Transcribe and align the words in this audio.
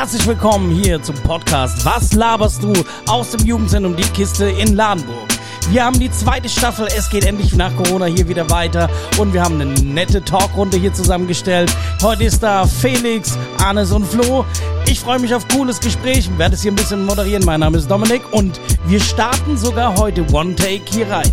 Herzlich 0.00 0.26
willkommen 0.26 0.70
hier 0.70 1.02
zum 1.02 1.14
Podcast 1.16 1.84
Was 1.84 2.14
laberst 2.14 2.62
du 2.62 2.72
aus 3.06 3.32
dem 3.32 3.46
Jugendzentrum 3.46 3.96
Die 3.96 4.02
Kiste 4.02 4.48
in 4.48 4.74
Ladenburg. 4.74 5.28
Wir 5.68 5.84
haben 5.84 6.00
die 6.00 6.10
zweite 6.10 6.48
Staffel, 6.48 6.88
es 6.96 7.10
geht 7.10 7.26
endlich 7.26 7.54
nach 7.54 7.76
Corona 7.76 8.06
hier 8.06 8.26
wieder 8.26 8.48
weiter 8.48 8.88
und 9.18 9.34
wir 9.34 9.42
haben 9.42 9.60
eine 9.60 9.74
nette 9.74 10.24
Talkrunde 10.24 10.78
hier 10.78 10.94
zusammengestellt. 10.94 11.70
Heute 12.00 12.24
ist 12.24 12.42
da 12.42 12.66
Felix, 12.66 13.36
Arnes 13.62 13.92
und 13.92 14.06
Flo. 14.06 14.46
Ich 14.86 15.00
freue 15.00 15.18
mich 15.18 15.34
auf 15.34 15.46
cooles 15.48 15.78
Gespräch, 15.80 16.30
werde 16.38 16.54
es 16.54 16.62
hier 16.62 16.72
ein 16.72 16.76
bisschen 16.76 17.04
moderieren. 17.04 17.44
Mein 17.44 17.60
Name 17.60 17.76
ist 17.76 17.90
Dominik 17.90 18.22
und 18.32 18.58
wir 18.86 19.00
starten 19.00 19.58
sogar 19.58 19.98
heute 19.98 20.24
One 20.32 20.54
Take 20.54 20.80
hier 20.90 21.10
rein. 21.10 21.30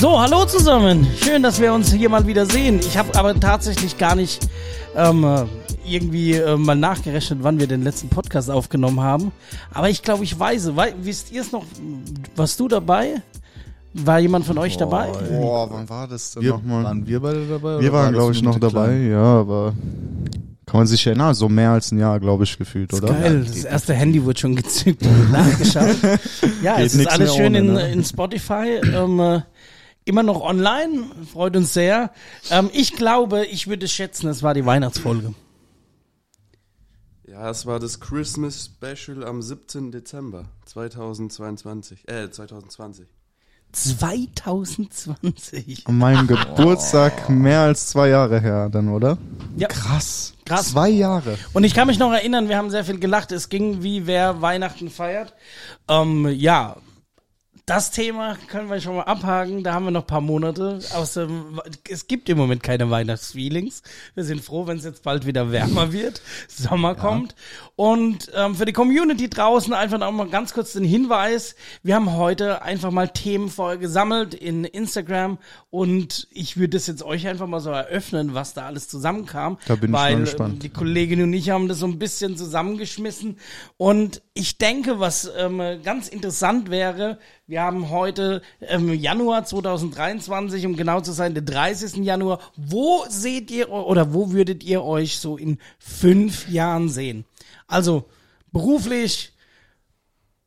So, 0.00 0.18
hallo 0.18 0.46
zusammen. 0.46 1.06
Schön, 1.22 1.44
dass 1.44 1.60
wir 1.60 1.72
uns 1.72 1.92
hier 1.92 2.08
mal 2.08 2.26
wieder 2.26 2.44
sehen. 2.44 2.80
Ich 2.80 2.98
habe 2.98 3.16
aber 3.16 3.38
tatsächlich 3.38 3.98
gar 3.98 4.16
nicht 4.16 4.48
ähm, 4.96 5.48
irgendwie 5.86 6.34
äh, 6.34 6.56
mal 6.56 6.74
nachgerechnet, 6.74 7.40
wann 7.42 7.58
wir 7.58 7.66
den 7.66 7.82
letzten 7.82 8.08
Podcast 8.08 8.50
aufgenommen 8.50 9.00
haben. 9.00 9.32
Aber 9.72 9.88
ich 9.90 10.02
glaube, 10.02 10.24
ich 10.24 10.38
weiß. 10.38 10.76
Wei 10.76 10.94
wisst 11.02 11.32
ihr 11.32 11.42
es 11.42 11.52
noch? 11.52 11.64
Warst 12.36 12.58
du 12.60 12.68
dabei? 12.68 13.22
War 13.94 14.18
jemand 14.20 14.46
von 14.46 14.56
euch 14.56 14.76
dabei? 14.78 15.12
Boah, 15.28 15.68
wann 15.70 15.88
war 15.88 16.08
das 16.08 16.32
denn 16.32 16.42
Wir, 16.42 16.52
nochmal? 16.52 16.84
waren 16.84 17.06
wir 17.06 17.20
beide 17.20 17.46
dabei? 17.46 17.80
Wir 17.80 17.92
waren, 17.92 18.06
war 18.06 18.12
glaube 18.12 18.32
ich, 18.32 18.42
noch 18.42 18.58
dabei, 18.58 18.86
Kleinen? 18.86 19.10
ja, 19.10 19.22
aber 19.22 19.74
kann 20.64 20.78
man 20.80 20.86
sich 20.86 21.06
erinnern, 21.06 21.34
so 21.34 21.50
mehr 21.50 21.72
als 21.72 21.92
ein 21.92 21.98
Jahr, 21.98 22.18
glaube 22.18 22.44
ich, 22.44 22.56
gefühlt, 22.56 22.94
oder? 22.94 23.12
Geil, 23.12 23.44
das 23.46 23.64
erste 23.64 23.92
Handy 23.92 24.24
wird 24.24 24.38
schon 24.38 24.56
gezückt 24.56 25.04
und 25.04 25.30
nachgeschaut. 25.30 25.96
ja, 26.62 26.76
Geht 26.76 26.86
es 26.86 26.94
ist 26.94 27.06
alles 27.08 27.34
schön 27.36 27.54
in, 27.54 27.70
ohne, 27.70 27.80
ne? 27.80 27.92
in 27.92 28.02
Spotify. 28.04 28.80
Ähm, 28.94 29.20
äh, 29.20 29.40
immer 30.04 30.22
noch 30.22 30.40
online, 30.40 31.04
freut 31.30 31.56
uns 31.56 31.72
sehr. 31.72 32.10
Ähm, 32.50 32.70
ich 32.72 32.92
glaube, 32.92 33.46
ich 33.46 33.68
würde 33.68 33.88
schätzen, 33.88 34.28
es 34.28 34.42
war 34.42 34.54
die 34.54 34.66
Weihnachtsfolge. 34.66 35.34
Ja, 37.26 37.50
es 37.50 37.64
war 37.64 37.80
das 37.80 38.00
Christmas 38.00 38.66
Special 38.66 39.24
am 39.24 39.40
17. 39.40 39.90
Dezember 39.90 40.50
2022. 40.66 42.06
Äh, 42.08 42.30
2020. 42.30 43.06
2020. 43.72 45.86
An 45.86 45.96
meinem 45.96 46.26
Geburtstag 46.26 47.30
mehr 47.30 47.60
als 47.60 47.88
zwei 47.88 48.10
Jahre 48.10 48.38
her, 48.38 48.68
dann, 48.68 48.90
oder? 48.90 49.16
Ja, 49.56 49.68
Krass. 49.68 50.34
Krass. 50.44 50.72
Zwei 50.72 50.90
Jahre. 50.90 51.38
Und 51.54 51.64
ich 51.64 51.72
kann 51.74 51.86
mich 51.86 51.98
noch 51.98 52.12
erinnern, 52.12 52.50
wir 52.50 52.58
haben 52.58 52.68
sehr 52.70 52.84
viel 52.84 52.98
gelacht. 52.98 53.32
Es 53.32 53.48
ging 53.48 53.82
wie 53.82 54.06
wer 54.06 54.42
Weihnachten 54.42 54.90
feiert. 54.90 55.32
Ähm, 55.88 56.28
ja, 56.28 56.76
das 57.66 57.90
Thema 57.90 58.36
können 58.48 58.68
wir 58.68 58.80
schon 58.80 58.96
mal 58.96 59.02
abhaken. 59.04 59.62
Da 59.62 59.74
haben 59.74 59.84
wir 59.84 59.90
noch 59.92 60.02
ein 60.02 60.06
paar 60.06 60.20
Monate. 60.20 60.80
Außer, 60.94 61.28
es 61.88 62.06
gibt 62.08 62.28
im 62.28 62.36
Moment 62.38 62.62
keine 62.62 62.90
Weihnachtsfeelings. 62.90 63.82
Wir 64.14 64.24
sind 64.24 64.42
froh, 64.42 64.66
wenn 64.66 64.78
es 64.78 64.84
jetzt 64.84 65.02
bald 65.04 65.26
wieder 65.26 65.52
wärmer 65.52 65.92
wird, 65.92 66.22
Sommer 66.48 66.94
kommt. 66.94 67.34
Und 67.76 68.30
ähm, 68.34 68.54
für 68.56 68.64
die 68.64 68.72
Community 68.72 69.30
draußen 69.30 69.72
einfach 69.72 69.98
noch 69.98 70.10
mal 70.10 70.28
ganz 70.28 70.52
kurz 70.54 70.72
den 70.72 70.84
Hinweis. 70.84 71.54
Wir 71.82 71.94
haben 71.94 72.14
heute 72.16 72.62
einfach 72.62 72.90
mal 72.90 73.08
Themen 73.08 73.48
vorher 73.48 73.78
gesammelt 73.78 74.34
in 74.34 74.64
Instagram 74.64 75.38
und 75.70 76.26
ich 76.30 76.56
würde 76.56 76.70
das 76.76 76.86
jetzt 76.86 77.02
euch 77.02 77.26
einfach 77.28 77.46
mal 77.46 77.60
so 77.60 77.70
eröffnen, 77.70 78.34
was 78.34 78.54
da 78.54 78.66
alles 78.66 78.88
zusammenkam. 78.88 79.58
Da 79.66 79.76
bin 79.76 79.90
ich 79.90 79.92
mal 79.92 80.12
weil, 80.12 80.20
gespannt. 80.20 80.54
ähm, 80.54 80.58
Die 80.60 80.68
Kollegin 80.68 81.22
und 81.22 81.32
ich 81.32 81.50
haben 81.50 81.68
das 81.68 81.78
so 81.78 81.86
ein 81.86 81.98
bisschen 81.98 82.36
zusammengeschmissen. 82.36 83.38
Und 83.76 84.20
ich 84.34 84.56
denke, 84.56 84.98
was 84.98 85.30
ähm, 85.36 85.60
ganz 85.82 86.08
interessant 86.08 86.70
wäre, 86.70 87.18
wir 87.46 87.62
haben 87.62 87.90
heute 87.90 88.40
ähm, 88.60 88.92
Januar 88.94 89.44
2023, 89.44 90.64
um 90.64 90.76
genau 90.76 91.00
zu 91.02 91.12
sein, 91.12 91.34
den 91.34 91.44
30. 91.44 91.96
Januar. 91.96 92.38
Wo 92.56 93.04
seht 93.08 93.50
ihr 93.50 93.70
oder 93.70 94.14
wo 94.14 94.32
würdet 94.32 94.64
ihr 94.64 94.82
euch 94.82 95.18
so 95.18 95.36
in 95.36 95.58
fünf 95.78 96.48
Jahren 96.48 96.88
sehen? 96.88 97.26
Also 97.66 98.06
beruflich, 98.52 99.34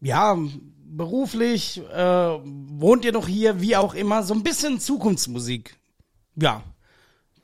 ja, 0.02 0.36
beruflich, 0.84 1.82
äh, 1.94 2.40
wohnt 2.44 3.06
ihr 3.06 3.12
noch 3.12 3.28
hier, 3.28 3.62
wie 3.62 3.76
auch 3.76 3.94
immer, 3.94 4.24
so 4.24 4.34
ein 4.34 4.44
bisschen 4.44 4.80
Zukunftsmusik. 4.80 5.78
Ja, 6.36 6.64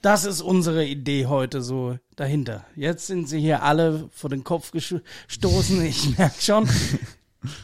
das 0.01 0.25
ist 0.25 0.41
unsere 0.41 0.85
Idee 0.85 1.27
heute 1.27 1.61
so 1.61 1.97
dahinter. 2.21 2.63
Jetzt 2.75 3.07
sind 3.07 3.27
sie 3.27 3.39
hier 3.39 3.63
alle 3.63 4.07
vor 4.13 4.29
den 4.29 4.43
Kopf 4.43 4.71
gesto- 4.71 5.01
gestoßen, 5.27 5.83
ich 5.83 6.17
merke 6.17 6.41
schon. 6.41 6.69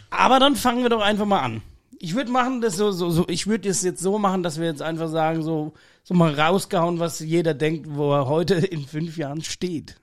Aber 0.09 0.39
dann 0.39 0.55
fangen 0.55 0.81
wir 0.83 0.89
doch 0.89 1.01
einfach 1.01 1.25
mal 1.25 1.39
an. 1.41 1.61
Ich 1.99 2.15
würde 2.15 2.31
machen 2.31 2.61
das 2.61 2.75
so, 2.75 2.91
so, 2.91 3.09
so 3.09 3.25
ich 3.27 3.47
würde 3.47 3.69
es 3.69 3.81
jetzt 3.83 4.01
so 4.01 4.19
machen, 4.19 4.43
dass 4.43 4.59
wir 4.59 4.65
jetzt 4.67 4.81
einfach 4.81 5.09
sagen, 5.09 5.43
so, 5.43 5.73
so 6.03 6.13
mal 6.13 6.33
rausgehauen, 6.39 6.99
was 6.99 7.19
jeder 7.19 7.53
denkt, 7.53 7.87
wo 7.89 8.13
er 8.13 8.27
heute 8.27 8.55
in 8.55 8.85
fünf 8.85 9.17
Jahren 9.17 9.41
steht. 9.43 9.95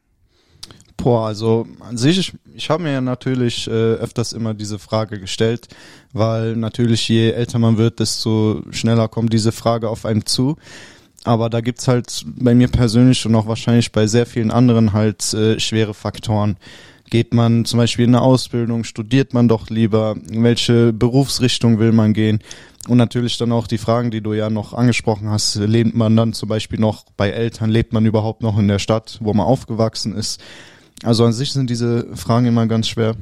Boah, 0.96 1.26
also 1.26 1.66
an 1.80 1.98
sich, 1.98 2.18
ich, 2.18 2.32
ich 2.54 2.70
habe 2.70 2.84
mir 2.84 3.00
natürlich 3.00 3.66
äh, 3.66 3.70
öfters 3.70 4.32
immer 4.32 4.54
diese 4.54 4.78
Frage 4.78 5.18
gestellt, 5.18 5.68
weil 6.12 6.54
natürlich 6.56 7.08
je 7.08 7.30
älter 7.32 7.58
man 7.58 7.76
wird, 7.76 7.98
desto 7.98 8.62
schneller 8.70 9.08
kommt 9.08 9.32
diese 9.32 9.50
Frage 9.52 9.88
auf 9.88 10.06
einen 10.06 10.24
zu. 10.24 10.56
Aber 11.24 11.48
da 11.48 11.60
gibt's 11.60 11.88
halt 11.88 12.24
bei 12.26 12.54
mir 12.54 12.68
persönlich 12.68 13.24
und 13.24 13.34
auch 13.34 13.46
wahrscheinlich 13.46 13.92
bei 13.92 14.06
sehr 14.06 14.26
vielen 14.26 14.50
anderen 14.50 14.92
halt 14.92 15.32
äh, 15.32 15.58
schwere 15.58 15.94
Faktoren. 15.94 16.58
Geht 17.10 17.34
man 17.34 17.64
zum 17.64 17.78
Beispiel 17.78 18.04
in 18.04 18.14
eine 18.14 18.22
Ausbildung, 18.22 18.84
studiert 18.84 19.34
man 19.34 19.48
doch 19.48 19.70
lieber, 19.70 20.16
in 20.30 20.42
welche 20.42 20.92
Berufsrichtung 20.92 21.78
will 21.78 21.92
man 21.92 22.12
gehen? 22.12 22.40
Und 22.88 22.98
natürlich 22.98 23.38
dann 23.38 23.52
auch 23.52 23.66
die 23.66 23.78
Fragen, 23.78 24.10
die 24.10 24.20
du 24.20 24.34
ja 24.34 24.50
noch 24.50 24.74
angesprochen 24.74 25.30
hast, 25.30 25.56
lebt 25.56 25.94
man 25.94 26.14
dann 26.16 26.34
zum 26.34 26.50
Beispiel 26.50 26.78
noch 26.78 27.06
bei 27.16 27.30
Eltern, 27.30 27.70
lebt 27.70 27.94
man 27.94 28.04
überhaupt 28.04 28.42
noch 28.42 28.58
in 28.58 28.68
der 28.68 28.78
Stadt, 28.78 29.18
wo 29.22 29.32
man 29.32 29.46
aufgewachsen 29.46 30.14
ist? 30.14 30.42
Also 31.02 31.24
an 31.24 31.32
sich 31.32 31.52
sind 31.52 31.70
diese 31.70 32.06
Fragen 32.14 32.46
immer 32.46 32.66
ganz 32.66 32.88
schwer. 32.88 33.14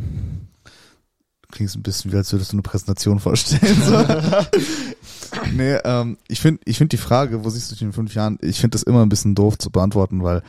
Klingt 1.53 1.73
ein 1.77 1.83
bisschen 1.83 2.11
wie, 2.13 2.17
als 2.17 2.33
würdest 2.33 2.51
du 2.53 2.57
eine 2.57 2.63
Präsentation 2.63 3.21
vorstellen. 3.21 3.81
So. 3.83 3.99
nee, 5.55 5.75
ähm, 5.85 6.19
ich 6.27 6.41
finde 6.41 6.61
ich 6.65 6.79
find 6.79 6.91
die 6.93 6.97
Frage, 6.97 7.45
wo 7.45 7.51
siehst 7.51 7.71
du 7.71 7.75
dich 7.75 7.83
in 7.83 7.93
fünf 7.93 8.15
Jahren, 8.15 8.39
ich 8.43 8.59
finde 8.59 8.75
das 8.75 8.83
immer 8.83 9.03
ein 9.03 9.09
bisschen 9.09 9.35
doof 9.37 9.59
zu 9.59 9.71
beantworten, 9.71 10.23
weil 10.25 10.43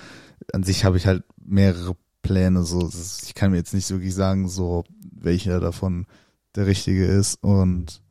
an 0.53 0.63
sich 0.63 0.85
habe 0.85 0.97
ich 0.97 1.05
halt 1.05 1.23
mehrere 1.45 1.95
Pläne. 2.21 2.63
So, 2.63 2.87
ist- 2.87 3.23
ich 3.23 3.33
kann 3.35 3.51
mir 3.51 3.57
jetzt 3.57 3.73
nicht 3.73 3.89
wirklich 3.91 4.15
sagen, 4.15 4.47
so 4.49 4.85
welcher 5.11 5.59
davon 5.59 6.07
der 6.55 6.65
richtige 6.67 7.05
ist. 7.05 7.35
Und 7.43 8.01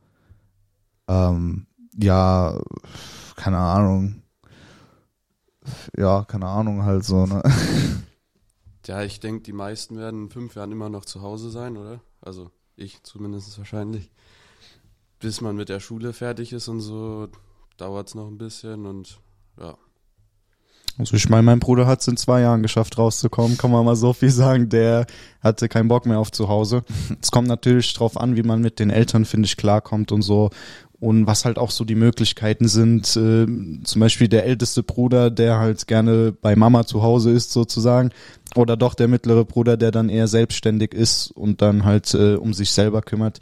ähm, 1.07 1.65
ja, 1.97 2.59
keine 3.35 3.57
Ahnung. 3.57 4.21
Ja, 5.97 6.25
keine 6.25 6.47
Ahnung 6.47 6.83
halt 6.83 7.05
so, 7.05 7.25
ne? 7.25 7.41
Ja, 8.85 9.01
ich 9.01 9.19
denke, 9.19 9.43
die 9.43 9.53
meisten 9.53 9.97
werden 9.97 10.23
in 10.25 10.29
fünf 10.29 10.55
Jahren 10.55 10.71
immer 10.71 10.89
noch 10.89 11.05
zu 11.05 11.21
Hause 11.21 11.49
sein, 11.49 11.77
oder? 11.77 12.01
Also 12.21 12.51
ich 12.75 13.03
zumindest 13.03 13.57
wahrscheinlich. 13.57 14.09
Bis 15.19 15.41
man 15.41 15.55
mit 15.55 15.69
der 15.69 15.79
Schule 15.79 16.13
fertig 16.13 16.51
ist 16.53 16.67
und 16.67 16.81
so, 16.81 17.29
dauert 17.77 18.09
es 18.09 18.15
noch 18.15 18.27
ein 18.27 18.37
bisschen 18.37 18.85
und 18.85 19.19
ja. 19.59 19.77
Also 20.97 21.15
ich 21.15 21.27
meine, 21.27 21.43
mein 21.43 21.59
Bruder 21.59 21.87
hat 21.87 22.01
es 22.01 22.07
in 22.07 22.17
zwei 22.17 22.41
Jahren 22.41 22.61
geschafft 22.61 22.99
rauszukommen, 22.99 23.57
kann 23.57 23.71
man 23.71 23.83
mal 23.83 23.95
so 23.95 24.13
viel 24.13 24.29
sagen. 24.29 24.69
Der 24.69 25.07
hatte 25.41 25.67
keinen 25.67 25.87
Bock 25.87 26.05
mehr 26.05 26.19
auf 26.19 26.31
zu 26.31 26.49
Hause. 26.49 26.83
Es 27.19 27.31
kommt 27.31 27.47
natürlich 27.47 27.91
drauf 27.93 28.15
an, 28.15 28.35
wie 28.35 28.43
man 28.43 28.61
mit 28.61 28.79
den 28.79 28.91
Eltern, 28.91 29.25
finde 29.25 29.47
ich, 29.47 29.57
klarkommt 29.57 30.11
und 30.11 30.21
so. 30.21 30.51
Und 31.03 31.27
was 31.27 31.43
halt 31.43 31.57
auch 31.57 31.69
so 31.69 31.83
die 31.83 31.95
Möglichkeiten 31.95 32.69
sind. 32.69 33.17
Äh, 33.17 33.45
zum 33.83 33.99
Beispiel 33.99 34.29
der 34.29 34.45
älteste 34.45 34.83
Bruder, 34.83 35.31
der 35.31 35.57
halt 35.57 35.85
gerne 35.85 36.31
bei 36.31 36.55
Mama 36.55 36.85
zu 36.85 37.03
Hause 37.03 37.31
ist 37.31 37.51
sozusagen. 37.51 38.11
Oder 38.55 38.77
doch 38.77 38.93
der 38.93 39.09
mittlere 39.09 39.43
Bruder, 39.43 39.75
der 39.75 39.91
dann 39.91 40.07
eher 40.07 40.29
selbstständig 40.29 40.93
ist 40.93 41.29
und 41.31 41.61
dann 41.61 41.83
halt 41.83 42.13
äh, 42.13 42.35
um 42.35 42.53
sich 42.53 42.71
selber 42.71 43.01
kümmert. 43.01 43.41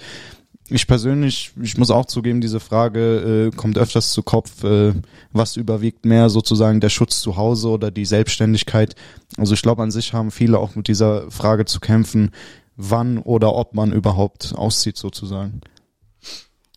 Ich 0.70 0.88
persönlich, 0.88 1.52
ich 1.62 1.78
muss 1.78 1.92
auch 1.92 2.08
zugeben, 2.08 2.42
diese 2.42 2.60
Frage 2.60 3.52
äh, 3.52 3.56
kommt 3.56 3.78
öfters 3.78 4.10
zu 4.10 4.24
Kopf, 4.24 4.64
äh, 4.64 4.94
was 5.32 5.56
überwiegt 5.56 6.04
mehr 6.04 6.32
sozusagen 6.32 6.80
der 6.80 6.90
Schutz 6.90 7.22
zu 7.22 7.38
Hause 7.38 7.70
oder 7.70 7.92
die 7.92 8.06
Selbstständigkeit. 8.06 8.96
Also 9.38 9.54
ich 9.54 9.62
glaube 9.62 9.84
an 9.84 9.92
sich 9.92 10.14
haben 10.14 10.32
viele 10.32 10.58
auch 10.58 10.76
mit 10.76 10.88
dieser 10.88 11.30
Frage 11.30 11.66
zu 11.66 11.80
kämpfen, 11.80 12.32
wann 12.76 13.20
oder 13.20 13.54
ob 13.54 13.76
man 13.76 13.92
überhaupt 13.92 14.56
auszieht 14.56 14.98
sotzusagt. 14.98 15.54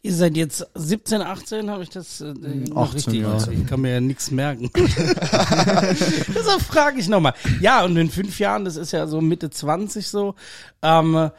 Ihr 0.04 0.12
seid 0.14 0.36
jetzt 0.36 0.66
17, 0.74 1.22
18, 1.22 1.70
habe 1.70 1.82
ich 1.82 1.88
das 1.88 2.20
äh, 2.20 2.34
noch 2.34 2.94
18, 2.94 2.94
richtig? 2.94 3.22
ja. 3.22 3.48
Ich 3.50 3.66
kann 3.66 3.80
mir 3.80 3.92
ja 3.92 4.00
nichts 4.02 4.30
merken. 4.30 4.70
Deshalb 4.74 6.60
frage 6.60 7.00
ich 7.00 7.08
nochmal. 7.08 7.32
Ja, 7.62 7.82
und 7.86 7.96
in 7.96 8.10
fünf 8.10 8.38
Jahren, 8.38 8.66
das 8.66 8.76
ist 8.76 8.92
ja 8.92 9.06
so 9.06 9.22
Mitte 9.22 9.48
20 9.48 10.06
so. 10.06 10.34
Ähm, 10.82 11.30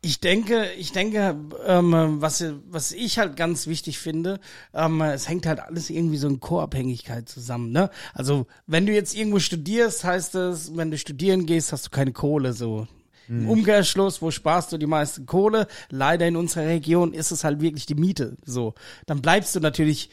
ich 0.00 0.20
denke, 0.20 0.70
ich 0.78 0.92
denke, 0.92 1.36
ähm, 1.66 2.16
was, 2.22 2.42
was 2.70 2.92
ich 2.92 3.18
halt 3.18 3.36
ganz 3.36 3.66
wichtig 3.66 3.98
finde, 3.98 4.40
ähm, 4.72 5.02
es 5.02 5.28
hängt 5.28 5.44
halt 5.44 5.60
alles 5.60 5.90
irgendwie 5.90 6.16
so 6.16 6.28
in 6.28 6.40
Co-Abhängigkeit 6.40 7.28
zusammen, 7.28 7.72
ne? 7.72 7.90
Also, 8.14 8.46
wenn 8.66 8.86
du 8.86 8.92
jetzt 8.94 9.14
irgendwo 9.14 9.38
studierst, 9.38 10.04
heißt 10.04 10.34
es, 10.36 10.74
wenn 10.74 10.90
du 10.90 10.96
studieren 10.96 11.44
gehst, 11.44 11.72
hast 11.72 11.84
du 11.84 11.90
keine 11.90 12.12
Kohle, 12.12 12.54
so. 12.54 12.88
Im 13.28 13.48
Umkehrschluss, 13.48 14.22
wo 14.22 14.30
sparst 14.30 14.72
du 14.72 14.78
die 14.78 14.86
meiste 14.86 15.24
Kohle? 15.24 15.66
Leider 15.90 16.26
in 16.26 16.36
unserer 16.36 16.66
Region 16.66 17.12
ist 17.12 17.30
es 17.30 17.44
halt 17.44 17.60
wirklich 17.60 17.86
die 17.86 17.94
Miete, 17.94 18.36
so. 18.44 18.74
Dann 19.06 19.20
bleibst 19.20 19.54
du 19.54 19.60
natürlich 19.60 20.10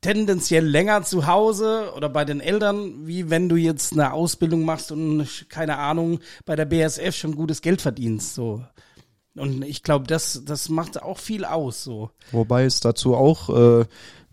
tendenziell 0.00 0.64
länger 0.64 1.02
zu 1.02 1.26
Hause 1.26 1.92
oder 1.96 2.08
bei 2.08 2.24
den 2.24 2.40
Eltern, 2.40 3.06
wie 3.06 3.30
wenn 3.30 3.48
du 3.48 3.56
jetzt 3.56 3.92
eine 3.92 4.12
Ausbildung 4.12 4.64
machst 4.64 4.92
und 4.92 5.26
keine 5.48 5.78
Ahnung 5.78 6.20
bei 6.44 6.54
der 6.54 6.66
BSF 6.66 7.16
schon 7.16 7.34
gutes 7.34 7.62
Geld 7.62 7.82
verdienst. 7.82 8.34
So. 8.34 8.62
Und 9.34 9.64
ich 9.64 9.82
glaube, 9.82 10.06
das, 10.06 10.42
das 10.44 10.68
macht 10.68 11.02
auch 11.02 11.18
viel 11.18 11.44
aus. 11.44 11.82
So. 11.82 12.10
Wobei 12.32 12.64
es 12.64 12.80
dazu 12.80 13.14
auch 13.14 13.80
äh, 13.80 13.84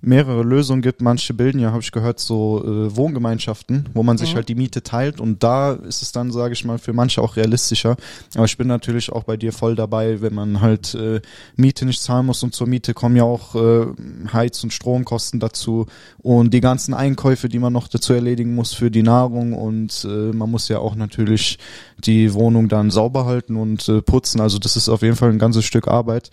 mehrere 0.01 0.43
Lösungen 0.43 0.81
gibt. 0.81 1.01
Manche 1.01 1.33
bilden 1.33 1.59
ja, 1.59 1.71
habe 1.71 1.81
ich 1.81 1.91
gehört, 1.91 2.19
so 2.19 2.63
äh, 2.63 2.95
Wohngemeinschaften, 2.95 3.89
wo 3.93 4.03
man 4.03 4.17
sich 4.17 4.31
Mhm. 4.31 4.35
halt 4.35 4.49
die 4.49 4.55
Miete 4.55 4.83
teilt 4.83 5.19
und 5.19 5.41
da 5.41 5.73
ist 5.73 6.01
es 6.01 6.11
dann, 6.11 6.31
sage 6.31 6.53
ich 6.53 6.63
mal, 6.63 6.77
für 6.77 6.93
manche 6.93 7.21
auch 7.21 7.37
realistischer. 7.37 7.95
Aber 8.35 8.45
ich 8.45 8.57
bin 8.57 8.67
natürlich 8.67 9.11
auch 9.11 9.23
bei 9.23 9.35
dir 9.35 9.51
voll 9.51 9.75
dabei, 9.75 10.21
wenn 10.21 10.33
man 10.35 10.61
halt 10.61 10.93
äh, 10.93 11.21
Miete 11.55 11.85
nicht 11.85 12.01
zahlen 12.01 12.27
muss 12.27 12.43
und 12.43 12.53
zur 12.53 12.67
Miete 12.67 12.93
kommen 12.93 13.15
ja 13.15 13.23
auch 13.23 13.55
äh, 13.55 13.87
Heiz- 14.31 14.63
und 14.63 14.73
Stromkosten 14.73 15.39
dazu 15.39 15.87
und 16.19 16.53
die 16.53 16.61
ganzen 16.61 16.93
Einkäufe, 16.93 17.49
die 17.49 17.59
man 17.59 17.73
noch 17.73 17.87
dazu 17.87 18.13
erledigen 18.13 18.53
muss 18.53 18.73
für 18.73 18.91
die 18.91 19.03
Nahrung 19.03 19.53
und 19.53 20.05
äh, 20.07 20.31
man 20.33 20.51
muss 20.51 20.67
ja 20.67 20.79
auch 20.79 20.95
natürlich 20.95 21.57
die 21.97 22.33
Wohnung 22.33 22.67
dann 22.69 22.91
sauber 22.91 23.25
halten 23.25 23.55
und 23.55 23.89
äh, 23.89 24.01
putzen. 24.01 24.39
Also 24.39 24.59
das 24.59 24.75
ist 24.75 24.89
auf 24.89 25.01
jeden 25.01 25.15
Fall 25.15 25.31
ein 25.31 25.39
ganzes 25.39 25.65
Stück 25.65 25.87
Arbeit. 25.87 26.29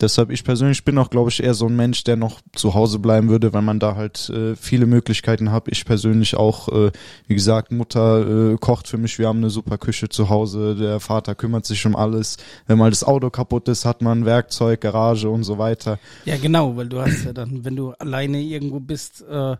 Deshalb, 0.00 0.30
ich 0.30 0.44
persönlich 0.44 0.84
bin 0.84 0.96
auch, 0.98 1.10
glaube 1.10 1.30
ich, 1.30 1.42
eher 1.42 1.54
so 1.54 1.66
ein 1.66 1.74
Mensch, 1.74 2.04
der 2.04 2.16
noch 2.16 2.40
zu 2.54 2.74
Hause 2.74 3.00
bleiben 3.00 3.28
würde, 3.28 3.52
weil 3.52 3.62
man 3.62 3.80
da 3.80 3.96
halt 3.96 4.30
äh, 4.30 4.54
viele 4.54 4.86
Möglichkeiten 4.86 5.50
hat. 5.50 5.64
Ich 5.66 5.84
persönlich 5.84 6.36
auch, 6.36 6.68
äh, 6.68 6.92
wie 7.26 7.34
gesagt, 7.34 7.72
Mutter 7.72 8.52
äh, 8.52 8.56
kocht 8.58 8.86
für 8.86 8.98
mich, 8.98 9.18
wir 9.18 9.26
haben 9.26 9.38
eine 9.38 9.50
super 9.50 9.76
Küche 9.76 10.08
zu 10.08 10.28
Hause, 10.28 10.76
der 10.76 11.00
Vater 11.00 11.34
kümmert 11.34 11.66
sich 11.66 11.84
um 11.84 11.96
alles. 11.96 12.36
Wenn 12.66 12.78
mal 12.78 12.90
das 12.90 13.02
Auto 13.02 13.30
kaputt 13.30 13.68
ist, 13.68 13.84
hat 13.84 14.00
man 14.00 14.24
Werkzeug, 14.24 14.80
Garage 14.80 15.28
und 15.28 15.42
so 15.42 15.58
weiter. 15.58 15.98
Ja, 16.24 16.36
genau, 16.36 16.76
weil 16.76 16.88
du 16.88 17.00
hast 17.00 17.24
ja 17.24 17.32
dann, 17.32 17.64
wenn 17.64 17.74
du 17.74 17.90
alleine 17.92 18.40
irgendwo 18.40 18.78
bist, 18.78 19.24
äh, 19.28 19.56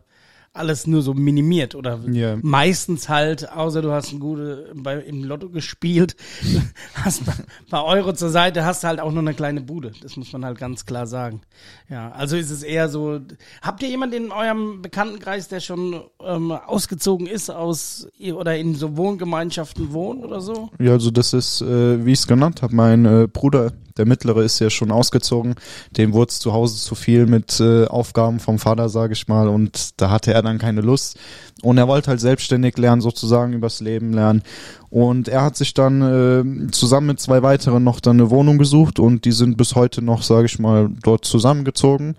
alles 0.58 0.86
nur 0.86 1.02
so 1.02 1.14
minimiert 1.14 1.74
oder 1.74 2.00
Ja. 2.10 2.36
meistens 2.42 3.08
halt, 3.08 3.50
außer 3.52 3.82
du 3.82 3.92
hast 3.92 4.12
ein 4.12 4.20
gute 4.20 4.72
bei, 4.74 4.96
im 4.98 5.24
Lotto 5.24 5.48
gespielt, 5.48 6.16
hast 6.94 7.24
bei, 7.24 7.32
bei 7.70 7.82
Euro 7.82 8.12
zur 8.12 8.30
Seite, 8.30 8.64
hast 8.64 8.82
du 8.82 8.88
halt 8.88 9.00
auch 9.00 9.10
nur 9.10 9.20
eine 9.20 9.34
kleine 9.34 9.60
Bude. 9.60 9.92
Das 10.02 10.16
muss 10.16 10.32
man 10.32 10.44
halt 10.44 10.58
ganz 10.58 10.86
klar 10.86 11.06
sagen. 11.06 11.40
Ja, 11.88 12.10
also 12.12 12.36
ist 12.36 12.50
es 12.50 12.62
eher 12.62 12.88
so. 12.88 13.20
Habt 13.62 13.82
ihr 13.82 13.88
jemanden 13.88 14.26
in 14.26 14.32
eurem 14.32 14.82
Bekanntenkreis, 14.82 15.48
der 15.48 15.60
schon 15.60 16.02
ähm, 16.24 16.52
ausgezogen 16.52 17.26
ist 17.26 17.50
aus 17.50 18.08
oder 18.34 18.56
in 18.56 18.74
so 18.74 18.96
Wohngemeinschaften 18.96 19.92
wohnt 19.92 20.24
oder 20.24 20.40
so? 20.40 20.70
Ja, 20.78 20.92
also 20.92 21.10
das 21.10 21.32
ist, 21.32 21.60
äh, 21.62 22.04
wie 22.04 22.12
ich 22.12 22.18
es 22.20 22.26
genannt 22.26 22.62
habe, 22.62 22.74
mein 22.74 23.04
äh, 23.06 23.28
Bruder, 23.32 23.72
der 23.98 24.06
Mittlere, 24.06 24.42
ist 24.42 24.58
ja 24.60 24.70
schon 24.70 24.90
ausgezogen. 24.90 25.54
Dem 25.96 26.12
wurde 26.12 26.30
es 26.30 26.40
zu 26.40 26.52
Hause 26.52 26.76
zu 26.76 26.94
viel 26.94 27.26
mit 27.26 27.60
äh, 27.60 27.86
Aufgaben 27.86 28.40
vom 28.40 28.58
Vater, 28.58 28.88
sage 28.88 29.12
ich 29.12 29.28
mal, 29.28 29.48
und 29.48 30.00
da 30.00 30.10
hatte 30.10 30.32
er 30.32 30.42
dann 30.42 30.58
keine 30.58 30.80
Lust. 30.80 31.18
Und 31.62 31.76
er 31.76 31.88
wollte 31.88 32.10
halt 32.10 32.20
selbstständig 32.20 32.78
lernen, 32.78 33.02
sozusagen 33.02 33.52
übers 33.52 33.80
Leben 33.80 34.12
lernen. 34.12 34.42
Und 34.90 35.28
er 35.28 35.42
hat 35.42 35.56
sich 35.56 35.74
dann 35.74 36.02
äh, 36.02 36.70
zusammen 36.70 37.08
mit 37.08 37.20
zwei 37.20 37.42
weiteren 37.42 37.84
noch 37.84 38.00
dann 38.00 38.20
eine 38.20 38.30
Wohnung 38.30 38.58
gesucht 38.58 38.98
und 38.98 39.24
die 39.24 39.32
sind 39.32 39.56
bis 39.56 39.74
heute 39.74 40.00
noch, 40.00 40.22
sage 40.22 40.46
ich 40.46 40.58
mal, 40.58 40.88
dort 41.02 41.24
zusammengezogen. 41.24 42.14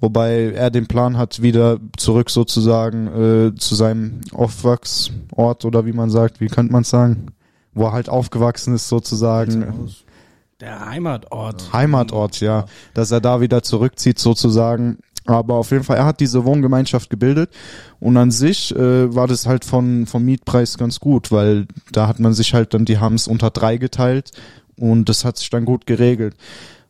Wobei 0.00 0.52
er 0.52 0.70
den 0.70 0.86
Plan 0.86 1.16
hat, 1.16 1.40
wieder 1.40 1.78
zurück 1.96 2.30
sozusagen 2.30 3.06
äh, 3.06 3.54
zu 3.54 3.74
seinem 3.74 4.20
Aufwachsort 4.32 5.64
oder 5.64 5.86
wie 5.86 5.92
man 5.92 6.10
sagt, 6.10 6.40
wie 6.40 6.48
könnte 6.48 6.72
man 6.72 6.84
sagen? 6.84 7.28
Wo 7.72 7.84
er 7.84 7.92
halt 7.92 8.08
aufgewachsen 8.08 8.74
ist 8.74 8.88
sozusagen. 8.88 9.88
Der 10.60 10.86
Heimatort. 10.86 11.72
Heimatort, 11.72 12.40
ja. 12.40 12.66
Dass 12.94 13.10
er 13.10 13.20
da 13.20 13.40
wieder 13.40 13.62
zurückzieht 13.62 14.18
sozusagen. 14.18 14.98
Aber 15.26 15.54
auf 15.54 15.70
jeden 15.70 15.84
Fall, 15.84 15.98
er 15.98 16.06
hat 16.06 16.20
diese 16.20 16.44
Wohngemeinschaft 16.44 17.10
gebildet 17.10 17.50
und 18.00 18.16
an 18.16 18.30
sich 18.30 18.74
äh, 18.74 19.14
war 19.14 19.28
das 19.28 19.46
halt 19.46 19.64
von, 19.64 20.06
vom 20.06 20.24
Mietpreis 20.24 20.78
ganz 20.78 20.98
gut, 20.98 21.30
weil 21.30 21.66
da 21.92 22.08
hat 22.08 22.18
man 22.18 22.32
sich 22.32 22.54
halt 22.54 22.74
dann, 22.74 22.84
die 22.84 22.96
es 22.96 23.28
unter 23.28 23.50
drei 23.50 23.76
geteilt 23.76 24.32
und 24.76 25.08
das 25.08 25.24
hat 25.24 25.36
sich 25.36 25.50
dann 25.50 25.66
gut 25.66 25.86
geregelt. 25.86 26.34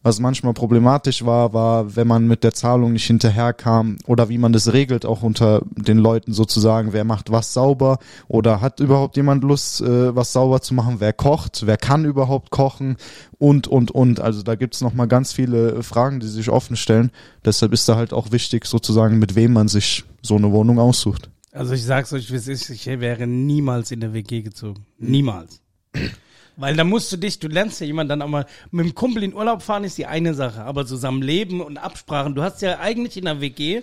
Was 0.03 0.19
manchmal 0.19 0.55
problematisch 0.55 1.27
war, 1.27 1.53
war, 1.53 1.95
wenn 1.95 2.07
man 2.07 2.27
mit 2.27 2.43
der 2.43 2.55
Zahlung 2.55 2.95
nicht 2.95 3.07
hinterherkam 3.07 3.99
oder 4.07 4.31
wie 4.31 4.39
man 4.39 4.55
das 4.55 4.73
regelt, 4.73 5.05
auch 5.05 5.23
unter 5.23 5.61
den 5.77 5.99
Leuten 5.99 6.33
sozusagen, 6.33 6.95
wer 6.95 7.05
macht 7.05 7.31
was 7.31 7.53
sauber 7.53 7.99
oder 8.27 8.63
hat 8.63 8.81
überhaupt 8.81 9.17
jemand 9.17 9.45
Lust, 9.45 9.83
äh, 9.83 10.17
was 10.17 10.33
sauber 10.33 10.63
zu 10.63 10.73
machen, 10.73 10.97
wer 11.01 11.13
kocht, 11.13 11.67
wer 11.67 11.77
kann 11.77 12.07
überhaupt 12.07 12.51
kochen 12.51 12.97
und, 13.39 13.69
und, 13.69 13.91
und. 13.91 14.21
Also 14.21 14.43
da 14.43 14.55
gibt's 14.55 14.81
noch 14.81 14.95
mal 14.95 15.07
ganz 15.07 15.35
viele 15.35 15.83
Fragen, 15.83 16.21
die 16.21 16.29
sich 16.29 16.49
offen 16.49 16.77
stellen. 16.77 17.11
Deshalb 17.45 17.75
ist 17.75 17.87
da 17.87 17.97
halt 17.97 18.15
auch 18.15 18.33
wichtig 18.33 18.65
sozusagen, 18.65 19.19
mit 19.19 19.35
wem 19.35 19.53
man 19.53 19.69
sich 19.69 20.05
so 20.23 20.37
eine 20.37 20.51
Wohnung 20.51 20.79
aussucht. 20.79 21.29
Also 21.53 21.75
ich 21.75 21.85
sag's 21.85 22.13
euch, 22.15 22.31
es 22.31 22.49
ich 22.49 22.87
wäre 22.87 23.27
niemals 23.27 23.91
in 23.91 24.01
der 24.01 24.15
WG 24.15 24.41
gezogen. 24.41 24.87
Niemals. 24.99 25.61
Weil 26.61 26.77
da 26.77 26.85
musst 26.85 27.11
du 27.11 27.17
dich, 27.17 27.39
du 27.39 27.49
lernst 27.49 27.81
ja 27.81 27.87
jemanden 27.87 28.11
dann 28.11 28.23
auch 28.23 28.29
mal, 28.29 28.45
mit 28.71 28.85
dem 28.85 28.95
Kumpel 28.95 29.23
in 29.23 29.33
Urlaub 29.33 29.63
fahren 29.63 29.83
ist 29.83 29.97
die 29.97 30.05
eine 30.05 30.35
Sache, 30.35 30.63
aber 30.63 30.85
zusammen 30.85 31.23
leben 31.23 31.63
und 31.63 31.79
Absprachen, 31.79 32.35
du 32.35 32.43
hast 32.43 32.61
ja 32.61 32.79
eigentlich 32.81 33.17
in 33.17 33.25
der 33.25 33.41
WG 33.41 33.83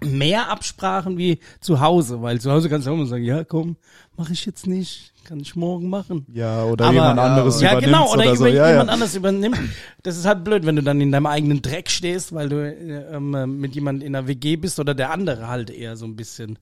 mehr 0.00 0.50
Absprachen 0.50 1.16
wie 1.18 1.38
zu 1.60 1.80
Hause, 1.80 2.20
weil 2.22 2.40
zu 2.40 2.50
Hause 2.50 2.68
kannst 2.68 2.86
du 2.86 2.90
auch 2.90 2.96
mal 2.96 3.06
sagen, 3.06 3.24
ja 3.24 3.44
komm, 3.44 3.76
mach 4.16 4.30
ich 4.30 4.44
jetzt 4.44 4.66
nicht, 4.66 5.12
kann 5.24 5.40
ich 5.40 5.56
morgen 5.56 5.88
machen. 5.88 6.26
Ja, 6.32 6.64
oder 6.64 6.86
Aber- 6.86 6.94
jemand 6.94 7.18
anderes 7.18 7.60
ja, 7.60 7.72
übernimmt 7.72 7.92
genau, 7.92 8.12
oder, 8.12 8.22
oder 8.24 8.36
so. 8.36 8.46
Ja, 8.46 8.68
jemand 8.68 8.88
ja. 8.88 8.92
anderes 8.92 9.14
übernimmt. 9.14 9.58
Das 10.02 10.16
ist 10.16 10.26
halt 10.26 10.44
blöd, 10.44 10.66
wenn 10.66 10.76
du 10.76 10.82
dann 10.82 11.00
in 11.00 11.12
deinem 11.12 11.26
eigenen 11.26 11.62
Dreck 11.62 11.90
stehst, 11.90 12.34
weil 12.34 12.48
du 12.48 12.56
äh, 12.56 13.16
ähm, 13.16 13.60
mit 13.60 13.74
jemand 13.74 14.02
in 14.02 14.14
einer 14.14 14.26
WG 14.26 14.56
bist 14.56 14.78
oder 14.80 14.94
der 14.94 15.10
andere 15.10 15.48
halt 15.48 15.70
eher 15.70 15.96
so 15.96 16.04
ein 16.04 16.16
bisschen 16.16 16.58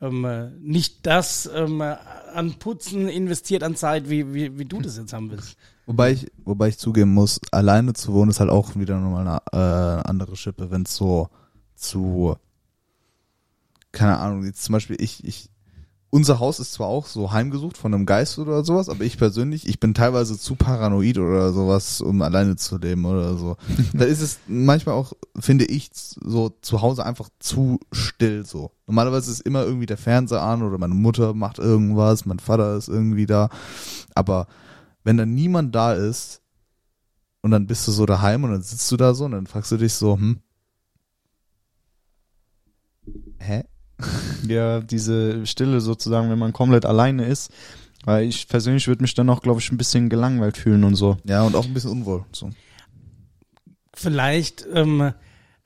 ähm, 0.00 0.24
äh, 0.24 0.50
nicht 0.60 1.06
das 1.06 1.50
ähm, 1.54 1.80
äh, 1.80 1.96
an 2.34 2.54
Putzen 2.54 3.08
investiert 3.08 3.62
an 3.62 3.76
Zeit, 3.76 4.08
wie, 4.08 4.32
wie, 4.32 4.58
wie 4.58 4.64
du 4.64 4.80
das 4.80 4.96
jetzt 4.96 5.12
haben 5.12 5.30
willst. 5.30 5.56
Wobei 5.86 6.12
ich, 6.12 6.26
wobei 6.44 6.68
ich 6.68 6.78
zugeben 6.78 7.14
muss, 7.14 7.40
alleine 7.52 7.92
zu 7.92 8.12
wohnen 8.12 8.30
ist 8.30 8.40
halt 8.40 8.50
auch 8.50 8.74
wieder 8.74 8.98
nochmal 8.98 9.40
eine 9.52 10.00
äh, 10.00 10.08
andere 10.08 10.34
Schippe, 10.36 10.70
wenn 10.70 10.82
es 10.82 10.96
so 10.96 11.28
zu, 11.76 12.36
keine 13.96 14.18
Ahnung, 14.18 14.44
jetzt 14.44 14.62
zum 14.62 14.74
Beispiel 14.74 14.96
ich, 15.00 15.24
ich, 15.24 15.48
unser 16.10 16.38
Haus 16.38 16.60
ist 16.60 16.74
zwar 16.74 16.86
auch 16.86 17.06
so 17.06 17.32
heimgesucht 17.32 17.78
von 17.78 17.94
einem 17.94 18.04
Geist 18.04 18.38
oder 18.38 18.62
sowas, 18.62 18.90
aber 18.90 19.04
ich 19.04 19.16
persönlich, 19.16 19.66
ich 19.66 19.80
bin 19.80 19.94
teilweise 19.94 20.38
zu 20.38 20.54
paranoid 20.54 21.18
oder 21.18 21.52
sowas, 21.54 22.02
um 22.02 22.20
alleine 22.20 22.56
zu 22.56 22.76
leben 22.76 23.06
oder 23.06 23.36
so. 23.38 23.56
da 23.94 24.04
ist 24.04 24.20
es 24.20 24.38
manchmal 24.46 24.94
auch, 24.94 25.14
finde 25.38 25.64
ich, 25.64 25.90
so 25.92 26.50
zu 26.60 26.82
Hause 26.82 27.06
einfach 27.06 27.30
zu 27.38 27.80
still 27.90 28.44
so. 28.44 28.70
Normalerweise 28.86 29.30
ist 29.30 29.40
immer 29.40 29.64
irgendwie 29.64 29.86
der 29.86 29.96
Fernseher 29.96 30.42
an 30.42 30.62
oder 30.62 30.76
meine 30.76 30.94
Mutter 30.94 31.32
macht 31.32 31.58
irgendwas, 31.58 32.26
mein 32.26 32.38
Vater 32.38 32.76
ist 32.76 32.88
irgendwie 32.88 33.26
da, 33.26 33.48
aber 34.14 34.46
wenn 35.04 35.16
dann 35.16 35.34
niemand 35.34 35.74
da 35.74 35.94
ist 35.94 36.42
und 37.40 37.50
dann 37.50 37.66
bist 37.66 37.88
du 37.88 37.92
so 37.92 38.04
daheim 38.04 38.44
und 38.44 38.52
dann 38.52 38.62
sitzt 38.62 38.92
du 38.92 38.98
da 38.98 39.14
so 39.14 39.24
und 39.24 39.32
dann 39.32 39.46
fragst 39.46 39.72
du 39.72 39.78
dich 39.78 39.94
so, 39.94 40.16
hm, 40.16 40.40
hä? 43.38 43.64
Ja, 44.46 44.80
diese 44.80 45.46
Stille 45.46 45.80
sozusagen, 45.80 46.30
wenn 46.30 46.38
man 46.38 46.52
komplett 46.52 46.84
alleine 46.84 47.24
ist. 47.24 47.50
Weil 48.04 48.28
ich 48.28 48.46
persönlich 48.46 48.86
würde 48.86 49.02
mich 49.02 49.14
dann 49.14 49.28
auch, 49.30 49.42
glaube 49.42 49.60
ich, 49.60 49.72
ein 49.72 49.78
bisschen 49.78 50.08
gelangweilt 50.08 50.56
fühlen 50.56 50.84
und 50.84 50.94
so. 50.94 51.16
Ja, 51.24 51.42
und 51.42 51.56
auch 51.56 51.64
ein 51.64 51.74
bisschen 51.74 51.90
unwohl. 51.90 52.24
So. 52.30 52.50
Vielleicht 53.92 54.64
ähm, 54.72 55.12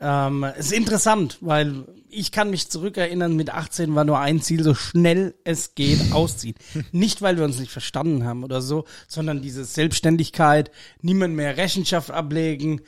ähm, 0.01 0.47
ist 0.59 0.73
interessant, 0.73 1.37
weil 1.43 1.85
ich 2.09 2.33
kann 2.33 2.51
mich 2.51 2.71
zurückerinnern, 2.71 3.37
mit 3.37 3.51
18 3.51 3.95
war 3.95 4.05
nur 4.05 4.19
ein 4.19 4.41
Ziel, 4.41 4.65
so 4.65 4.75
schnell 4.75 5.35
es 5.45 5.75
geht, 5.75 6.01
ausziehen. 6.13 6.57
nicht, 6.93 7.21
weil 7.21 7.37
wir 7.37 7.45
uns 7.45 7.59
nicht 7.59 7.71
verstanden 7.71 8.25
haben 8.25 8.43
oder 8.43 8.63
so, 8.63 8.85
sondern 9.07 9.43
diese 9.43 9.65
Selbstständigkeit, 9.65 10.71
niemand 11.03 11.35
mehr 11.35 11.57
Rechenschaft 11.57 12.11
ablegen. 12.11 12.81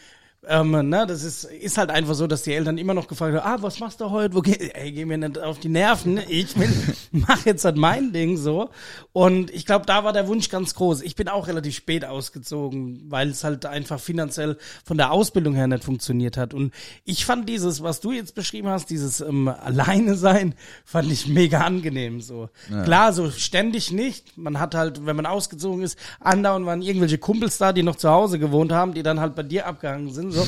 Ähm, 0.48 0.88
ne, 0.88 1.06
das 1.06 1.22
ist, 1.22 1.44
ist 1.44 1.78
halt 1.78 1.90
einfach 1.90 2.14
so, 2.14 2.26
dass 2.26 2.42
die 2.42 2.52
Eltern 2.52 2.76
immer 2.76 2.94
noch 2.94 3.06
gefragt 3.06 3.36
haben, 3.36 3.46
ah, 3.46 3.62
was 3.62 3.78
machst 3.78 4.00
du 4.00 4.10
heute? 4.10 4.34
Wo 4.34 4.40
geh, 4.40 4.70
ey, 4.74 4.90
geh 4.90 5.04
mir 5.04 5.16
nicht 5.16 5.38
auf 5.38 5.60
die 5.60 5.68
Nerven. 5.68 6.20
Ich 6.28 6.58
will, 6.58 6.68
mach 7.12 7.46
jetzt 7.46 7.64
halt 7.64 7.76
mein 7.76 8.12
Ding 8.12 8.36
so. 8.36 8.70
Und 9.12 9.52
ich 9.52 9.66
glaube, 9.66 9.86
da 9.86 10.02
war 10.02 10.12
der 10.12 10.26
Wunsch 10.26 10.48
ganz 10.48 10.74
groß. 10.74 11.02
Ich 11.02 11.14
bin 11.14 11.28
auch 11.28 11.46
relativ 11.46 11.76
spät 11.76 12.04
ausgezogen, 12.04 13.02
weil 13.08 13.28
es 13.28 13.44
halt 13.44 13.66
einfach 13.66 14.00
finanziell 14.00 14.58
von 14.84 14.96
der 14.96 15.12
Ausbildung 15.12 15.54
her 15.54 15.68
nicht 15.68 15.84
funktioniert 15.84 16.36
hat. 16.36 16.54
Und 16.54 16.74
ich 17.04 17.24
fand 17.24 17.48
dieses, 17.48 17.84
was 17.84 18.00
du 18.00 18.10
jetzt 18.10 18.34
beschrieben 18.34 18.66
hast, 18.66 18.90
dieses 18.90 19.20
ähm, 19.20 19.46
Alleine 19.46 20.16
sein, 20.16 20.56
fand 20.84 21.12
ich 21.12 21.28
mega 21.28 21.60
angenehm 21.60 22.20
so. 22.20 22.48
Klar, 22.82 23.12
so 23.12 23.30
ständig 23.30 23.92
nicht. 23.92 24.36
Man 24.36 24.58
hat 24.58 24.74
halt, 24.74 25.06
wenn 25.06 25.14
man 25.14 25.26
ausgezogen 25.26 25.84
ist, 25.84 25.96
andauernd 26.18 26.66
waren 26.66 26.82
irgendwelche 26.82 27.18
Kumpels 27.18 27.58
da, 27.58 27.72
die 27.72 27.84
noch 27.84 27.94
zu 27.94 28.10
Hause 28.10 28.40
gewohnt 28.40 28.72
haben, 28.72 28.92
die 28.92 29.04
dann 29.04 29.20
halt 29.20 29.36
bei 29.36 29.44
dir 29.44 29.66
abgehangen 29.66 30.10
sind. 30.12 30.31
So. 30.32 30.46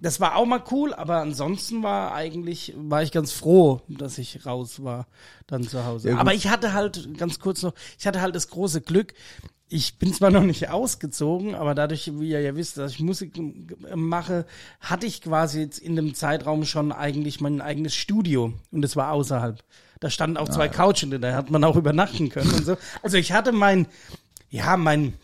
das 0.00 0.20
war 0.20 0.36
auch 0.36 0.46
mal 0.46 0.62
cool, 0.70 0.94
aber 0.94 1.18
ansonsten 1.18 1.82
war 1.82 2.14
eigentlich, 2.14 2.74
war 2.76 3.02
ich 3.02 3.12
ganz 3.12 3.32
froh, 3.32 3.80
dass 3.88 4.18
ich 4.18 4.44
raus 4.46 4.82
war, 4.84 5.06
dann 5.46 5.62
zu 5.62 5.84
Hause. 5.84 6.10
Ja, 6.10 6.18
aber 6.18 6.34
ich 6.34 6.48
hatte 6.48 6.72
halt, 6.72 7.16
ganz 7.18 7.40
kurz 7.40 7.62
noch, 7.62 7.74
ich 7.98 8.06
hatte 8.06 8.20
halt 8.20 8.34
das 8.34 8.48
große 8.48 8.80
Glück, 8.80 9.14
ich 9.68 9.98
bin 9.98 10.12
zwar 10.12 10.30
noch 10.30 10.42
nicht 10.42 10.68
ausgezogen, 10.68 11.54
aber 11.54 11.74
dadurch, 11.74 12.10
wie 12.20 12.30
ihr 12.30 12.40
ja 12.40 12.54
wisst, 12.54 12.76
dass 12.76 12.92
ich 12.92 13.00
Musik 13.00 13.32
mache, 13.94 14.46
hatte 14.78 15.06
ich 15.06 15.22
quasi 15.22 15.60
jetzt 15.60 15.78
in 15.78 15.96
dem 15.96 16.14
Zeitraum 16.14 16.64
schon 16.64 16.92
eigentlich 16.92 17.40
mein 17.40 17.60
eigenes 17.60 17.94
Studio 17.94 18.52
und 18.70 18.82
das 18.82 18.94
war 18.96 19.12
außerhalb. 19.12 19.64
Da 20.00 20.10
standen 20.10 20.36
auch 20.36 20.48
zwei 20.50 20.68
Couchen, 20.68 21.10
drin, 21.10 21.22
da 21.22 21.34
hat 21.34 21.50
man 21.50 21.64
auch 21.64 21.76
übernachten 21.76 22.28
können 22.28 22.52
und 22.52 22.66
so. 22.66 22.76
Also 23.02 23.16
ich 23.16 23.32
hatte 23.32 23.52
mein, 23.52 23.86
ja, 24.50 24.76
mein 24.76 25.14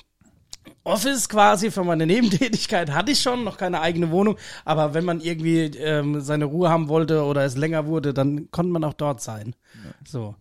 Office 0.91 1.29
quasi 1.29 1.71
für 1.71 1.85
meine 1.85 2.07
Nebentätigkeit 2.07 2.91
hatte 2.91 3.13
ich 3.13 3.21
schon, 3.23 3.45
noch 3.45 3.57
keine 3.57 3.81
eigene 3.81 4.11
Wohnung, 4.11 4.37
aber 4.65 4.95
wenn 4.95 5.05
man 5.05 5.21
irgendwie 5.21 5.61
ähm, 5.79 6.21
seine 6.21 6.45
Ruhe 6.47 6.69
haben 6.69 6.89
wollte 6.89 7.25
oder 7.25 7.45
es 7.45 7.57
länger 7.57 7.87
wurde, 7.87 8.13
dann 8.15 8.51
konnte 8.51 8.73
man 8.73 8.85
auch 8.85 8.95
dort 8.95 9.21
sein. 9.21 9.55
So. 10.07 10.35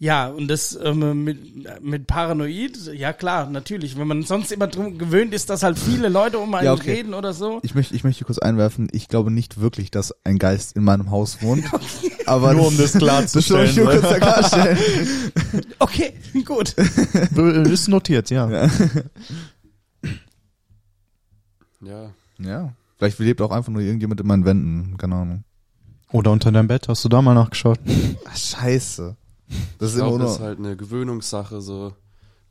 Ja, 0.00 0.28
und 0.28 0.46
das 0.46 0.78
ähm, 0.80 1.24
mit, 1.24 1.82
mit 1.82 2.06
Paranoid, 2.06 2.78
ja 2.94 3.12
klar, 3.12 3.50
natürlich. 3.50 3.98
Wenn 3.98 4.06
man 4.06 4.22
sonst 4.22 4.52
immer 4.52 4.68
drum 4.68 4.96
gewöhnt 4.96 5.34
ist, 5.34 5.50
dass 5.50 5.64
halt 5.64 5.76
viele 5.76 6.08
Leute 6.08 6.38
um 6.38 6.54
einen 6.54 6.66
Ja, 6.66 6.72
okay. 6.74 6.92
reden 6.92 7.14
oder 7.14 7.32
so. 7.32 7.58
Ich 7.64 7.74
möchte, 7.74 7.96
ich 7.96 8.04
möchte 8.04 8.24
kurz 8.24 8.38
einwerfen, 8.38 8.88
ich 8.92 9.08
glaube 9.08 9.32
nicht 9.32 9.60
wirklich, 9.60 9.90
dass 9.90 10.14
ein 10.24 10.38
Geist 10.38 10.76
in 10.76 10.84
meinem 10.84 11.10
Haus 11.10 11.42
wohnt. 11.42 11.64
Aber 12.26 12.54
Nur 12.54 12.68
um 12.68 12.78
das 12.78 12.92
klarzustellen, 12.92 13.66
Das 13.66 13.74
soll 13.74 13.86
ich 13.86 13.92
nur 13.92 14.00
kurz 14.00 14.20
klarstellen. 14.20 14.78
Okay, 15.80 16.12
gut. 16.44 16.74
Ist 17.68 17.88
notiert, 17.88 18.30
ja. 18.30 18.50
Ja, 18.50 18.70
Ja. 22.38 22.72
Vielleicht 22.96 23.18
lebt 23.18 23.40
auch 23.40 23.50
einfach 23.50 23.72
nur 23.72 23.82
irgendjemand 23.82 24.20
in 24.20 24.26
meinen 24.26 24.44
Wänden, 24.44 24.96
keine 24.96 25.14
Ahnung. 25.14 25.44
Oder 26.12 26.32
unter 26.32 26.50
deinem 26.50 26.68
Bett, 26.68 26.88
hast 26.88 27.04
du 27.04 27.08
da 27.08 27.22
mal 27.22 27.34
nachgeschaut? 27.34 27.78
Ach, 28.26 28.36
scheiße. 28.36 29.16
Das 29.78 29.90
ich 29.90 29.94
ist 29.94 30.00
immer 30.00 30.08
glaube, 30.08 30.24
das 30.24 30.32
ist 30.32 30.38
nur, 30.38 30.48
halt 30.48 30.58
eine 30.58 30.76
Gewöhnungssache, 30.76 31.60
so 31.60 31.92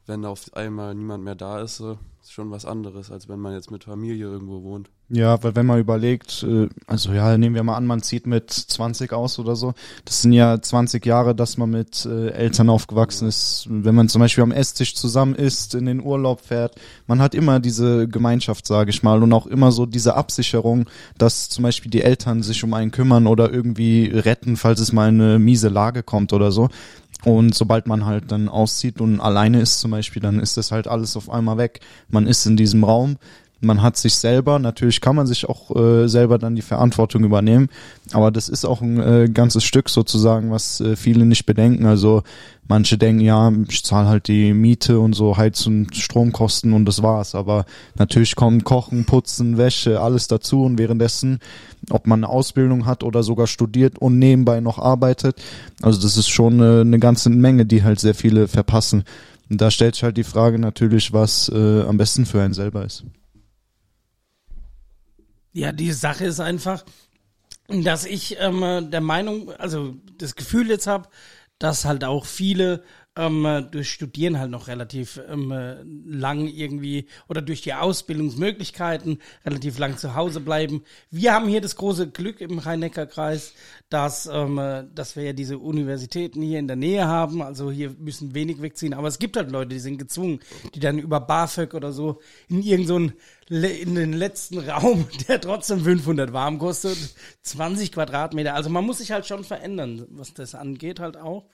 wenn 0.07 0.25
auf 0.25 0.53
einmal 0.53 0.95
niemand 0.95 1.23
mehr 1.23 1.35
da 1.35 1.61
ist, 1.61 1.81
ist 2.27 2.33
schon 2.33 2.51
was 2.51 2.65
anderes, 2.65 3.11
als 3.11 3.29
wenn 3.29 3.39
man 3.39 3.53
jetzt 3.53 3.71
mit 3.71 3.85
Familie 3.85 4.25
irgendwo 4.25 4.63
wohnt. 4.63 4.89
Ja, 5.09 5.41
weil 5.41 5.55
wenn 5.55 5.65
man 5.65 5.79
überlegt, 5.79 6.43
äh, 6.43 6.67
also 6.85 7.13
ja, 7.13 7.37
nehmen 7.37 7.55
wir 7.55 7.63
mal 7.63 7.77
an, 7.77 7.85
man 7.85 8.01
zieht 8.01 8.27
mit 8.27 8.51
20 8.51 9.13
aus 9.13 9.39
oder 9.39 9.55
so. 9.55 9.73
Das 10.03 10.21
sind 10.21 10.33
ja 10.33 10.61
20 10.61 11.05
Jahre, 11.05 11.33
dass 11.33 11.57
man 11.57 11.69
mit 11.69 12.05
äh, 12.05 12.31
Eltern 12.31 12.69
aufgewachsen 12.69 13.29
ist. 13.29 13.67
Wenn 13.69 13.95
man 13.95 14.09
zum 14.09 14.19
Beispiel 14.19 14.43
am 14.43 14.51
Esstisch 14.51 14.95
zusammen 14.95 15.35
isst, 15.35 15.75
in 15.75 15.85
den 15.85 16.01
Urlaub 16.03 16.41
fährt, 16.41 16.75
man 17.05 17.21
hat 17.21 17.35
immer 17.35 17.61
diese 17.61 18.09
Gemeinschaft, 18.09 18.67
sage 18.67 18.89
ich 18.89 19.01
mal, 19.01 19.23
und 19.23 19.31
auch 19.31 19.47
immer 19.47 19.71
so 19.71 19.85
diese 19.85 20.15
Absicherung, 20.15 20.89
dass 21.17 21.47
zum 21.47 21.63
Beispiel 21.63 21.89
die 21.89 22.01
Eltern 22.01 22.43
sich 22.43 22.61
um 22.65 22.73
einen 22.73 22.91
kümmern 22.91 23.27
oder 23.27 23.49
irgendwie 23.53 24.07
retten, 24.07 24.57
falls 24.57 24.81
es 24.81 24.91
mal 24.91 25.07
in 25.07 25.21
eine 25.21 25.39
miese 25.39 25.69
Lage 25.69 26.03
kommt 26.03 26.33
oder 26.33 26.51
so. 26.51 26.67
Und 27.23 27.55
sobald 27.55 27.87
man 27.87 28.05
halt 28.05 28.31
dann 28.31 28.47
auszieht 28.47 29.01
und 29.01 29.19
alleine 29.19 29.59
ist 29.59 29.79
zum 29.79 29.91
Beispiel, 29.91 30.21
dann 30.21 30.39
ist 30.39 30.55
das 30.57 30.71
halt 30.71 30.87
alles 30.87 31.17
auf 31.17 31.29
einmal 31.29 31.57
weg. 31.57 31.79
Man 32.09 32.27
ist 32.27 32.45
in 32.45 32.57
diesem 32.57 32.83
Raum, 32.83 33.17
man 33.59 33.81
hat 33.81 33.97
sich 33.97 34.15
selber, 34.15 34.59
natürlich 34.59 35.01
kann 35.01 35.15
man 35.15 35.25
sich 35.25 35.49
auch 35.49 35.75
äh, 35.75 36.07
selber 36.07 36.37
dann 36.37 36.55
die 36.55 36.61
Verantwortung 36.61 37.23
übernehmen, 37.23 37.69
aber 38.13 38.29
das 38.29 38.49
ist 38.49 38.65
auch 38.65 38.81
ein 38.81 38.99
äh, 38.99 39.29
ganzes 39.29 39.63
Stück 39.63 39.89
sozusagen, 39.89 40.51
was 40.51 40.79
äh, 40.79 40.95
viele 40.95 41.25
nicht 41.25 41.45
bedenken. 41.45 41.85
Also 41.85 42.23
manche 42.67 42.97
denken, 42.97 43.21
ja, 43.21 43.51
ich 43.67 43.83
zahle 43.83 44.07
halt 44.07 44.27
die 44.27 44.53
Miete 44.53 44.99
und 44.99 45.13
so 45.13 45.37
Heiz- 45.37 45.65
und 45.65 45.95
Stromkosten 45.95 46.73
und 46.73 46.85
das 46.85 47.01
war's. 47.01 47.33
Aber 47.33 47.65
natürlich 47.95 48.35
kommen 48.35 48.63
Kochen, 48.63 49.05
Putzen, 49.05 49.57
Wäsche, 49.57 50.01
alles 50.01 50.27
dazu 50.27 50.63
und 50.63 50.77
währenddessen, 50.77 51.39
ob 51.89 52.05
man 52.05 52.23
eine 52.23 52.31
Ausbildung 52.31 52.85
hat 52.85 53.03
oder 53.03 53.23
sogar 53.23 53.47
studiert 53.47 53.97
und 53.97 54.19
nebenbei 54.19 54.59
noch 54.59 54.77
arbeitet, 54.77 55.41
also 55.81 56.01
das 56.01 56.17
ist 56.17 56.29
schon 56.29 56.59
äh, 56.59 56.81
eine 56.81 56.99
ganze 56.99 57.29
Menge, 57.29 57.65
die 57.65 57.83
halt 57.83 57.99
sehr 57.99 58.15
viele 58.15 58.47
verpassen. 58.47 59.03
Und 59.49 59.61
da 59.61 59.71
stellt 59.71 59.95
sich 59.95 60.03
halt 60.03 60.17
die 60.17 60.23
Frage 60.23 60.59
natürlich, 60.59 61.13
was 61.13 61.49
äh, 61.49 61.81
am 61.83 61.97
besten 61.97 62.25
für 62.25 62.41
einen 62.41 62.53
selber 62.53 62.85
ist. 62.85 63.03
Ja, 65.53 65.71
die 65.71 65.91
Sache 65.91 66.25
ist 66.25 66.39
einfach, 66.39 66.85
dass 67.67 68.05
ich 68.05 68.37
ähm, 68.39 68.91
der 68.91 69.01
Meinung, 69.01 69.51
also 69.51 69.95
das 70.17 70.35
Gefühl 70.35 70.69
jetzt 70.69 70.87
habe, 70.87 71.09
dass 71.59 71.85
halt 71.85 72.03
auch 72.03 72.25
viele 72.25 72.83
ähm, 73.17 73.67
durch 73.71 73.91
Studieren 73.91 74.39
halt 74.39 74.51
noch 74.51 74.67
relativ 74.67 75.19
ähm, 75.29 75.51
äh, 75.51 75.77
lang 76.05 76.47
irgendwie 76.47 77.07
oder 77.27 77.41
durch 77.41 77.61
die 77.61 77.73
Ausbildungsmöglichkeiten 77.73 79.19
relativ 79.45 79.77
lang 79.79 79.97
zu 79.97 80.15
Hause 80.15 80.39
bleiben. 80.39 80.83
Wir 81.09 81.33
haben 81.33 81.47
hier 81.47 81.61
das 81.61 81.75
große 81.75 82.09
Glück 82.09 82.41
im 82.41 82.59
Rhein-Neckar-Kreis, 82.59 83.53
dass, 83.89 84.27
ähm, 84.31 84.57
äh, 84.57 84.83
dass 84.93 85.15
wir 85.15 85.23
ja 85.23 85.33
diese 85.33 85.57
Universitäten 85.57 86.41
hier 86.41 86.59
in 86.59 86.67
der 86.67 86.75
Nähe 86.77 87.07
haben. 87.07 87.41
Also 87.41 87.71
hier 87.71 87.95
müssen 87.97 88.33
wenig 88.35 88.61
wegziehen. 88.61 88.93
Aber 88.93 89.07
es 89.07 89.19
gibt 89.19 89.37
halt 89.37 89.51
Leute, 89.51 89.69
die 89.69 89.79
sind 89.79 89.97
gezwungen, 89.97 90.39
die 90.75 90.79
dann 90.79 90.99
über 90.99 91.19
BAföG 91.19 91.73
oder 91.73 91.91
so 91.91 92.19
in 92.49 92.61
irgendeinen 92.61 93.13
le- 93.47 93.69
in 93.77 93.95
den 93.95 94.13
letzten 94.13 94.59
Raum, 94.69 95.07
der 95.27 95.41
trotzdem 95.41 95.81
500 95.81 96.33
warm 96.33 96.59
kostet, 96.59 96.97
20 97.41 97.91
Quadratmeter. 97.91 98.53
Also 98.53 98.69
man 98.69 98.85
muss 98.85 98.99
sich 98.99 99.11
halt 99.11 99.25
schon 99.25 99.43
verändern, 99.43 100.05
was 100.09 100.33
das 100.33 100.53
angeht 100.55 100.99
halt 100.99 101.17
auch. 101.17 101.45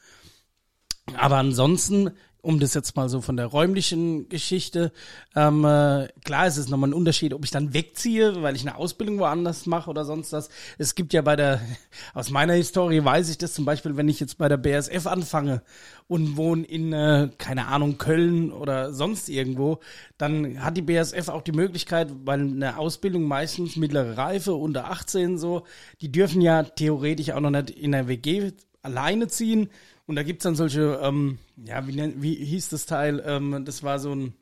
Aber 1.15 1.38
ansonsten, 1.38 2.12
um 2.41 2.60
das 2.60 2.74
jetzt 2.74 2.95
mal 2.95 3.07
so 3.07 3.22
von 3.22 3.38
der 3.38 3.48
räumlichen 3.48 4.29
Geschichte, 4.29 4.91
ähm, 5.36 5.65
äh, 5.65 6.07
klar 6.24 6.48
ist 6.48 6.57
es 6.57 6.69
nochmal 6.69 6.89
ein 6.89 6.93
Unterschied, 6.93 7.33
ob 7.33 7.43
ich 7.43 7.51
dann 7.51 7.74
wegziehe, 7.74 8.41
weil 8.41 8.55
ich 8.55 8.62
eine 8.62 8.77
Ausbildung 8.77 9.19
woanders 9.19 9.65
mache 9.65 9.89
oder 9.89 10.05
sonst 10.05 10.31
was. 10.31 10.50
Es 10.77 10.95
gibt 10.95 11.13
ja 11.13 11.22
bei 11.22 11.36
der, 11.36 11.62
aus 12.13 12.31
meiner 12.31 12.53
Historie 12.53 13.03
weiß 13.03 13.29
ich 13.29 13.38
das 13.38 13.53
zum 13.53 13.65
Beispiel, 13.65 13.98
wenn 13.98 14.10
ich 14.10 14.19
jetzt 14.19 14.38
bei 14.38 14.48
der 14.48 14.57
BSF 14.57 15.07
anfange 15.07 15.62
und 16.07 16.38
wohne 16.38 16.65
in, 16.65 16.93
äh, 16.93 17.29
keine 17.38 17.67
Ahnung, 17.67 17.98
Köln 17.98 18.51
oder 18.51 18.93
sonst 18.93 19.27
irgendwo, 19.29 19.79
dann 20.17 20.63
hat 20.63 20.77
die 20.77 20.81
BSF 20.81 21.29
auch 21.29 21.41
die 21.41 21.53
Möglichkeit, 21.53 22.12
weil 22.25 22.39
eine 22.41 22.77
Ausbildung 22.77 23.24
meistens 23.24 23.75
mittlere 23.75 24.17
Reife, 24.17 24.53
unter 24.53 24.89
18 24.89 25.38
so, 25.38 25.63
die 26.01 26.12
dürfen 26.12 26.41
ja 26.41 26.63
theoretisch 26.63 27.31
auch 27.31 27.41
noch 27.41 27.51
nicht 27.51 27.72
in 27.72 27.91
der 27.91 28.07
WG 28.07 28.51
alleine 28.81 29.27
ziehen. 29.27 29.69
Und 30.05 30.15
da 30.15 30.24
gibt's 30.24 30.43
dann 30.43 30.55
solche, 30.55 31.00
ähm, 31.01 31.38
ja, 31.55 31.88
wie, 31.88 32.22
wie 32.22 32.36
hieß 32.36 32.69
das 32.69 32.86
Teil? 32.86 33.24
Ähm, 33.25 33.63
das 33.65 33.83
war 33.83 34.00
so 34.00 34.13
ein, 34.13 34.33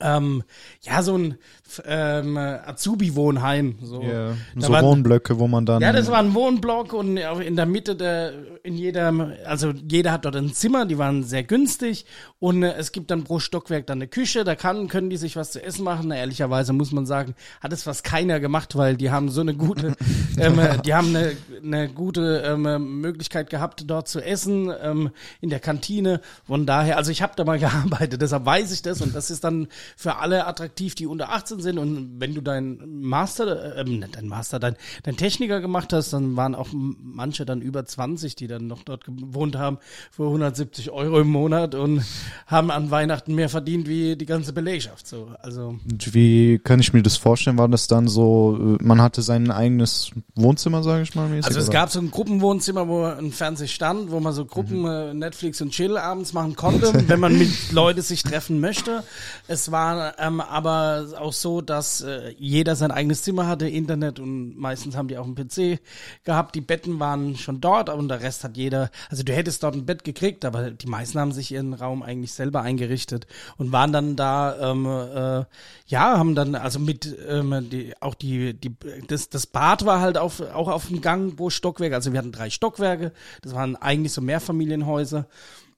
ähm, 0.00 0.42
ja, 0.82 1.02
so 1.02 1.16
ein 1.16 1.38
ähm, 1.86 2.36
Azubi-Wohnheim. 2.36 3.76
So. 3.82 4.02
Da 4.02 4.34
so 4.56 4.72
waren- 4.72 4.84
Wohnblöcke, 4.84 5.38
wo 5.38 5.48
man 5.48 5.66
dann. 5.66 5.82
ja, 5.82 5.92
das 5.92 6.10
war 6.10 6.18
ein 6.18 6.34
Wohnblock 6.34 6.92
und 6.92 7.16
in 7.16 7.56
der 7.56 7.66
Mitte 7.66 7.96
der, 7.96 8.32
in 8.62 8.76
jedem, 8.76 9.32
also 9.44 9.70
jeder 9.70 10.12
hat 10.12 10.24
dort 10.24 10.36
ein 10.36 10.52
Zimmer, 10.52 10.86
die 10.86 10.98
waren 10.98 11.24
sehr 11.24 11.42
günstig 11.42 12.06
und 12.38 12.62
äh, 12.62 12.74
es 12.74 12.92
gibt 12.92 13.10
dann 13.10 13.24
pro 13.24 13.38
Stockwerk 13.38 13.86
dann 13.86 13.98
eine 13.98 14.08
Küche, 14.08 14.44
da 14.44 14.54
kann, 14.54 14.88
können 14.88 15.10
die 15.10 15.16
sich 15.16 15.36
was 15.36 15.50
zu 15.52 15.62
essen 15.62 15.84
machen. 15.84 16.08
Na, 16.08 16.16
ehrlicherweise 16.16 16.72
muss 16.72 16.92
man 16.92 17.06
sagen, 17.06 17.34
hat 17.60 17.72
es 17.72 17.82
fast 17.84 18.04
keiner 18.04 18.40
gemacht, 18.40 18.76
weil 18.76 18.96
die 18.96 19.10
haben 19.10 19.28
so 19.30 19.40
eine 19.40 19.54
gute, 19.54 19.94
ähm, 20.38 20.58
äh, 20.58 20.78
die 20.78 20.94
haben 20.94 21.08
eine, 21.14 21.32
eine 21.62 21.88
gute 21.88 22.42
ähm, 22.46 23.00
Möglichkeit 23.00 23.50
gehabt, 23.50 23.84
dort 23.86 24.08
zu 24.08 24.20
essen, 24.20 24.72
ähm, 24.82 25.10
in 25.40 25.50
der 25.50 25.60
Kantine. 25.60 26.20
Von 26.46 26.66
daher, 26.66 26.96
also 26.96 27.10
ich 27.10 27.22
habe 27.22 27.32
da 27.36 27.44
mal 27.44 27.58
gearbeitet, 27.64 28.20
deshalb 28.22 28.44
weiß 28.46 28.72
ich 28.72 28.82
das 28.82 29.00
und 29.00 29.14
das 29.14 29.30
ist 29.30 29.44
dann 29.44 29.68
für 29.96 30.16
alle 30.16 30.46
attraktiv, 30.46 30.94
die 30.94 31.06
unter 31.06 31.30
18 31.30 31.60
sind 31.60 31.78
und 31.78 32.20
wenn 32.20 32.34
du 32.34 32.40
dein 32.40 32.80
Master, 33.00 33.76
ähm, 33.76 34.00
nicht 34.00 34.16
dein 34.16 34.26
Master, 34.28 34.58
dein, 34.58 34.76
dein 35.02 35.16
Techniker 35.16 35.60
gemacht 35.60 35.92
hast, 35.92 36.12
dann 36.12 36.36
waren 36.36 36.54
auch 36.54 36.68
manche 36.72 37.44
dann 37.44 37.60
über 37.60 37.84
20, 37.84 38.36
die 38.36 38.46
dann 38.46 38.66
noch 38.66 38.82
dort 38.82 39.04
gewohnt 39.04 39.56
haben 39.56 39.78
für 40.10 40.24
170 40.24 40.90
Euro 40.90 41.20
im 41.20 41.28
Monat 41.28 41.74
und 41.74 42.02
haben 42.46 42.70
an 42.70 42.90
Weihnachten 42.90 43.34
mehr 43.34 43.48
verdient 43.48 43.88
wie 43.88 44.16
die 44.16 44.26
ganze 44.26 44.52
Belegschaft. 44.52 45.06
So, 45.06 45.28
also 45.40 45.78
Wie 45.84 46.58
kann 46.58 46.80
ich 46.80 46.92
mir 46.92 47.02
das 47.02 47.16
vorstellen? 47.16 47.58
War 47.58 47.68
das 47.68 47.86
dann 47.86 48.08
so, 48.08 48.76
äh, 48.80 48.84
man 48.84 49.00
hatte 49.00 49.22
sein 49.22 49.50
eigenes 49.50 50.10
Wohnzimmer, 50.34 50.82
sage 50.82 51.02
ich 51.02 51.14
mal? 51.14 51.28
Mäßig, 51.28 51.46
Also 51.46 51.60
es 51.60 51.68
oder? 51.68 51.78
gab 51.78 51.90
so 51.90 52.00
ein 52.00 52.10
Gruppenwohnzimmer, 52.10 52.88
wo 52.88 53.04
ein 53.04 53.32
Fernseher 53.32 53.68
stand, 53.68 54.10
wo 54.10 54.20
man 54.20 54.32
so 54.32 54.44
Gruppen 54.44 54.86
äh, 54.86 55.14
Netflix 55.14 55.60
und 55.60 55.70
Chill 55.70 55.96
abends 55.96 56.32
machen 56.32 56.56
konnte, 56.56 56.92
wenn 57.08 57.20
man 57.20 57.36
mit 57.38 57.72
Leute 57.72 58.02
sich 58.02 58.22
treffen 58.22 58.60
möchte. 58.60 59.02
Es 59.48 59.63
war 59.70 60.18
ähm, 60.18 60.40
aber 60.40 61.06
auch 61.18 61.32
so, 61.32 61.60
dass 61.60 62.02
äh, 62.02 62.34
jeder 62.38 62.76
sein 62.76 62.90
eigenes 62.90 63.22
Zimmer 63.22 63.46
hatte, 63.46 63.68
Internet 63.68 64.20
und 64.20 64.56
meistens 64.56 64.96
haben 64.96 65.08
die 65.08 65.18
auch 65.18 65.24
einen 65.24 65.34
PC 65.34 65.80
gehabt. 66.24 66.54
Die 66.54 66.60
Betten 66.60 66.98
waren 67.00 67.36
schon 67.36 67.60
dort 67.60 67.88
und 67.88 68.08
der 68.08 68.20
Rest 68.20 68.44
hat 68.44 68.56
jeder, 68.56 68.90
also 69.10 69.22
du 69.22 69.32
hättest 69.32 69.62
dort 69.62 69.74
ein 69.74 69.86
Bett 69.86 70.04
gekriegt, 70.04 70.44
aber 70.44 70.70
die 70.70 70.86
meisten 70.86 71.18
haben 71.18 71.32
sich 71.32 71.52
ihren 71.52 71.74
Raum 71.74 72.02
eigentlich 72.02 72.32
selber 72.32 72.62
eingerichtet 72.62 73.26
und 73.56 73.72
waren 73.72 73.92
dann 73.92 74.16
da, 74.16 74.70
ähm, 74.70 74.86
äh, 74.86 75.44
ja, 75.86 76.18
haben 76.18 76.34
dann 76.34 76.54
also 76.54 76.78
mit 76.78 77.16
ähm, 77.28 77.68
die, 77.70 77.94
auch 78.00 78.14
die, 78.14 78.54
die 78.54 78.74
das, 79.08 79.28
das 79.28 79.46
Bad 79.46 79.84
war 79.84 80.00
halt 80.00 80.18
auf, 80.18 80.40
auch 80.40 80.68
auf 80.68 80.88
dem 80.88 81.00
Gang 81.00 81.36
pro 81.36 81.50
Stockwerk, 81.50 81.92
also 81.92 82.12
wir 82.12 82.18
hatten 82.18 82.32
drei 82.32 82.50
Stockwerke, 82.50 83.12
das 83.42 83.54
waren 83.54 83.76
eigentlich 83.76 84.12
so 84.12 84.20
Mehrfamilienhäuser. 84.20 85.26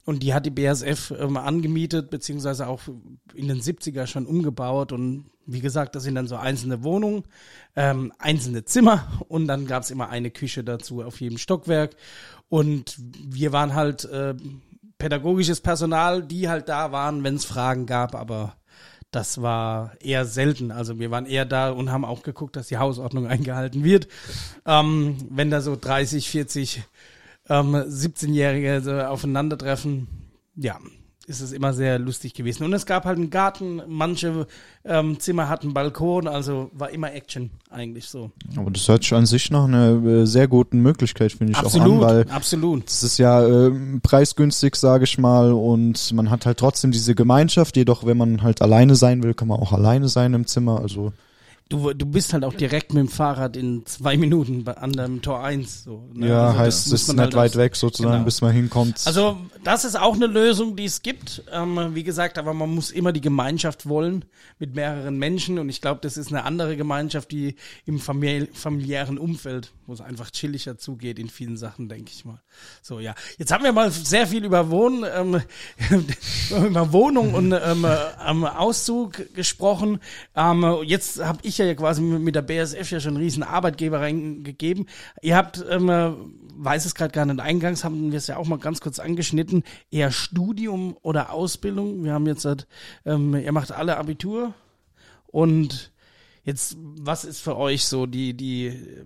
Und 0.06 0.22
die 0.22 0.32
hat 0.32 0.46
die 0.46 0.50
BASF 0.50 1.12
ähm, 1.18 1.36
angemietet, 1.36 2.10
beziehungsweise 2.10 2.68
auch 2.68 2.80
in 3.34 3.48
den 3.48 3.60
70er 3.60 4.06
schon 4.06 4.24
umgebaut 4.24 4.92
und 4.92 5.26
wie 5.46 5.60
gesagt, 5.60 5.94
das 5.94 6.04
sind 6.04 6.14
dann 6.14 6.26
so 6.26 6.36
einzelne 6.36 6.82
Wohnungen, 6.82 7.24
ähm, 7.76 8.12
einzelne 8.18 8.64
Zimmer 8.64 9.06
und 9.28 9.46
dann 9.46 9.66
gab's 9.66 9.90
immer 9.90 10.08
eine 10.08 10.30
Küche 10.30 10.64
dazu 10.64 11.02
auf 11.02 11.20
jedem 11.20 11.38
Stockwerk. 11.38 11.96
Und 12.48 12.96
wir 12.98 13.52
waren 13.52 13.74
halt 13.74 14.04
äh, 14.04 14.34
pädagogisches 14.98 15.60
Personal, 15.60 16.22
die 16.22 16.48
halt 16.48 16.68
da 16.68 16.92
waren, 16.92 17.22
wenn 17.24 17.36
es 17.36 17.44
Fragen 17.44 17.86
gab, 17.86 18.14
aber 18.14 18.56
das 19.10 19.40
war 19.40 19.92
eher 20.00 20.24
selten. 20.24 20.70
Also 20.70 20.98
wir 20.98 21.10
waren 21.10 21.26
eher 21.26 21.44
da 21.44 21.70
und 21.70 21.90
haben 21.90 22.04
auch 22.04 22.22
geguckt, 22.22 22.56
dass 22.56 22.68
die 22.68 22.78
Hausordnung 22.78 23.26
eingehalten 23.28 23.84
wird. 23.84 24.08
Ähm, 24.64 25.16
wenn 25.30 25.50
da 25.50 25.60
so 25.60 25.76
30, 25.76 26.28
40 26.28 26.82
ähm, 27.48 27.74
17-Jährige 27.74 28.80
so 28.82 28.92
aufeinandertreffen, 28.92 30.08
ja, 30.54 30.78
ist 31.26 31.40
es 31.40 31.52
immer 31.52 31.72
sehr 31.72 31.98
lustig 31.98 32.34
gewesen. 32.34 32.64
Und 32.64 32.72
es 32.72 32.86
gab 32.86 33.04
halt 33.04 33.18
einen 33.18 33.30
Garten, 33.30 33.82
manche 33.88 34.46
ähm, 34.84 35.18
Zimmer 35.18 35.48
hatten 35.48 35.74
Balkon, 35.74 36.28
also 36.28 36.70
war 36.72 36.90
immer 36.90 37.12
Action 37.12 37.50
eigentlich 37.68 38.06
so. 38.06 38.30
Aber 38.56 38.70
das 38.70 38.86
hört 38.88 39.02
sich 39.02 39.12
an 39.12 39.26
sich 39.26 39.50
nach 39.50 39.64
einer 39.64 40.04
äh, 40.04 40.26
sehr 40.26 40.46
guten 40.46 40.80
Möglichkeit, 40.80 41.32
finde 41.32 41.52
ich 41.52 41.58
absolut, 41.58 42.04
auch 42.04 42.08
an, 42.08 42.14
weil 42.16 42.30
absolut. 42.30 42.88
es 42.88 43.02
ist 43.02 43.18
ja 43.18 43.44
äh, 43.44 43.72
preisgünstig, 44.02 44.76
sage 44.76 45.04
ich 45.04 45.18
mal, 45.18 45.52
und 45.52 46.12
man 46.12 46.30
hat 46.30 46.46
halt 46.46 46.58
trotzdem 46.58 46.92
diese 46.92 47.16
Gemeinschaft, 47.16 47.76
jedoch 47.76 48.06
wenn 48.06 48.16
man 48.16 48.42
halt 48.42 48.62
alleine 48.62 48.94
sein 48.94 49.22
will, 49.24 49.34
kann 49.34 49.48
man 49.48 49.58
auch 49.58 49.72
alleine 49.72 50.08
sein 50.08 50.32
im 50.32 50.46
Zimmer, 50.46 50.80
also 50.80 51.12
Du, 51.68 51.92
du 51.92 52.06
bist 52.06 52.32
halt 52.32 52.44
auch 52.44 52.54
direkt 52.54 52.94
mit 52.94 53.00
dem 53.00 53.08
Fahrrad 53.08 53.56
in 53.56 53.84
zwei 53.86 54.16
Minuten 54.16 54.62
bei, 54.62 54.76
an 54.76 54.92
dem 54.92 55.20
Tor 55.20 55.42
1. 55.42 55.82
So, 55.82 56.08
ne? 56.14 56.28
ja, 56.28 56.46
Also 56.46 56.58
heißt, 56.60 56.86
es 56.86 56.92
ist 56.92 57.08
nicht 57.08 57.18
halt 57.18 57.34
weit 57.34 57.56
weg 57.56 57.74
sozusagen, 57.74 58.12
Genau. 58.12 58.24
bis 58.24 58.40
man 58.40 58.52
hinkommt. 58.52 59.02
Also 59.04 59.36
das 59.64 59.84
ist 59.84 59.98
auch 59.98 60.14
eine 60.14 60.28
Lösung, 60.28 60.76
die 60.76 60.84
es 60.84 61.02
gibt. 61.02 61.42
Ähm, 61.50 61.96
wie 61.96 62.04
gesagt, 62.04 62.38
aber 62.38 62.54
man 62.54 62.72
muss 62.72 62.92
immer 62.92 63.10
die 63.10 63.20
Gemeinschaft 63.20 63.88
wollen 63.88 64.24
mit 64.60 64.76
mehreren 64.76 65.18
Menschen. 65.18 65.58
Und 65.58 65.68
ich 65.68 65.80
glaube, 65.80 65.98
das 66.02 66.16
ist 66.16 66.28
eine 66.28 66.44
andere 66.44 66.76
Gemeinschaft, 66.76 67.32
die 67.32 67.56
im 67.84 67.98
famili 67.98 68.46
familiären 68.54 69.18
Umfeld, 69.18 69.72
wo 69.86 69.92
es 69.92 70.00
einfach 70.00 70.30
chilliger 70.30 70.78
zugeht 70.78 71.18
in 71.18 71.28
vielen 71.28 71.56
Sachen, 71.56 71.88
denke 71.88 72.12
ich 72.14 72.24
mal. 72.24 72.40
So, 72.80 73.00
ja. 73.00 73.16
Jetzt 73.38 73.50
haben 73.50 73.64
wir 73.64 73.72
mal 73.72 73.90
sehr 73.90 74.28
viel 74.28 74.44
über 74.44 74.70
Wohnen, 74.70 75.04
ähm, 75.12 75.42
über 76.68 76.92
Wohnung 76.92 77.34
und 77.34 77.50
ähm, 77.50 77.84
äh, 77.84 78.46
Auszug 78.46 79.34
gesprochen. 79.34 79.98
Ähm, 80.36 80.64
jetzt 80.84 81.20
habe 81.24 81.40
ich 81.42 81.55
ja 81.58 81.74
quasi 81.74 82.02
mit 82.02 82.34
der 82.34 82.42
BSF 82.42 82.90
ja 82.90 83.00
schon 83.00 83.14
einen 83.14 83.22
riesen 83.22 83.42
Arbeitgeber 83.42 84.00
reingegeben. 84.00 84.86
Ihr 85.22 85.36
habt, 85.36 85.64
ähm, 85.68 85.88
äh, 85.88 86.12
weiß 86.56 86.84
es 86.84 86.94
gerade 86.94 87.12
gar 87.12 87.26
nicht, 87.26 87.40
eingangs 87.40 87.84
haben 87.84 88.10
wir 88.10 88.18
es 88.18 88.26
ja 88.26 88.36
auch 88.36 88.46
mal 88.46 88.58
ganz 88.58 88.80
kurz 88.80 88.98
angeschnitten, 88.98 89.62
eher 89.90 90.10
Studium 90.10 90.96
oder 91.02 91.32
Ausbildung. 91.32 92.04
Wir 92.04 92.12
haben 92.12 92.26
jetzt, 92.26 92.46
ähm, 93.04 93.34
ihr 93.34 93.52
macht 93.52 93.72
alle 93.72 93.96
Abitur 93.96 94.54
und 95.26 95.92
jetzt, 96.44 96.76
was 96.78 97.24
ist 97.24 97.40
für 97.40 97.56
euch 97.56 97.84
so 97.84 98.06
die, 98.06 98.34
die, 98.34 98.66
äh, 98.68 99.04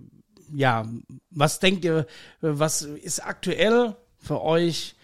ja, 0.53 0.87
was 1.29 1.59
denkt 1.59 1.83
ihr, 1.85 1.99
äh, 1.99 2.03
was 2.41 2.83
ist 2.83 3.25
aktuell 3.25 3.95
für 4.17 4.41
euch 4.41 4.95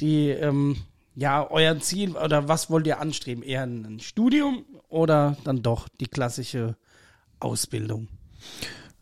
die, 0.00 0.28
ähm, 0.28 0.76
ja, 1.16 1.50
euer 1.50 1.80
Ziel 1.80 2.16
oder 2.16 2.46
was 2.48 2.70
wollt 2.70 2.86
ihr 2.86 3.00
anstreben? 3.00 3.42
Eher 3.42 3.62
ein 3.62 4.00
Studium 4.00 4.64
oder 4.88 5.36
dann 5.44 5.62
doch 5.62 5.88
die 5.88 6.06
klassische 6.06 6.76
Ausbildung? 7.40 8.08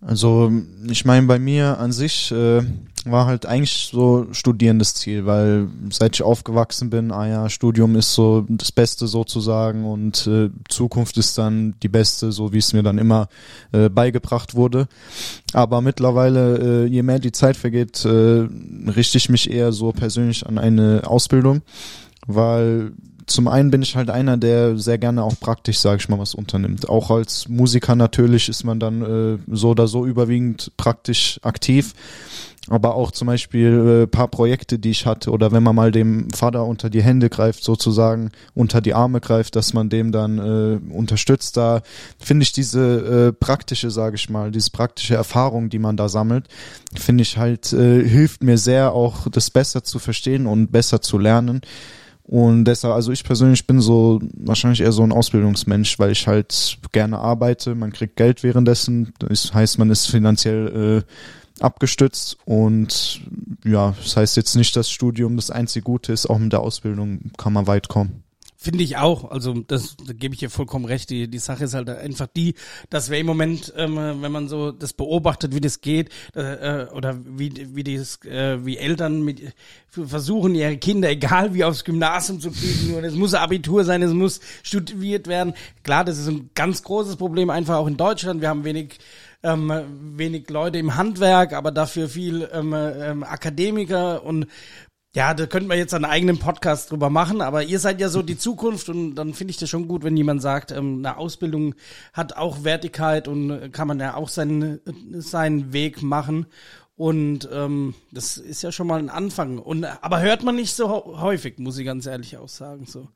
Also 0.00 0.52
ich 0.88 1.04
meine, 1.04 1.26
bei 1.26 1.38
mir 1.38 1.78
an 1.78 1.90
sich 1.90 2.30
äh, 2.30 2.62
war 3.06 3.26
halt 3.26 3.46
eigentlich 3.46 3.88
so 3.90 4.26
studierendes 4.32 4.94
Ziel, 4.94 5.24
weil 5.24 5.68
seit 5.90 6.14
ich 6.14 6.22
aufgewachsen 6.22 6.90
bin, 6.90 7.10
ah 7.10 7.26
ja, 7.26 7.48
Studium 7.48 7.96
ist 7.96 8.14
so 8.14 8.44
das 8.48 8.70
Beste 8.70 9.06
sozusagen 9.06 9.84
und 9.84 10.26
äh, 10.26 10.50
Zukunft 10.68 11.16
ist 11.16 11.38
dann 11.38 11.74
die 11.82 11.88
beste, 11.88 12.32
so 12.32 12.52
wie 12.52 12.58
es 12.58 12.74
mir 12.74 12.82
dann 12.82 12.98
immer 12.98 13.28
äh, 13.72 13.88
beigebracht 13.88 14.54
wurde. 14.54 14.88
Aber 15.54 15.80
mittlerweile, 15.80 16.84
äh, 16.84 16.86
je 16.86 17.02
mehr 17.02 17.18
die 17.18 17.32
Zeit 17.32 17.56
vergeht, 17.56 18.04
äh, 18.04 18.46
richte 18.90 19.18
ich 19.18 19.30
mich 19.30 19.50
eher 19.50 19.72
so 19.72 19.92
persönlich 19.92 20.46
an 20.46 20.58
eine 20.58 21.02
Ausbildung, 21.06 21.62
weil 22.26 22.92
zum 23.26 23.48
einen 23.48 23.70
bin 23.70 23.82
ich 23.82 23.96
halt 23.96 24.10
einer, 24.10 24.36
der 24.36 24.76
sehr 24.76 24.98
gerne 24.98 25.22
auch 25.22 25.38
praktisch, 25.38 25.78
sage 25.78 25.98
ich 26.00 26.08
mal, 26.08 26.18
was 26.18 26.34
unternimmt. 26.34 26.88
Auch 26.88 27.10
als 27.10 27.48
Musiker 27.48 27.96
natürlich 27.96 28.48
ist 28.48 28.64
man 28.64 28.80
dann 28.80 29.02
äh, 29.02 29.38
so 29.48 29.70
oder 29.70 29.86
so 29.86 30.06
überwiegend 30.06 30.72
praktisch 30.76 31.40
aktiv. 31.42 31.94
Aber 32.68 32.94
auch 32.94 33.10
zum 33.10 33.26
Beispiel 33.26 34.04
äh, 34.04 34.06
paar 34.06 34.28
Projekte, 34.28 34.78
die 34.78 34.90
ich 34.90 35.04
hatte, 35.04 35.30
oder 35.30 35.52
wenn 35.52 35.62
man 35.62 35.76
mal 35.76 35.92
dem 35.92 36.30
Vater 36.30 36.64
unter 36.64 36.88
die 36.88 37.02
Hände 37.02 37.28
greift, 37.28 37.62
sozusagen 37.62 38.30
unter 38.54 38.80
die 38.80 38.94
Arme 38.94 39.20
greift, 39.20 39.54
dass 39.56 39.74
man 39.74 39.90
dem 39.90 40.12
dann 40.12 40.38
äh, 40.38 40.94
unterstützt, 40.94 41.58
da 41.58 41.82
finde 42.18 42.44
ich 42.44 42.52
diese 42.52 43.28
äh, 43.28 43.32
praktische, 43.32 43.90
sage 43.90 44.16
ich 44.16 44.30
mal, 44.30 44.50
diese 44.50 44.70
praktische 44.70 45.14
Erfahrung, 45.14 45.68
die 45.68 45.78
man 45.78 45.98
da 45.98 46.08
sammelt, 46.08 46.48
finde 46.94 47.22
ich 47.22 47.36
halt, 47.36 47.72
äh, 47.74 48.02
hilft 48.02 48.42
mir 48.42 48.56
sehr, 48.56 48.92
auch 48.94 49.28
das 49.28 49.50
besser 49.50 49.84
zu 49.84 49.98
verstehen 49.98 50.46
und 50.46 50.72
besser 50.72 51.02
zu 51.02 51.18
lernen. 51.18 51.60
Und 52.26 52.64
deshalb, 52.64 52.94
also 52.94 53.12
ich 53.12 53.22
persönlich 53.22 53.66
bin 53.66 53.80
so 53.80 54.20
wahrscheinlich 54.32 54.80
eher 54.80 54.92
so 54.92 55.02
ein 55.02 55.12
Ausbildungsmensch, 55.12 55.98
weil 55.98 56.10
ich 56.10 56.26
halt 56.26 56.78
gerne 56.92 57.18
arbeite, 57.18 57.74
man 57.74 57.92
kriegt 57.92 58.16
Geld 58.16 58.42
währenddessen, 58.42 59.12
das 59.18 59.52
heißt, 59.52 59.78
man 59.78 59.90
ist 59.90 60.06
finanziell 60.06 61.04
äh, 61.04 61.62
abgestützt 61.62 62.38
und 62.46 63.20
ja, 63.64 63.94
das 64.02 64.16
heißt 64.16 64.36
jetzt 64.38 64.56
nicht, 64.56 64.74
dass 64.74 64.90
Studium 64.90 65.36
das 65.36 65.50
einzige 65.50 65.84
Gute 65.84 66.12
ist, 66.14 66.26
auch 66.26 66.38
mit 66.38 66.52
der 66.52 66.60
Ausbildung 66.60 67.30
kann 67.36 67.52
man 67.52 67.66
weit 67.66 67.88
kommen. 67.88 68.23
Finde 68.64 68.82
ich 68.82 68.96
auch. 68.96 69.30
Also 69.30 69.52
das 69.52 69.94
da 70.06 70.14
gebe 70.14 70.32
ich 70.32 70.40
dir 70.40 70.48
vollkommen 70.48 70.86
recht. 70.86 71.10
Die, 71.10 71.28
die 71.28 71.38
Sache 71.38 71.64
ist 71.64 71.74
halt 71.74 71.90
einfach 71.90 72.28
die, 72.34 72.54
dass 72.88 73.10
wir 73.10 73.18
im 73.18 73.26
Moment, 73.26 73.74
ähm, 73.76 73.96
wenn 74.22 74.32
man 74.32 74.48
so 74.48 74.72
das 74.72 74.94
beobachtet, 74.94 75.54
wie 75.54 75.60
das 75.60 75.82
geht, 75.82 76.08
äh, 76.34 76.86
oder 76.86 77.18
wie 77.26 77.52
wie 77.74 77.84
das, 77.84 78.24
äh, 78.24 78.64
wie 78.64 78.78
Eltern 78.78 79.20
mit 79.20 79.52
versuchen 79.90 80.54
ihre 80.54 80.78
Kinder, 80.78 81.10
egal 81.10 81.52
wie 81.52 81.62
aufs 81.62 81.84
Gymnasium 81.84 82.40
zu 82.40 82.50
kriegen, 82.52 82.92
nur 82.92 83.04
es 83.04 83.14
muss 83.14 83.34
Abitur 83.34 83.84
sein, 83.84 84.00
es 84.00 84.14
muss 84.14 84.40
studiert 84.62 85.26
werden. 85.26 85.52
Klar, 85.82 86.06
das 86.06 86.16
ist 86.16 86.28
ein 86.28 86.48
ganz 86.54 86.82
großes 86.84 87.16
Problem 87.16 87.50
einfach 87.50 87.76
auch 87.76 87.86
in 87.86 87.98
Deutschland. 87.98 88.40
Wir 88.40 88.48
haben 88.48 88.64
wenig 88.64 88.98
ähm, 89.44 89.70
wenig 90.16 90.48
Leute 90.48 90.78
im 90.78 90.96
Handwerk, 90.96 91.52
aber 91.52 91.70
dafür 91.70 92.08
viel 92.08 92.48
ähm, 92.52 92.74
ähm, 92.74 93.22
Akademiker 93.22 94.24
und 94.24 94.46
ja, 95.14 95.32
da 95.32 95.46
könnten 95.46 95.68
wir 95.68 95.76
jetzt 95.76 95.94
einen 95.94 96.04
eigenen 96.04 96.38
Podcast 96.38 96.90
drüber 96.90 97.08
machen, 97.08 97.40
aber 97.40 97.62
ihr 97.62 97.78
seid 97.78 98.00
ja 98.00 98.08
so 98.08 98.20
die 98.20 98.36
Zukunft 98.36 98.88
und 98.88 99.14
dann 99.14 99.32
finde 99.32 99.52
ich 99.52 99.58
das 99.58 99.70
schon 99.70 99.86
gut, 99.86 100.02
wenn 100.02 100.16
jemand 100.16 100.42
sagt, 100.42 100.72
ähm, 100.72 100.98
eine 100.98 101.16
Ausbildung 101.16 101.76
hat 102.12 102.36
auch 102.36 102.64
Wertigkeit 102.64 103.28
und 103.28 103.50
äh, 103.50 103.68
kann 103.68 103.86
man 103.86 104.00
ja 104.00 104.14
auch 104.14 104.28
seinen, 104.28 104.80
seinen 105.12 105.72
Weg 105.72 106.02
machen. 106.02 106.46
Und 106.96 107.48
ähm, 107.52 107.94
das 108.12 108.36
ist 108.38 108.62
ja 108.62 108.72
schon 108.72 108.86
mal 108.86 108.98
ein 108.98 109.08
Anfang. 109.08 109.58
Und 109.58 109.84
aber 109.84 110.20
hört 110.20 110.42
man 110.42 110.56
nicht 110.56 110.74
so 110.74 110.88
häufig, 110.88 111.58
muss 111.58 111.78
ich 111.78 111.84
ganz 111.84 112.06
ehrlich 112.06 112.36
auch 112.36 112.48
sagen. 112.48 112.86
So. 112.86 113.08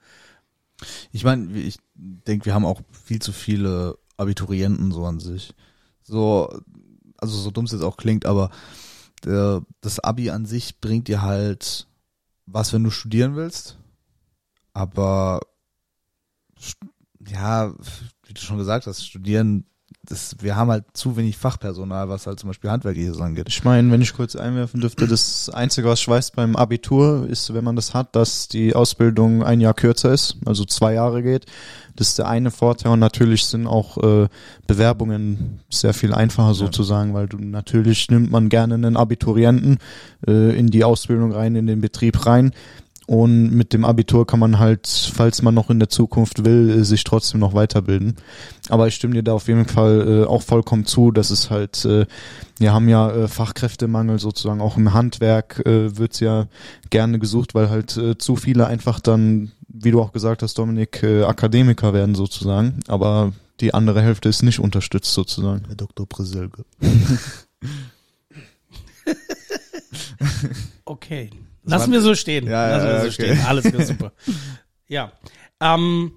Ich 1.13 1.25
meine, 1.25 1.57
ich 1.57 1.79
denke, 1.95 2.47
wir 2.47 2.55
haben 2.55 2.65
auch 2.65 2.81
viel 3.05 3.21
zu 3.21 3.33
viele 3.33 3.99
Abiturienten 4.17 4.93
so 4.93 5.05
an 5.05 5.21
sich. 5.21 5.55
So, 6.03 6.49
also 7.19 7.37
so 7.37 7.51
dumm 7.51 7.67
es 7.67 7.73
jetzt 7.73 7.83
auch 7.83 7.97
klingt, 7.97 8.27
aber 8.27 8.51
der, 9.21 9.63
das 9.81 10.01
Abi 10.01 10.31
an 10.31 10.47
sich 10.47 10.81
bringt 10.81 11.09
dir 11.09 11.23
halt 11.23 11.87
was, 12.47 12.73
wenn 12.73 12.85
du 12.85 12.91
studieren 12.91 13.37
willst. 13.37 13.79
Aber 14.73 15.41
ja, 17.27 17.75
wie 18.25 18.35
du 18.35 18.41
schon 18.41 18.59
gesagt 18.59 18.87
hast, 18.87 19.05
studieren, 19.05 19.67
das, 20.09 20.37
wir 20.41 20.57
haben 20.57 20.71
halt 20.71 20.85
zu 20.95 21.17
wenig 21.17 21.37
Fachpersonal, 21.37 22.09
was 22.09 22.27
halt 22.27 22.41
zum 22.41 22.49
Beispiel 22.49 22.71
handwerkliches 22.71 23.21
angeht. 23.21 23.47
Ich 23.49 23.63
meine, 23.65 23.91
wenn 23.93 24.01
ich 24.01 24.15
kurz 24.15 24.37
einwerfen 24.37 24.81
dürfte, 24.81 25.07
das 25.07 25.51
Einzige, 25.51 25.89
was 25.89 26.01
ich 26.01 26.09
weiß 26.09 26.31
beim 26.31 26.57
Abitur, 26.57 27.27
ist, 27.29 27.53
wenn 27.53 27.65
man 27.65 27.77
das 27.77 27.93
hat, 27.93 28.17
dass 28.17 28.49
die 28.49 28.75
Ausbildung 28.75 29.43
ein 29.43 29.61
Jahr 29.61 29.75
kürzer 29.75 30.13
ist, 30.13 30.39
also 30.47 30.65
zwei 30.65 30.95
Jahre 30.95 31.23
geht. 31.23 31.45
Das 31.95 32.09
ist 32.09 32.19
der 32.19 32.29
eine 32.29 32.51
Vorteil 32.51 32.93
und 32.93 33.01
natürlich 33.01 33.45
sind 33.45 33.67
auch 33.67 33.99
äh, 33.99 34.29
Bewerbungen 34.67 35.61
sehr 35.69 35.93
viel 35.93 36.15
einfacher 36.15 36.55
sozusagen, 36.55 37.13
weil 37.13 37.27
du 37.27 37.39
natürlich 37.39 38.09
nimmt 38.09 38.31
man 38.31 38.49
gerne 38.49 38.75
einen 38.75 38.97
Abiturienten 38.97 39.79
äh, 40.27 40.57
in 40.57 40.69
die 40.69 40.85
Ausbildung 40.85 41.33
rein, 41.33 41.57
in 41.57 41.67
den 41.67 41.81
Betrieb 41.81 42.25
rein. 42.25 42.53
Und 43.09 43.53
mit 43.53 43.73
dem 43.73 43.87
Abitur 43.87 44.27
kann 44.27 44.39
man 44.39 44.59
halt, 44.59 44.87
falls 44.87 45.41
man 45.41 45.55
noch 45.55 45.71
in 45.71 45.79
der 45.79 45.89
Zukunft 45.89 46.45
will, 46.45 46.69
äh, 46.69 46.85
sich 46.85 47.05
trotzdem 47.05 47.41
noch 47.41 47.55
weiterbilden. 47.55 48.17
Aber 48.69 48.87
ich 48.87 48.97
stimme 48.97 49.15
dir 49.15 49.23
da 49.23 49.33
auf 49.33 49.49
jeden 49.49 49.65
Fall 49.65 50.07
äh, 50.07 50.25
auch 50.27 50.43
vollkommen 50.43 50.85
zu, 50.85 51.11
dass 51.11 51.31
es 51.31 51.49
halt, 51.49 51.87
äh, 51.87 52.05
wir 52.59 52.75
haben 52.75 52.87
ja 52.87 53.11
äh, 53.11 53.27
Fachkräftemangel 53.27 54.19
sozusagen, 54.19 54.61
auch 54.61 54.77
im 54.77 54.93
Handwerk 54.93 55.63
äh, 55.65 55.97
wird's 55.97 56.21
ja 56.21 56.49
gerne 56.91 57.19
gesucht, 57.19 57.55
weil 57.55 57.71
halt 57.71 57.97
äh, 57.97 58.19
zu 58.19 58.37
viele 58.37 58.67
einfach 58.67 59.01
dann, 59.01 59.53
wie 59.69 59.91
du 59.91 60.03
auch 60.03 60.13
gesagt 60.13 60.43
hast, 60.43 60.59
Dominik, 60.59 61.03
äh, 61.03 61.23
Akademiker 61.23 61.95
werden 61.95 62.15
sozusagen. 62.15 62.81
Aber 62.89 63.33
die 63.61 63.73
andere 63.73 64.03
Hälfte 64.03 64.29
ist 64.29 64.43
nicht 64.43 64.61
unterstützt 64.61 65.15
sozusagen. 65.15 65.63
Herr 65.67 65.77
Dr. 65.77 66.07
Preselge. 66.07 66.67
Okay. 70.85 71.31
Lassen 71.69 71.93
wir 71.93 72.01
so 72.01 72.15
stehen. 72.15 72.47
Ja, 72.47 72.69
Lassen 72.69 72.87
wir 72.89 72.95
so 73.01 73.03
okay. 73.07 73.13
stehen. 73.13 73.41
Alles 73.47 73.65
klar, 73.65 73.85
super. 73.85 74.13
ja. 74.89 75.13
Ähm, 75.61 76.13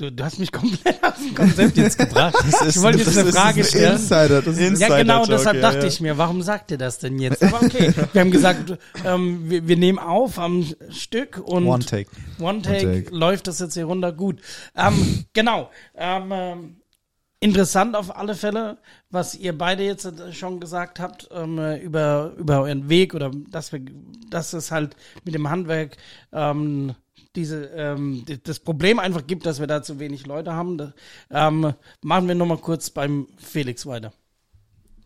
Du, 0.00 0.12
du 0.12 0.22
hast 0.24 0.38
mich 0.38 0.52
komplett 0.52 1.02
aus 1.02 1.14
dem 1.18 1.34
Konzept 1.34 1.76
jetzt 1.76 1.98
gebracht. 1.98 2.32
Ist- 2.46 2.76
ich 2.76 2.80
wollte 2.82 2.98
jetzt 2.98 3.18
eine 3.18 3.30
ist 3.30 3.36
Frage 3.36 3.62
ein 3.62 3.66
stellen. 3.66 3.92
Insider, 3.94 4.42
das 4.42 4.54
ist 4.56 4.60
Ins- 4.60 4.78
Ja, 4.80 4.96
genau, 4.96 5.26
deshalb 5.26 5.60
dachte 5.60 5.78
ja. 5.78 5.84
ich 5.86 6.00
mir, 6.00 6.16
warum 6.16 6.40
sagt 6.42 6.70
ihr 6.70 6.78
das 6.78 7.00
denn 7.00 7.18
jetzt? 7.18 7.42
Aber 7.42 7.60
okay, 7.64 7.92
wir 8.12 8.20
haben 8.20 8.30
gesagt, 8.30 8.78
ähm, 9.04 9.50
wir, 9.50 9.66
wir 9.66 9.76
nehmen 9.76 9.98
auf 9.98 10.38
am 10.38 10.64
Stück 10.90 11.38
und 11.44 11.66
One 11.66 11.84
Take. 11.84 12.08
One 12.38 12.62
Take, 12.62 12.86
One 12.86 13.02
Take. 13.02 13.16
läuft 13.16 13.48
das 13.48 13.58
jetzt 13.58 13.74
hier 13.74 13.86
runter 13.86 14.12
gut. 14.12 14.38
Ähm, 14.76 15.24
genau. 15.32 15.68
Ähm, 15.96 16.28
ähm, 16.30 16.76
interessant 17.40 17.96
auf 17.96 18.14
alle 18.16 18.34
Fälle, 18.34 18.78
was 19.10 19.34
ihr 19.34 19.56
beide 19.56 19.84
jetzt 19.84 20.04
äh, 20.04 20.32
schon 20.32 20.60
gesagt 20.60 21.00
habt 21.00 21.28
ähm, 21.30 21.58
äh, 21.58 21.78
über 21.78 22.32
über 22.36 22.62
euren 22.62 22.88
Weg 22.88 23.14
oder 23.14 23.30
dass 23.50 23.72
wir, 23.72 23.80
dass 24.30 24.52
es 24.52 24.70
halt 24.70 24.96
mit 25.24 25.34
dem 25.34 25.48
Handwerk 25.48 25.96
ähm, 26.32 26.94
diese 27.36 27.66
ähm, 27.66 28.24
das 28.44 28.58
Problem 28.60 28.98
einfach 28.98 29.26
gibt, 29.26 29.46
dass 29.46 29.60
wir 29.60 29.66
da 29.66 29.82
zu 29.82 29.98
wenig 29.98 30.26
Leute 30.26 30.52
haben. 30.52 30.78
Da, 30.78 30.92
ähm, 31.30 31.74
machen 32.02 32.28
wir 32.28 32.34
noch 32.34 32.46
mal 32.46 32.58
kurz 32.58 32.90
beim 32.90 33.28
Felix 33.36 33.86
weiter. 33.86 34.12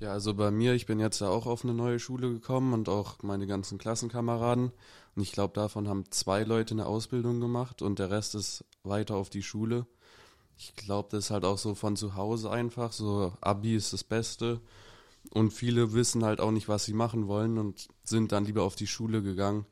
Ja, 0.01 0.13
also 0.13 0.35
bei 0.35 0.51
mir, 0.51 0.75
ich 0.75 0.87
bin 0.87 0.99
jetzt 0.99 1.21
ja 1.21 1.29
auch 1.29 1.47
auf 1.47 1.63
eine 1.63 1.75
neue 1.75 2.01
Schule 2.01 2.33
gekommen 2.33 2.73
und 2.73 2.89
auch 2.89 3.23
meine 3.23 3.47
ganzen 3.47 3.79
Klassenkameraden. 3.79 4.73
Und 5.15 5.23
ich 5.23 5.31
glaube, 5.31 5.55
davon 5.55 5.89
haben 5.89 6.11
zwei 6.11 6.43
Leute 6.43 6.75
eine 6.75 6.87
Ausbildung 6.87 7.39
gemacht 7.39 7.83
und 7.83 8.01
der 8.01 8.11
Rest 8.11 8.35
ist 8.35 8.65
weiter 8.83 9.15
auf 9.15 9.31
die 9.31 9.45
Schule. 9.45 9.87
Ich 10.65 10.77
glaube, 10.77 11.09
das 11.11 11.25
ist 11.25 11.31
halt 11.33 11.45
auch 11.45 11.59
so 11.59 11.75
von 11.75 11.97
zu 11.97 12.15
Hause 12.15 12.49
einfach. 12.49 12.93
So, 12.93 13.33
Abi 13.41 13.75
ist 13.75 13.93
das 13.93 14.05
Beste. 14.05 14.61
Und 15.31 15.53
viele 15.53 15.93
wissen 15.93 16.25
halt 16.25 16.41
auch 16.41 16.53
nicht, 16.53 16.69
was 16.69 16.85
sie 16.85 16.93
machen 16.93 17.27
wollen 17.27 17.59
und 17.59 17.89
sind 18.05 18.31
dann 18.31 18.45
lieber 18.45 18.63
auf 18.63 18.77
die 18.77 18.87
Schule 18.87 19.25
gegangen, 19.25 19.67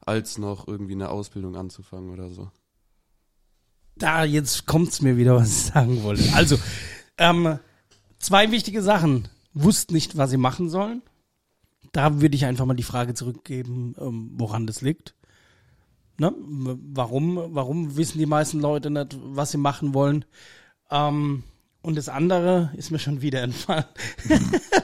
als 0.00 0.38
noch 0.38 0.66
irgendwie 0.66 0.94
eine 0.94 1.10
Ausbildung 1.10 1.56
anzufangen 1.56 2.10
oder 2.10 2.30
so. 2.30 2.50
Da, 3.96 4.24
jetzt 4.24 4.64
kommt's 4.64 5.02
mir 5.02 5.18
wieder, 5.18 5.36
was 5.36 5.48
ich 5.48 5.72
sagen 5.72 6.02
wollte. 6.02 6.32
Also, 6.32 6.58
ähm, 7.18 7.58
zwei 8.18 8.50
wichtige 8.50 8.82
Sachen. 8.82 9.28
Wussten 9.52 9.92
nicht, 9.92 10.16
was 10.16 10.30
sie 10.30 10.38
machen 10.38 10.70
sollen. 10.70 11.02
Da 11.92 12.22
würde 12.22 12.36
ich 12.36 12.46
einfach 12.46 12.64
mal 12.64 12.74
die 12.74 12.82
Frage 12.82 13.12
zurückgeben, 13.12 13.94
ähm, 13.98 14.30
woran 14.36 14.66
das 14.66 14.80
liegt. 14.80 15.14
Ne? 16.20 16.32
Warum, 16.92 17.40
warum 17.48 17.96
wissen 17.96 18.18
die 18.18 18.26
meisten 18.26 18.60
Leute 18.60 18.90
nicht, 18.90 19.16
was 19.24 19.52
sie 19.52 19.58
machen 19.58 19.94
wollen? 19.94 20.24
Ähm, 20.90 21.42
und 21.82 21.96
das 21.96 22.10
andere 22.10 22.70
ist 22.76 22.90
mir 22.90 22.98
schon 22.98 23.22
wieder 23.22 23.40
entfallen. 23.42 23.84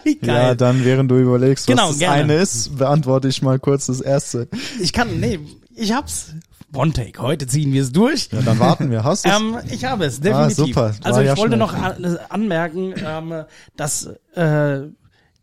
Wie 0.03 0.17
geil. 0.17 0.35
Ja, 0.35 0.55
dann 0.55 0.85
während 0.85 1.11
du 1.11 1.19
überlegst, 1.19 1.69
was 1.69 1.77
Genau, 1.77 1.89
das 1.89 1.99
gerne. 1.99 2.23
eine 2.23 2.35
ist, 2.37 2.79
beantworte 2.79 3.29
ich 3.29 3.43
mal 3.43 3.59
kurz 3.59 3.87
das 3.87 4.01
erste. 4.01 4.49
ich 4.81 4.93
kann, 4.95 5.21
nee, 5.21 5.39
ich 5.75 5.93
hab's. 5.93 6.33
One 6.75 6.93
Take, 6.93 7.21
heute 7.23 7.47
ziehen 7.47 7.73
wir 7.73 7.83
es 7.83 7.93
durch. 7.93 8.29
Ja, 8.33 8.41
dann 8.43 8.59
warten 8.59 8.91
wir. 8.91 9.05
Hast 9.05 9.25
du 9.25 9.31
Ähm, 9.31 9.57
ich 9.71 9.85
habe 9.85 10.05
es, 10.07 10.21
definitiv. 10.21 10.59
Ah, 10.77 10.91
super. 10.91 10.95
War 11.01 11.07
Also 11.07 11.21
ich 11.21 11.27
ja 11.27 11.37
wollte 11.37 11.57
schnell. 11.57 11.59
noch 11.59 11.75
an, 11.75 12.19
anmerken, 12.29 12.95
ähm, 13.05 13.45
dass 13.77 14.07
äh, 14.35 14.81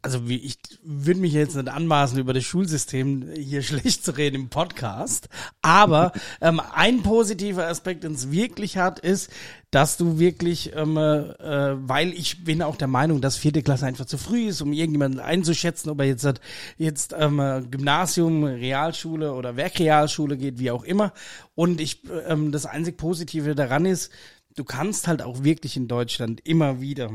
also 0.04 0.28
wie 0.28 0.38
ich 0.38 0.58
würde 0.84 1.22
mich 1.22 1.34
jetzt 1.34 1.56
nicht 1.56 1.70
anmaßen, 1.70 2.20
über 2.20 2.34
das 2.34 2.44
Schulsystem 2.44 3.30
hier 3.36 3.62
schlecht 3.63 4.04
zu 4.06 4.12
reden 4.12 4.36
im 4.36 4.50
Podcast, 4.50 5.30
aber 5.62 6.12
ähm, 6.42 6.62
ein 6.74 7.02
positiver 7.04 7.68
Aspekt, 7.68 8.04
den 8.04 8.13
es 8.13 8.30
wirklich 8.30 8.78
hat, 8.78 9.00
ist, 9.00 9.32
dass 9.72 9.98
du 9.98 10.20
wirklich, 10.20 10.76
ähm, 10.76 10.98
äh, 10.98 11.76
weil 11.88 12.13
ich 12.13 12.44
bin 12.44 12.62
auch 12.62 12.76
der 12.76 12.89
Meinung, 12.89 13.22
dass 13.22 13.38
vierte 13.38 13.63
Klasse 13.63 13.86
einfach 13.86 14.06
zu 14.06 14.18
früh 14.18 14.50
ist, 14.50 14.62
um 14.62 14.74
irgendjemanden 14.74 15.22
einzuschätzen, 15.22 15.89
ob 15.89 16.00
er 16.02 16.06
jetzt 16.06 16.26
hat, 16.26 16.42
jetzt 16.78 17.16
ähm, 17.18 17.39
äh, 17.39 17.62
Gymnasium, 17.62 18.44
Realschule 18.44 19.34
oder 19.34 19.56
Werkrealschule 19.56 20.38
geht, 20.38 20.60
wie 20.60 20.70
auch 20.70 20.84
immer. 20.84 21.13
Und 21.56 21.80
ich 21.80 22.04
ähm, 22.28 22.52
das 22.52 22.66
einzig 22.66 22.98
Positive 22.98 23.56
daran 23.56 23.86
ist, 23.86 24.12
du 24.56 24.66
kannst 24.66 25.08
halt 25.08 25.22
auch 25.22 25.44
wirklich 25.44 25.78
in 25.78 25.88
Deutschland 25.88 26.46
immer 26.46 26.82
wieder 26.82 27.10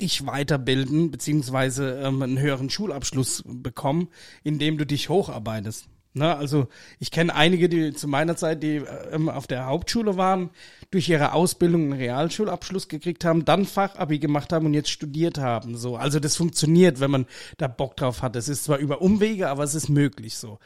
dich 0.00 0.26
weiterbilden, 0.26 1.10
beziehungsweise 1.10 2.00
ähm, 2.02 2.22
einen 2.22 2.38
höheren 2.38 2.70
Schulabschluss 2.70 3.42
bekommen, 3.46 4.08
indem 4.44 4.78
du 4.78 4.86
dich 4.86 5.08
hocharbeitest. 5.08 5.88
Ne, 6.12 6.36
also 6.36 6.66
ich 6.98 7.12
kenne 7.12 7.32
einige, 7.36 7.68
die 7.68 7.92
zu 7.92 8.08
meiner 8.08 8.34
Zeit, 8.34 8.64
die 8.64 8.82
ähm, 9.12 9.28
auf 9.28 9.46
der 9.46 9.66
Hauptschule 9.66 10.16
waren, 10.16 10.50
durch 10.90 11.08
ihre 11.08 11.32
Ausbildung 11.34 11.82
einen 11.82 11.92
Realschulabschluss 11.92 12.88
gekriegt 12.88 13.24
haben, 13.24 13.44
dann 13.44 13.64
Fachabi 13.64 14.18
gemacht 14.18 14.52
haben 14.52 14.66
und 14.66 14.74
jetzt 14.74 14.90
studiert 14.90 15.38
haben. 15.38 15.76
So, 15.76 15.96
also 15.96 16.18
das 16.18 16.36
funktioniert, 16.36 16.98
wenn 16.98 17.12
man 17.12 17.26
da 17.58 17.68
Bock 17.68 17.96
drauf 17.96 18.22
hat. 18.22 18.34
Es 18.34 18.48
ist 18.48 18.64
zwar 18.64 18.78
über 18.78 19.00
Umwege, 19.02 19.48
aber 19.48 19.62
es 19.62 19.76
ist 19.76 19.88
möglich 19.88 20.36
so. 20.36 20.58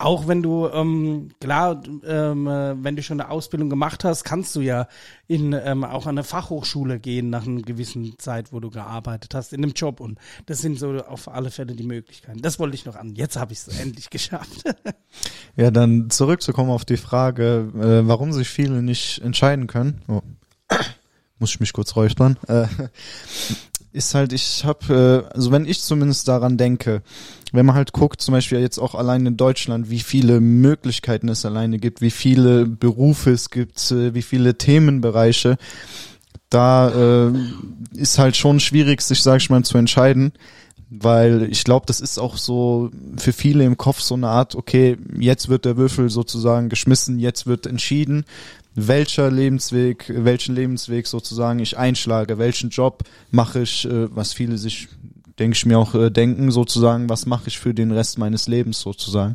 Auch 0.00 0.26
wenn 0.26 0.42
du, 0.42 0.66
ähm, 0.66 1.28
klar, 1.42 1.82
ähm, 2.06 2.46
äh, 2.46 2.82
wenn 2.82 2.96
du 2.96 3.02
schon 3.02 3.20
eine 3.20 3.30
Ausbildung 3.30 3.68
gemacht 3.68 4.02
hast, 4.02 4.24
kannst 4.24 4.56
du 4.56 4.62
ja 4.62 4.88
in 5.26 5.52
ähm, 5.52 5.84
auch 5.84 6.06
an 6.06 6.16
eine 6.16 6.24
Fachhochschule 6.24 6.98
gehen 6.98 7.28
nach 7.28 7.46
einer 7.46 7.60
gewissen 7.60 8.18
Zeit, 8.18 8.50
wo 8.50 8.60
du 8.60 8.70
gearbeitet 8.70 9.34
hast, 9.34 9.52
in 9.52 9.62
einem 9.62 9.74
Job. 9.74 10.00
Und 10.00 10.18
das 10.46 10.60
sind 10.60 10.78
so 10.78 11.04
auf 11.04 11.28
alle 11.28 11.50
Fälle 11.50 11.74
die 11.74 11.82
Möglichkeiten. 11.82 12.40
Das 12.40 12.58
wollte 12.58 12.76
ich 12.76 12.86
noch 12.86 12.96
an. 12.96 13.14
Jetzt 13.14 13.36
habe 13.36 13.52
ich 13.52 13.58
es 13.58 13.78
endlich 13.78 14.08
geschafft. 14.10 14.64
Ja, 15.54 15.70
dann 15.70 16.08
zurückzukommen 16.08 16.70
auf 16.70 16.86
die 16.86 16.96
Frage, 16.96 17.70
äh, 17.74 18.08
warum 18.08 18.32
sich 18.32 18.48
viele 18.48 18.80
nicht 18.80 19.20
entscheiden 19.20 19.66
können. 19.66 20.00
Oh. 20.08 20.22
Muss 21.38 21.50
ich 21.50 21.60
mich 21.60 21.74
kurz 21.74 21.94
räuspern. 21.94 22.38
Äh, 22.48 22.66
ist 23.92 24.14
halt, 24.14 24.32
ich 24.32 24.64
habe, 24.64 25.26
äh, 25.30 25.34
also 25.34 25.50
wenn 25.50 25.66
ich 25.66 25.80
zumindest 25.80 26.28
daran 26.28 26.56
denke, 26.56 27.02
wenn 27.52 27.66
man 27.66 27.74
halt 27.74 27.92
guckt, 27.92 28.20
zum 28.20 28.32
Beispiel 28.32 28.60
jetzt 28.60 28.78
auch 28.78 28.94
allein 28.94 29.26
in 29.26 29.36
Deutschland, 29.36 29.90
wie 29.90 30.00
viele 30.00 30.40
Möglichkeiten 30.40 31.28
es 31.28 31.44
alleine 31.44 31.78
gibt, 31.78 32.00
wie 32.00 32.10
viele 32.10 32.66
Berufe 32.66 33.30
es 33.30 33.50
gibt, 33.50 33.90
äh, 33.90 34.14
wie 34.14 34.22
viele 34.22 34.56
Themenbereiche, 34.56 35.56
da 36.48 37.28
äh, 37.28 37.32
ist 37.94 38.18
halt 38.18 38.36
schon 38.36 38.60
schwierig, 38.60 39.00
sich, 39.02 39.22
sag 39.22 39.38
ich 39.38 39.50
mal, 39.50 39.64
zu 39.64 39.78
entscheiden 39.78 40.32
weil 40.90 41.44
ich 41.50 41.62
glaube, 41.62 41.86
das 41.86 42.00
ist 42.00 42.18
auch 42.18 42.36
so 42.36 42.90
für 43.16 43.32
viele 43.32 43.64
im 43.64 43.76
Kopf 43.76 44.00
so 44.00 44.16
eine 44.16 44.28
Art, 44.28 44.56
okay, 44.56 44.98
jetzt 45.16 45.48
wird 45.48 45.64
der 45.64 45.76
Würfel 45.76 46.10
sozusagen 46.10 46.68
geschmissen, 46.68 47.20
jetzt 47.20 47.46
wird 47.46 47.66
entschieden, 47.66 48.24
welcher 48.74 49.30
Lebensweg, 49.30 50.12
welchen 50.14 50.54
Lebensweg 50.54 51.06
sozusagen 51.06 51.58
ich 51.58 51.76
einschlage, 51.76 52.38
welchen 52.38 52.70
Job 52.70 53.02
mache 53.30 53.62
ich, 53.62 53.84
äh, 53.84 54.14
was 54.14 54.32
viele 54.32 54.58
sich, 54.58 54.88
denke 55.38 55.56
ich 55.56 55.66
mir 55.66 55.78
auch 55.78 55.94
äh, 55.94 56.10
denken, 56.10 56.50
sozusagen, 56.50 57.08
was 57.08 57.26
mache 57.26 57.48
ich 57.48 57.58
für 57.58 57.74
den 57.74 57.90
Rest 57.90 58.18
meines 58.18 58.46
Lebens 58.48 58.80
sozusagen. 58.80 59.34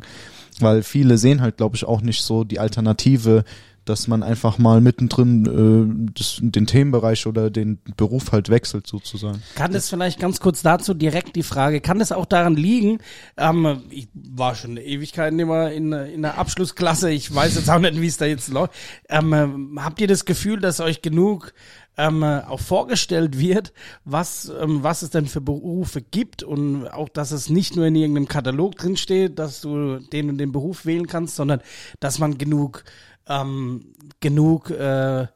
Weil 0.60 0.82
viele 0.82 1.18
sehen 1.18 1.40
halt, 1.40 1.58
glaube 1.58 1.76
ich, 1.76 1.84
auch 1.84 2.00
nicht 2.00 2.22
so 2.22 2.44
die 2.44 2.58
Alternative, 2.58 3.44
dass 3.86 4.08
man 4.08 4.22
einfach 4.22 4.58
mal 4.58 4.80
mittendrin 4.80 5.46
äh, 5.46 6.12
das, 6.12 6.38
den 6.42 6.66
Themenbereich 6.66 7.26
oder 7.26 7.50
den 7.50 7.78
Beruf 7.96 8.32
halt 8.32 8.50
wechselt 8.50 8.86
sozusagen. 8.86 9.40
Kann 9.54 9.72
das 9.72 9.88
vielleicht 9.88 10.18
ganz 10.18 10.40
kurz 10.40 10.62
dazu 10.62 10.92
direkt 10.92 11.36
die 11.36 11.44
Frage, 11.44 11.80
kann 11.80 12.00
das 12.00 12.12
auch 12.12 12.26
daran 12.26 12.56
liegen, 12.56 12.98
ähm, 13.36 13.82
ich 13.90 14.08
war 14.12 14.56
schon 14.56 14.72
eine 14.72 14.82
Ewigkeit 14.82 15.32
immer 15.32 15.70
in, 15.70 15.92
in 15.92 16.22
der 16.22 16.36
Abschlussklasse, 16.36 17.10
ich 17.10 17.32
weiß 17.32 17.54
jetzt 17.54 17.70
auch 17.70 17.78
nicht, 17.78 18.00
wie 18.00 18.08
es 18.08 18.16
da 18.16 18.26
jetzt 18.26 18.48
läuft, 18.48 18.74
ähm, 19.08 19.76
äh, 19.76 19.80
habt 19.80 20.00
ihr 20.00 20.08
das 20.08 20.24
Gefühl, 20.24 20.58
dass 20.58 20.80
euch 20.80 21.00
genug 21.00 21.54
ähm, 21.96 22.22
äh, 22.22 22.40
auch 22.40 22.60
vorgestellt 22.60 23.38
wird, 23.38 23.72
was, 24.04 24.52
ähm, 24.60 24.82
was 24.82 25.02
es 25.02 25.10
denn 25.10 25.26
für 25.26 25.40
Berufe 25.40 26.02
gibt 26.02 26.42
und 26.42 26.88
auch, 26.88 27.08
dass 27.08 27.30
es 27.30 27.48
nicht 27.48 27.76
nur 27.76 27.86
in 27.86 27.94
irgendeinem 27.94 28.28
Katalog 28.28 28.76
drin 28.76 28.96
steht, 28.96 29.38
dass 29.38 29.60
du 29.60 29.98
den 29.98 30.28
und 30.28 30.38
den 30.38 30.52
Beruf 30.52 30.86
wählen 30.86 31.06
kannst, 31.06 31.36
sondern 31.36 31.60
dass 32.00 32.18
man 32.18 32.38
genug 32.38 32.84
ähm, 33.28 33.94
genug 34.20 34.70
äh, 34.70 35.26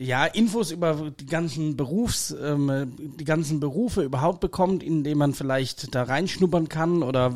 ja, 0.00 0.26
Infos 0.26 0.70
über 0.70 1.10
die 1.10 1.26
ganzen 1.26 1.76
Berufs, 1.76 2.30
ähm, 2.30 2.94
die 3.18 3.24
ganzen 3.24 3.58
Berufe 3.58 4.02
überhaupt 4.02 4.38
bekommt, 4.38 4.84
indem 4.84 5.18
man 5.18 5.34
vielleicht 5.34 5.92
da 5.92 6.04
reinschnuppern 6.04 6.68
kann 6.68 7.02
oder 7.02 7.34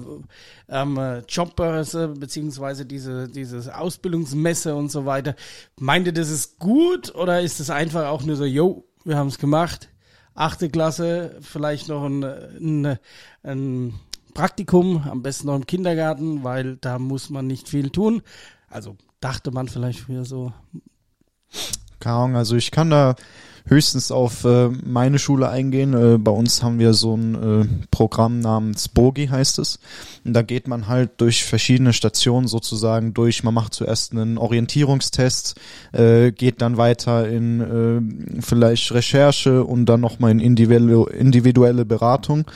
ähm, 0.68 0.96
äh, 0.96 1.18
Jobbörse 1.28 2.08
beziehungsweise 2.08 2.86
diese 2.86 3.28
dieses 3.28 3.68
Ausbildungsmesse 3.68 4.76
und 4.76 4.92
so 4.92 5.06
weiter. 5.06 5.34
Meint 5.80 6.06
ihr, 6.06 6.12
das 6.12 6.30
ist 6.30 6.60
gut 6.60 7.12
oder 7.16 7.40
ist 7.40 7.58
es 7.58 7.68
einfach 7.68 8.06
auch 8.06 8.22
nur 8.22 8.36
so, 8.36 8.44
yo, 8.44 8.84
wir 9.04 9.16
haben 9.16 9.28
es 9.28 9.38
gemacht, 9.38 9.88
achte 10.34 10.70
Klasse, 10.70 11.38
vielleicht 11.40 11.88
noch 11.88 12.04
ein, 12.04 12.22
ein, 12.22 12.98
ein 13.42 13.94
Praktikum, 14.34 15.04
am 15.10 15.22
besten 15.22 15.48
noch 15.48 15.56
im 15.56 15.66
Kindergarten, 15.66 16.44
weil 16.44 16.76
da 16.76 17.00
muss 17.00 17.28
man 17.28 17.48
nicht 17.48 17.68
viel 17.68 17.90
tun. 17.90 18.22
Also 18.68 18.96
dachte 19.20 19.50
man 19.50 19.68
vielleicht 19.68 19.98
früher 19.98 20.24
so. 20.24 20.52
Keine 22.02 22.16
Ahnung, 22.16 22.36
also 22.36 22.56
ich 22.56 22.72
kann 22.72 22.90
da 22.90 23.14
höchstens 23.66 24.10
auf 24.10 24.44
äh, 24.44 24.70
meine 24.84 25.20
Schule 25.20 25.48
eingehen. 25.48 25.94
Äh, 25.94 26.18
bei 26.18 26.32
uns 26.32 26.64
haben 26.64 26.80
wir 26.80 26.94
so 26.94 27.14
ein 27.16 27.34
äh, 27.62 27.64
Programm 27.92 28.40
namens 28.40 28.88
Bogi 28.88 29.28
heißt 29.28 29.60
es. 29.60 29.78
Und 30.24 30.32
da 30.32 30.42
geht 30.42 30.66
man 30.66 30.88
halt 30.88 31.12
durch 31.18 31.44
verschiedene 31.44 31.92
Stationen 31.92 32.48
sozusagen 32.48 33.14
durch. 33.14 33.44
Man 33.44 33.54
macht 33.54 33.72
zuerst 33.72 34.10
einen 34.10 34.36
Orientierungstest, 34.36 35.54
äh, 35.92 36.32
geht 36.32 36.60
dann 36.60 36.76
weiter 36.76 37.28
in 37.28 37.60
äh, 37.60 38.42
vielleicht 38.42 38.90
Recherche 38.90 39.62
und 39.62 39.86
dann 39.86 40.00
nochmal 40.00 40.32
in 40.32 40.40
individuelle, 40.40 41.08
individuelle 41.12 41.84
Beratung. 41.84 42.46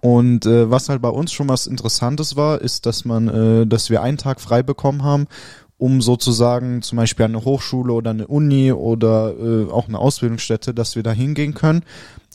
Und 0.00 0.46
äh, 0.46 0.68
was 0.68 0.88
halt 0.88 1.00
bei 1.00 1.08
uns 1.08 1.30
schon 1.30 1.48
was 1.48 1.68
Interessantes 1.68 2.34
war, 2.34 2.60
ist, 2.60 2.86
dass 2.86 3.04
man, 3.04 3.28
äh, 3.28 3.66
dass 3.68 3.90
wir 3.90 4.02
einen 4.02 4.18
Tag 4.18 4.40
frei 4.40 4.64
bekommen 4.64 5.04
haben 5.04 5.28
um 5.82 6.00
sozusagen 6.00 6.80
zum 6.82 6.94
Beispiel 6.94 7.24
eine 7.24 7.44
Hochschule 7.44 7.92
oder 7.92 8.10
eine 8.10 8.28
Uni 8.28 8.70
oder 8.70 9.34
äh, 9.36 9.68
auch 9.68 9.88
eine 9.88 9.98
Ausbildungsstätte, 9.98 10.72
dass 10.72 10.94
wir 10.94 11.02
da 11.02 11.10
hingehen 11.10 11.54
können 11.54 11.82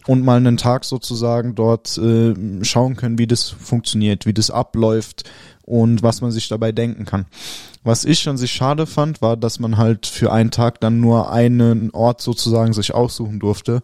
und 0.06 0.22
mal 0.26 0.36
einen 0.36 0.58
Tag 0.58 0.84
sozusagen 0.84 1.56
dort 1.56 1.98
äh, 1.98 2.34
schauen 2.66 2.98
können, 2.98 3.18
wie 3.18 3.26
das 3.26 3.48
funktioniert, 3.48 4.26
wie 4.26 4.34
das 4.34 4.52
abläuft 4.52 5.24
und 5.64 6.04
was 6.04 6.20
man 6.20 6.32
sich 6.32 6.50
dabei 6.50 6.74
denken 6.74 7.06
kann. 7.06 7.26
Was 7.86 8.04
ich 8.04 8.28
an 8.28 8.36
sich 8.36 8.52
schade 8.52 8.86
fand, 8.86 9.22
war, 9.22 9.38
dass 9.38 9.60
man 9.60 9.78
halt 9.78 10.08
für 10.08 10.34
einen 10.34 10.52
Tag 10.52 10.82
dann 10.82 11.00
nur 11.00 11.32
einen 11.32 11.92
Ort 11.92 12.20
sozusagen 12.20 12.74
sich 12.74 12.94
aussuchen 12.94 13.40
durfte. 13.40 13.82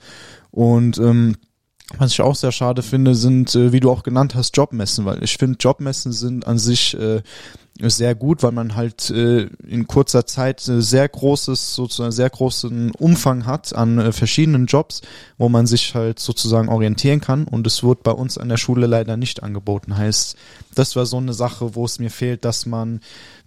Und 0.52 0.98
ähm, 0.98 1.38
was 1.98 2.12
ich 2.12 2.20
auch 2.20 2.36
sehr 2.36 2.52
schade 2.52 2.82
finde, 2.82 3.16
sind, 3.16 3.56
äh, 3.56 3.72
wie 3.72 3.80
du 3.80 3.90
auch 3.92 4.04
genannt 4.04 4.36
hast, 4.36 4.58
Jobmessen, 4.58 5.06
weil 5.06 5.24
ich 5.24 5.38
finde, 5.38 5.58
Jobmessen 5.58 6.12
sind 6.12 6.46
an 6.46 6.58
sich 6.60 6.98
äh, 7.00 7.22
sehr 7.82 8.14
gut, 8.14 8.44
weil 8.44 8.52
man 8.52 8.76
halt 8.76 9.10
äh, 9.10 9.48
in 9.68 9.88
kurzer 9.88 10.28
Zeit 10.28 10.68
äh, 10.68 10.82
sehr 10.82 11.10
großes, 11.10 11.74
sozusagen 11.74 12.12
sehr 12.12 12.30
großen 12.30 12.92
Umfang 12.92 13.46
hat 13.48 13.74
an 13.74 13.98
äh, 13.98 14.12
verschiedenen 14.12 14.68
Jobs, 14.68 15.02
wo 15.38 15.50
man 15.50 15.66
sich 15.66 15.96
halt 15.96 16.20
sozusagen 16.20 16.70
orientieren 16.70 17.20
kann 17.20 17.46
und 17.46 17.66
es 17.66 17.84
wird 17.84 18.04
bei 18.04 18.12
uns 18.12 18.38
an 18.38 18.50
der 18.50 18.58
Schule 18.58 18.86
leider 18.86 19.18
nicht 19.18 19.42
angeboten. 19.42 19.98
Heißt, 19.98 20.38
das 20.76 20.96
war 20.96 21.08
so 21.08 21.18
eine 21.18 21.34
Sache, 21.34 21.74
wo 21.74 21.86
es 21.86 21.98
mir 21.98 22.12
fehlt, 22.12 22.46
dass 22.46 22.68
man 22.68 23.00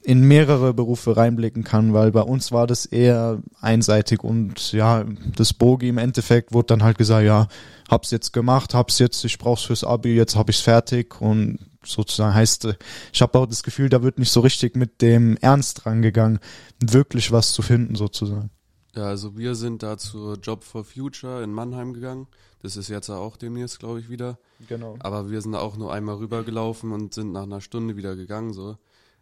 in 0.03 0.21
mehrere 0.23 0.75
Berufe 0.75 1.17
reinblicken 1.17 1.63
kann, 1.63 1.93
weil 1.93 2.11
bei 2.11 2.23
uns 2.23 2.51
war 2.51 2.67
das 2.67 2.87
eher 2.87 3.39
einseitig 3.61 4.25
und 4.25 4.73
ja, 4.73 5.05
das 5.37 5.53
Bogi 5.53 5.89
im 5.89 5.99
Endeffekt 5.99 6.53
wurde 6.53 6.67
dann 6.67 6.83
halt 6.83 6.99
gesagt, 6.99 7.25
ja, 7.25 7.47
hab's 7.89 8.11
jetzt 8.11 8.33
gemacht, 8.33 8.75
hab's 8.75 8.99
jetzt, 8.99 9.25
ich 9.25 9.39
brauch's 9.39 9.63
fürs 9.63 9.85
Abi, 9.85 10.15
jetzt 10.15 10.35
hab 10.37 10.49
ich's 10.49 10.61
fertig 10.61 11.21
und 11.21 11.59
sozusagen 11.87 12.35
heißt, 12.35 12.67
äh, 12.67 12.75
ich 13.13 13.23
habe 13.23 13.39
auch 13.39 13.47
das 13.47 13.63
Gefühl, 13.63 13.89
da 13.89 14.03
wird 14.03 14.19
nicht 14.19 14.33
so 14.33 14.41
richtig 14.41 14.77
mit 14.77 15.03
dem 15.03 15.37
Ernst 15.39 15.87
rangegangen, 15.87 16.41
wirklich 16.81 17.33
was 17.33 17.53
zu 17.53 17.63
finden 17.63 17.95
sozusagen. 17.95 18.51
Ja, 18.95 19.05
also 19.05 19.37
wir 19.37 19.55
sind 19.55 19.83
da 19.83 19.99
zur 19.99 20.39
Job 20.39 20.65
for 20.65 20.85
Future 20.85 21.43
in 21.43 21.53
Mannheim 21.53 21.93
gegangen. 21.93 22.29
Das 22.63 22.77
ist 22.77 22.89
jetzt 22.89 23.11
auch 23.11 23.37
demnächst, 23.37 23.79
glaube 23.79 24.01
ich, 24.01 24.09
wieder. 24.09 24.39
Genau. 24.69 24.97
Aber 25.01 25.31
wir 25.31 25.43
sind 25.43 25.55
auch 25.55 25.77
nur 25.77 25.93
einmal 25.93 26.17
rübergelaufen 26.17 26.93
und 26.93 27.13
sind 27.13 27.33
nach 27.33 27.43
einer 27.43 27.61
Stunde 27.61 27.97
wieder 27.97 28.17
gegangen, 28.17 28.53
so. 28.55 28.79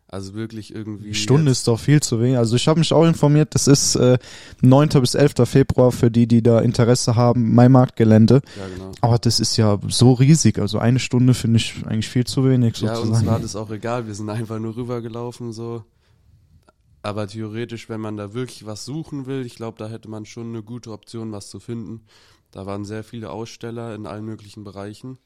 Also 0.07 0.35
wirklich 0.35 0.73
irgendwie. 0.75 1.09
Die 1.09 1.15
Stunde 1.15 1.51
ist 1.51 1.67
doch 1.67 1.81
viel 1.81 2.01
zu 2.01 2.21
wenig. 2.21 2.37
Also 2.39 2.55
ich 2.57 2.69
habe 2.69 2.79
mich 2.79 2.93
auch 2.93 3.05
informiert, 3.05 3.55
das 3.55 3.67
ist 3.67 3.97
äh, 3.97 4.19
9. 4.61 4.89
bis 5.01 5.15
11. 5.15 5.35
Februar 5.45 5.91
für 5.93 6.11
die, 6.11 6.27
die 6.29 6.43
da 6.43 6.61
Interesse 6.61 7.17
haben, 7.17 7.55
Maimarktgelände. 7.55 8.43
Ja, 8.57 8.69
genau. 8.69 8.93
Aber 9.01 9.19
das 9.19 9.41
ist 9.41 9.57
ja 9.57 9.79
so 9.89 10.13
riesig. 10.13 10.59
Also 10.59 10.79
eine 10.79 10.99
Stunde 11.01 11.35
finde 11.35 11.57
ich 11.57 11.75
eigentlich 11.87 12.09
viel 12.09 12.25
zu 12.27 12.45
wenig 12.45 12.79
Ja, 12.81 12.91
uns 12.91 12.99
sozusagen. 13.01 13.27
war 13.27 13.41
das 13.41 13.57
auch 13.57 13.71
egal. 13.71 14.07
Wir 14.07 14.15
sind 14.15 14.29
einfach 14.31 14.59
nur 14.59 14.77
rübergelaufen, 14.77 15.53
so. 15.53 15.85
Aber 17.03 17.27
theoretisch, 17.27 17.89
wenn 17.89 18.01
man 18.01 18.17
da 18.17 18.33
wirklich 18.35 18.65
was 18.67 18.85
suchen 18.85 19.27
will, 19.27 19.45
ich 19.45 19.57
glaube, 19.57 19.79
da 19.79 19.89
hätte 19.89 20.09
man 20.09 20.27
schon 20.27 20.49
eine 20.49 20.63
gute 20.63 20.91
Option, 20.93 21.33
was 21.33 21.51
zu 21.51 21.61
finden. 21.61 22.03
Da 22.51 22.67
waren 22.67 22.85
sehr 22.85 23.05
viele 23.05 23.31
Aussteller 23.31 23.95
in 23.95 24.07
allen 24.07 24.25
möglichen 24.25 24.65
Bereichen. 24.65 25.19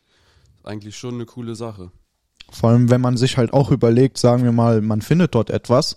Eigentlich 0.65 0.97
schon 0.97 1.15
eine 1.15 1.27
coole 1.27 1.55
Sache. 1.55 1.93
Vor 2.51 2.71
allem, 2.71 2.91
wenn 2.91 3.01
man 3.01 3.17
sich 3.17 3.37
halt 3.37 3.53
auch 3.53 3.71
überlegt, 3.71 4.19
sagen 4.19 4.43
wir 4.43 4.53
mal, 4.53 4.81
man 4.81 5.03
findet 5.03 5.35
dort 5.35 5.51
etwas 5.51 5.97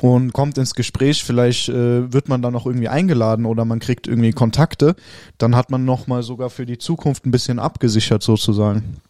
und 0.00 0.32
kommt 0.32 0.56
ins 0.56 0.74
Gespräch, 0.74 1.24
vielleicht 1.24 1.68
äh, 1.68 2.12
wird 2.12 2.28
man 2.28 2.40
dann 2.40 2.52
noch 2.52 2.66
irgendwie 2.66 2.88
eingeladen 2.88 3.46
oder 3.46 3.64
man 3.64 3.80
kriegt 3.80 4.06
irgendwie 4.06 4.32
Kontakte, 4.32 4.94
dann 5.38 5.56
hat 5.56 5.70
man 5.70 5.84
noch 5.84 6.06
mal 6.06 6.22
sogar 6.22 6.50
für 6.50 6.66
die 6.66 6.78
Zukunft 6.78 7.26
ein 7.26 7.32
bisschen 7.32 7.58
abgesichert 7.58 8.22
sozusagen. 8.22 9.00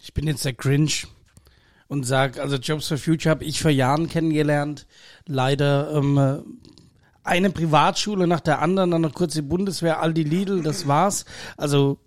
Ich 0.00 0.14
bin 0.14 0.26
jetzt 0.26 0.44
der 0.44 0.54
Cringe 0.54 0.92
und 1.88 2.04
sag, 2.04 2.38
also 2.38 2.56
Jobs 2.56 2.88
for 2.88 2.98
Future 2.98 3.30
habe 3.30 3.44
ich 3.44 3.60
vor 3.60 3.70
Jahren 3.70 4.08
kennengelernt. 4.08 4.86
Leider 5.26 5.92
ähm, 5.92 6.18
äh, 6.18 6.38
eine 7.26 7.50
Privatschule 7.50 8.26
nach 8.26 8.40
der 8.40 8.62
anderen, 8.62 8.90
dann 8.90 9.02
noch 9.02 9.14
kurz 9.14 9.34
die 9.34 9.42
Bundeswehr, 9.42 10.00
Aldi 10.00 10.22
Lidl, 10.22 10.62
das 10.62 10.86
war's. 10.86 11.24
Also 11.56 11.98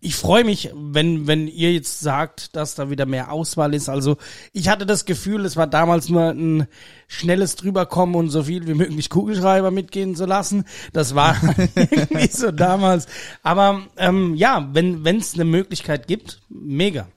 ich 0.00 0.16
freue 0.16 0.44
mich, 0.44 0.70
wenn, 0.74 1.26
wenn 1.26 1.48
ihr 1.48 1.72
jetzt 1.72 2.00
sagt, 2.00 2.56
dass 2.56 2.74
da 2.74 2.90
wieder 2.90 3.06
mehr 3.06 3.32
Auswahl 3.32 3.74
ist. 3.74 3.88
Also 3.88 4.16
ich 4.52 4.68
hatte 4.68 4.86
das 4.86 5.04
Gefühl, 5.04 5.44
es 5.44 5.56
war 5.56 5.66
damals 5.66 6.08
nur 6.08 6.30
ein 6.30 6.66
schnelles 7.06 7.56
drüberkommen 7.56 8.14
und 8.14 8.30
so 8.30 8.44
viel 8.44 8.66
wie 8.66 8.74
möglich 8.74 9.08
Kugelschreiber 9.08 9.70
mitgehen 9.70 10.16
zu 10.16 10.26
lassen. 10.26 10.64
Das 10.92 11.14
war 11.14 11.36
irgendwie 11.74 12.28
so 12.28 12.50
damals. 12.50 13.06
Aber 13.42 13.82
ähm, 13.96 14.34
ja, 14.34 14.68
wenn 14.72 15.04
es 15.06 15.34
eine 15.34 15.44
Möglichkeit 15.44 16.06
gibt, 16.06 16.40
mega. 16.48 17.08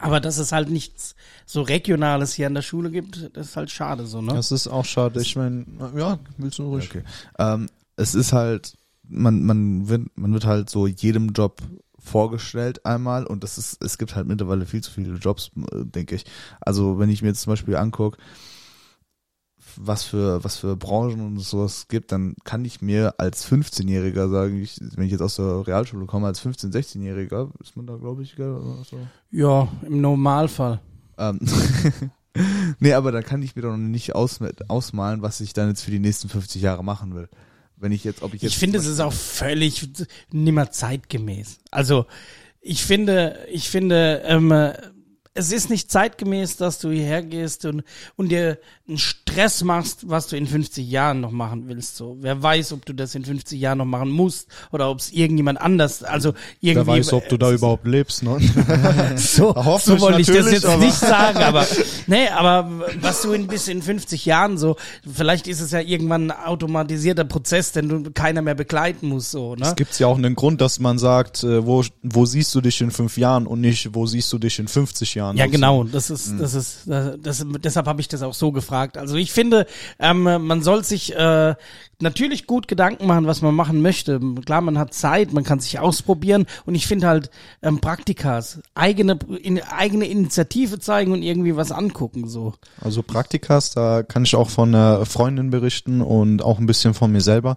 Aber 0.00 0.20
dass 0.20 0.38
es 0.38 0.52
halt 0.52 0.70
nichts 0.70 1.14
so 1.50 1.62
Regionales 1.62 2.32
hier 2.32 2.46
an 2.46 2.54
der 2.54 2.62
Schule 2.62 2.92
gibt, 2.92 3.28
das 3.34 3.48
ist 3.48 3.56
halt 3.56 3.70
schade 3.72 4.06
so, 4.06 4.22
ne? 4.22 4.32
Das 4.34 4.52
ist 4.52 4.68
auch 4.68 4.84
schade. 4.84 5.20
Ich 5.20 5.34
meine, 5.34 5.66
ja, 5.96 6.20
willst 6.38 6.60
du 6.60 6.68
ruhig? 6.68 6.88
Okay. 6.88 7.02
Ähm, 7.40 7.68
es 7.96 8.14
ist 8.14 8.32
halt, 8.32 8.74
man, 9.02 9.42
man 9.42 9.88
wird, 9.88 10.16
man 10.16 10.32
wird 10.32 10.46
halt 10.46 10.70
so 10.70 10.86
jedem 10.86 11.30
Job 11.30 11.60
vorgestellt 11.98 12.86
einmal 12.86 13.26
und 13.26 13.42
das 13.42 13.58
ist, 13.58 13.82
es 13.82 13.98
gibt 13.98 14.14
halt 14.14 14.28
mittlerweile 14.28 14.64
viel 14.64 14.80
zu 14.80 14.92
viele 14.92 15.16
Jobs, 15.16 15.50
äh, 15.72 15.84
denke 15.84 16.14
ich. 16.14 16.24
Also 16.60 17.00
wenn 17.00 17.10
ich 17.10 17.20
mir 17.20 17.28
jetzt 17.28 17.40
zum 17.40 17.52
Beispiel 17.52 17.74
angucke, 17.74 18.18
was 19.76 20.04
für, 20.04 20.44
was 20.44 20.56
für 20.56 20.76
Branchen 20.76 21.20
und 21.20 21.40
sowas 21.40 21.88
gibt, 21.88 22.12
dann 22.12 22.36
kann 22.44 22.64
ich 22.64 22.80
mir 22.80 23.14
als 23.18 23.44
15-Jähriger 23.44 24.30
sagen, 24.30 24.62
ich, 24.62 24.78
wenn 24.94 25.04
ich 25.04 25.12
jetzt 25.12 25.20
aus 25.20 25.34
der 25.34 25.66
Realschule 25.66 26.06
komme, 26.06 26.28
als 26.28 26.44
15-, 26.44 26.72
16-Jähriger, 26.72 27.50
ist 27.60 27.76
man 27.76 27.88
da, 27.88 27.96
glaube 27.96 28.22
ich, 28.22 28.36
gell, 28.36 28.52
oder 28.52 28.84
so. 28.84 28.98
Ja, 29.32 29.66
im 29.84 30.00
Normalfall. 30.00 30.80
Ähm, 31.20 31.38
nee, 32.80 32.94
aber 32.94 33.12
da 33.12 33.22
kann 33.22 33.42
ich 33.42 33.54
mir 33.54 33.62
doch 33.62 33.70
noch 33.70 33.76
nicht 33.76 34.14
aus, 34.14 34.40
ausmalen, 34.68 35.22
was 35.22 35.40
ich 35.40 35.52
dann 35.52 35.68
jetzt 35.68 35.82
für 35.82 35.90
die 35.90 35.98
nächsten 35.98 36.28
50 36.28 36.62
Jahre 36.62 36.82
machen 36.82 37.14
will. 37.14 37.28
Wenn 37.76 37.92
ich 37.92 38.04
jetzt, 38.04 38.22
ob 38.22 38.34
ich 38.34 38.42
jetzt. 38.42 38.52
Ich 38.52 38.58
finde, 38.58 38.78
es 38.78 38.86
ist 38.86 39.00
auch 39.00 39.12
völlig 39.12 39.88
nimmer 40.32 40.70
zeitgemäß. 40.70 41.60
Also 41.70 42.06
ich 42.60 42.84
finde, 42.84 43.46
ich 43.50 43.70
finde, 43.70 44.22
ähm, 44.24 44.52
äh, 44.52 44.74
es 45.32 45.52
ist 45.52 45.70
nicht 45.70 45.92
zeitgemäß, 45.92 46.56
dass 46.56 46.80
du 46.80 46.90
hierher 46.90 47.22
gehst 47.22 47.64
und, 47.64 47.84
und 48.16 48.30
dir 48.30 48.58
einen 48.88 48.98
Stress 48.98 49.62
machst, 49.62 50.08
was 50.08 50.26
du 50.26 50.36
in 50.36 50.46
50 50.46 50.88
Jahren 50.88 51.20
noch 51.20 51.30
machen 51.30 51.68
willst. 51.68 51.96
So, 51.96 52.16
wer 52.20 52.42
weiß, 52.42 52.72
ob 52.72 52.84
du 52.84 52.92
das 52.92 53.14
in 53.14 53.24
50 53.24 53.60
Jahren 53.60 53.78
noch 53.78 53.84
machen 53.84 54.10
musst 54.10 54.48
oder 54.72 54.90
ob 54.90 54.98
es 54.98 55.12
irgendjemand 55.12 55.60
anders, 55.60 56.02
also 56.02 56.34
irgendwie. 56.60 56.88
Wer 56.88 56.98
weiß, 56.98 57.12
ob 57.12 57.28
du 57.28 57.36
da 57.36 57.52
überhaupt 57.52 57.86
lebst, 57.86 58.24
ne? 58.24 58.38
So, 59.16 59.54
so 59.78 60.00
wollte 60.00 60.20
ich 60.20 60.26
das 60.26 60.50
jetzt 60.50 60.78
nicht 60.78 60.94
sagen, 60.94 61.38
aber 61.38 61.66
nee, 62.06 62.28
aber 62.28 62.68
was 63.00 63.22
du 63.22 63.32
in 63.32 63.46
bis 63.46 63.68
in 63.68 63.82
50 63.82 64.24
Jahren 64.26 64.58
so, 64.58 64.76
vielleicht 65.10 65.46
ist 65.46 65.60
es 65.60 65.70
ja 65.70 65.80
irgendwann 65.80 66.30
ein 66.30 66.46
automatisierter 66.46 67.24
Prozess, 67.24 67.72
den 67.72 67.88
du 67.88 68.10
keiner 68.10 68.42
mehr 68.42 68.54
begleiten 68.54 69.08
muss, 69.08 69.30
so, 69.30 69.54
ne? 69.54 69.66
Es 69.66 69.76
gibt 69.76 69.96
ja 70.00 70.08
auch 70.08 70.18
einen 70.18 70.34
Grund, 70.34 70.60
dass 70.60 70.80
man 70.80 70.98
sagt, 70.98 71.44
äh, 71.44 71.64
wo, 71.64 71.84
wo 72.02 72.26
siehst 72.26 72.52
du 72.54 72.60
dich 72.60 72.80
in 72.80 72.90
fünf 72.90 73.16
Jahren 73.16 73.46
und 73.46 73.60
nicht, 73.60 73.94
wo 73.94 74.06
siehst 74.06 74.32
du 74.32 74.38
dich 74.38 74.58
in 74.58 74.66
50 74.66 75.14
Jahren. 75.14 75.19
Ja, 75.20 75.44
Also, 75.44 75.52
genau. 75.52 75.84
Das 75.84 76.10
ist, 76.10 76.34
das 76.38 76.54
ist, 76.54 76.82
das, 76.86 77.18
das, 77.22 77.46
deshalb 77.62 77.86
habe 77.86 78.00
ich 78.00 78.08
das 78.08 78.22
auch 78.22 78.34
so 78.34 78.52
gefragt. 78.52 78.98
Also 78.98 79.16
ich 79.16 79.32
finde, 79.32 79.66
ähm, 79.98 80.22
man 80.22 80.62
soll 80.62 80.84
sich 80.84 81.14
äh, 81.14 81.54
natürlich 82.00 82.46
gut 82.46 82.68
Gedanken 82.68 83.06
machen, 83.06 83.26
was 83.26 83.42
man 83.42 83.54
machen 83.54 83.82
möchte. 83.82 84.20
Klar, 84.44 84.60
man 84.60 84.78
hat 84.78 84.94
Zeit, 84.94 85.32
man 85.32 85.44
kann 85.44 85.60
sich 85.60 85.78
ausprobieren 85.78 86.46
und 86.66 86.74
ich 86.74 86.86
finde 86.86 87.06
halt 87.06 87.30
ähm, 87.62 87.80
Praktikas, 87.80 88.60
eigene, 88.74 89.18
in, 89.42 89.62
eigene 89.62 90.06
Initiative 90.06 90.78
zeigen 90.78 91.12
und 91.12 91.22
irgendwie 91.22 91.56
was 91.56 91.72
angucken, 91.72 92.28
so. 92.28 92.54
Also 92.80 93.02
Praktikas, 93.02 93.70
da 93.70 94.02
kann 94.02 94.24
ich 94.24 94.34
auch 94.34 94.50
von 94.50 94.74
einer 94.74 95.06
Freundin 95.06 95.50
berichten 95.50 96.00
und 96.00 96.42
auch 96.42 96.58
ein 96.58 96.66
bisschen 96.66 96.94
von 96.94 97.12
mir 97.12 97.20
selber. 97.20 97.56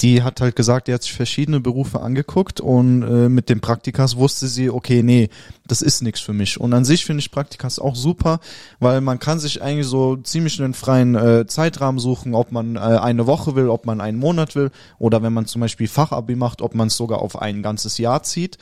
Die 0.00 0.22
hat 0.22 0.40
halt 0.40 0.54
gesagt, 0.54 0.86
die 0.86 0.94
hat 0.94 1.02
sich 1.02 1.12
verschiedene 1.12 1.58
Berufe 1.58 2.00
angeguckt 2.00 2.60
und 2.60 3.02
äh, 3.02 3.28
mit 3.28 3.48
dem 3.48 3.60
Praktikas 3.60 4.16
wusste 4.16 4.46
sie, 4.46 4.70
okay, 4.70 5.02
nee, 5.02 5.28
das 5.66 5.82
ist 5.82 6.02
nichts 6.02 6.20
für 6.20 6.32
mich. 6.32 6.60
Und 6.60 6.72
an 6.72 6.84
sich 6.84 7.04
finde 7.04 7.20
ich 7.20 7.30
Praktikas 7.30 7.78
auch 7.80 7.96
super, 7.96 8.38
weil 8.78 9.00
man 9.00 9.18
kann 9.18 9.40
sich 9.40 9.60
eigentlich 9.60 9.86
so 9.86 10.16
ziemlich 10.16 10.62
einen 10.62 10.74
freien 10.74 11.14
äh, 11.14 11.46
Zeitrahmen 11.46 11.98
suchen, 11.98 12.34
ob 12.34 12.52
man 12.52 12.76
äh, 12.76 12.78
eine 12.78 13.26
Woche 13.26 13.56
will, 13.56 13.68
ob 13.68 13.86
man 13.86 14.00
einen 14.00 14.18
Monat 14.18 14.54
will 14.54 14.70
oder 14.98 15.22
wenn 15.22 15.32
man 15.32 15.46
zum 15.46 15.60
Beispiel 15.60 15.88
Fachabi 15.88 16.36
macht, 16.36 16.62
ob 16.62 16.74
man 16.74 16.88
es 16.88 16.96
sogar 16.96 17.20
auf 17.20 17.40
ein 17.40 17.62
ganzes 17.62 17.98
Jahr 17.98 18.22
zieht. 18.22 18.56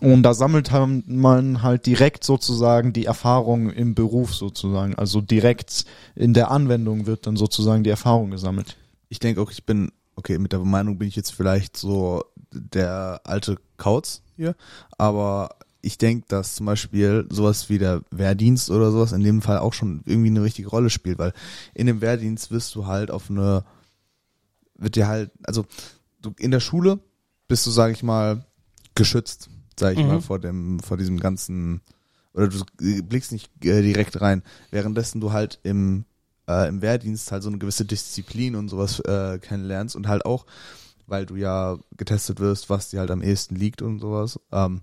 Und 0.00 0.22
da 0.22 0.34
sammelt 0.34 0.70
man 1.06 1.62
halt 1.62 1.86
direkt 1.86 2.24
sozusagen 2.24 2.92
die 2.92 3.06
Erfahrung 3.06 3.70
im 3.70 3.94
Beruf 3.94 4.34
sozusagen. 4.34 4.94
Also 4.94 5.20
direkt 5.20 5.84
in 6.14 6.34
der 6.34 6.50
Anwendung 6.50 7.06
wird 7.06 7.26
dann 7.26 7.36
sozusagen 7.36 7.84
die 7.84 7.90
Erfahrung 7.90 8.30
gesammelt. 8.30 8.76
Ich 9.08 9.18
denke 9.18 9.40
auch, 9.40 9.50
ich 9.50 9.64
bin, 9.64 9.92
okay, 10.16 10.38
mit 10.38 10.52
der 10.52 10.60
Meinung 10.60 10.98
bin 10.98 11.08
ich 11.08 11.16
jetzt 11.16 11.32
vielleicht 11.32 11.76
so 11.76 12.24
der 12.52 13.20
alte 13.24 13.56
Kauz 13.76 14.22
hier, 14.36 14.54
aber 14.98 15.56
ich 15.80 15.98
denke, 15.98 16.26
dass 16.28 16.54
zum 16.54 16.66
Beispiel 16.66 17.26
sowas 17.30 17.68
wie 17.68 17.78
der 17.78 18.02
Wehrdienst 18.10 18.70
oder 18.70 18.90
sowas 18.90 19.12
in 19.12 19.22
dem 19.22 19.42
Fall 19.42 19.58
auch 19.58 19.72
schon 19.74 20.02
irgendwie 20.06 20.30
eine 20.30 20.42
richtige 20.42 20.68
Rolle 20.68 20.88
spielt, 20.88 21.18
weil 21.18 21.32
in 21.74 21.86
dem 21.86 22.00
Wehrdienst 22.00 22.50
wirst 22.50 22.74
du 22.74 22.86
halt 22.86 23.10
auf 23.10 23.28
eine, 23.28 23.64
wird 24.76 24.96
dir 24.96 25.08
halt, 25.08 25.30
also 25.42 25.66
du 26.22 26.32
in 26.38 26.50
der 26.50 26.60
Schule 26.60 27.00
bist 27.48 27.66
du, 27.66 27.70
sag 27.70 27.92
ich 27.92 28.02
mal, 28.02 28.46
geschützt, 28.94 29.50
sag 29.78 29.92
ich 29.94 29.98
Mhm. 30.00 30.06
mal, 30.06 30.20
vor 30.20 30.38
dem, 30.38 30.80
vor 30.80 30.96
diesem 30.96 31.20
ganzen, 31.20 31.82
oder 32.32 32.48
du 32.48 32.64
blickst 32.78 33.32
nicht 33.32 33.50
äh, 33.64 33.82
direkt 33.82 34.20
rein, 34.20 34.42
währenddessen 34.70 35.20
du 35.20 35.32
halt 35.32 35.60
im 35.64 36.04
äh, 36.48 36.68
im 36.68 36.82
Wehrdienst 36.82 37.32
halt 37.32 37.42
so 37.42 37.48
eine 37.48 37.58
gewisse 37.58 37.84
Disziplin 37.84 38.56
und 38.56 38.68
sowas 38.68 39.00
äh, 39.00 39.38
kennenlernst 39.38 39.96
und 39.96 40.08
halt 40.08 40.24
auch, 40.26 40.46
weil 41.06 41.26
du 41.26 41.36
ja 41.36 41.78
getestet 41.96 42.40
wirst, 42.40 42.70
was 42.70 42.90
dir 42.90 43.00
halt 43.00 43.10
am 43.10 43.22
ehesten 43.22 43.56
liegt 43.56 43.82
und 43.82 44.00
sowas, 44.00 44.38
ähm, 44.52 44.82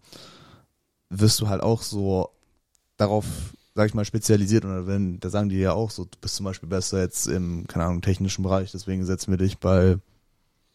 wirst 1.10 1.39
du 1.41 1.50
halt 1.50 1.62
auch 1.62 1.82
so 1.82 2.30
darauf, 2.97 3.26
sag 3.76 3.88
ich 3.88 3.93
mal, 3.93 4.06
spezialisiert 4.06 4.65
oder 4.65 4.88
wenn, 4.88 5.19
da 5.19 5.30
sagen 5.30 5.50
die 5.50 5.58
ja 5.58 5.74
auch 5.74 5.91
so, 5.91 6.06
du 6.06 6.17
bist 6.19 6.36
zum 6.36 6.45
Beispiel 6.45 6.69
besser 6.69 7.00
jetzt 7.02 7.28
im, 7.28 7.65
keine 7.67 7.86
Ahnung, 7.86 8.02
technischen 8.02 8.43
Bereich, 8.43 8.71
deswegen 8.71 9.06
setzen 9.06 9.32
wir 9.32 9.38
dich 9.38 9.58
bei, 9.58 9.97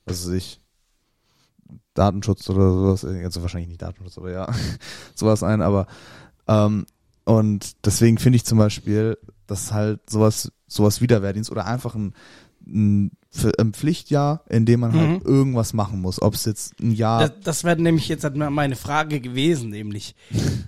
was 0.04 0.26
weiß 0.26 0.34
ich, 0.34 0.60
Datenschutz 1.94 2.48
oder 2.50 2.72
sowas, 2.72 3.04
also 3.04 3.42
wahrscheinlich 3.42 3.68
nicht 3.68 3.82
Datenschutz, 3.82 4.18
aber 4.18 4.30
ja, 4.30 4.52
sowas 5.14 5.42
ein, 5.42 5.62
aber 5.62 5.86
ähm, 6.46 6.86
und 7.24 7.84
deswegen 7.84 8.18
finde 8.18 8.36
ich 8.36 8.44
zum 8.44 8.58
Beispiel, 8.58 9.18
dass 9.46 9.72
halt 9.72 10.08
sowas, 10.08 10.52
sowas 10.66 11.00
wie 11.00 11.06
der 11.06 11.22
Wehrdienst 11.22 11.50
oder 11.50 11.66
einfach 11.66 11.94
ein, 11.94 12.14
ein 12.66 13.10
ein 13.58 13.72
Pflichtjahr, 13.72 14.42
in 14.48 14.64
dem 14.66 14.80
man 14.80 14.92
Mhm. 14.92 14.98
halt 14.98 15.24
irgendwas 15.24 15.72
machen 15.72 16.00
muss. 16.00 16.20
Ob 16.22 16.34
es 16.34 16.44
jetzt 16.44 16.80
ein 16.80 16.92
Jahr 16.92 17.28
Das, 17.28 17.32
das 17.44 17.64
wäre 17.64 17.80
nämlich 17.80 18.08
jetzt 18.08 18.24
halt 18.24 18.36
meine 18.36 18.76
Frage 18.76 19.20
gewesen, 19.20 19.70
nämlich 19.70 20.14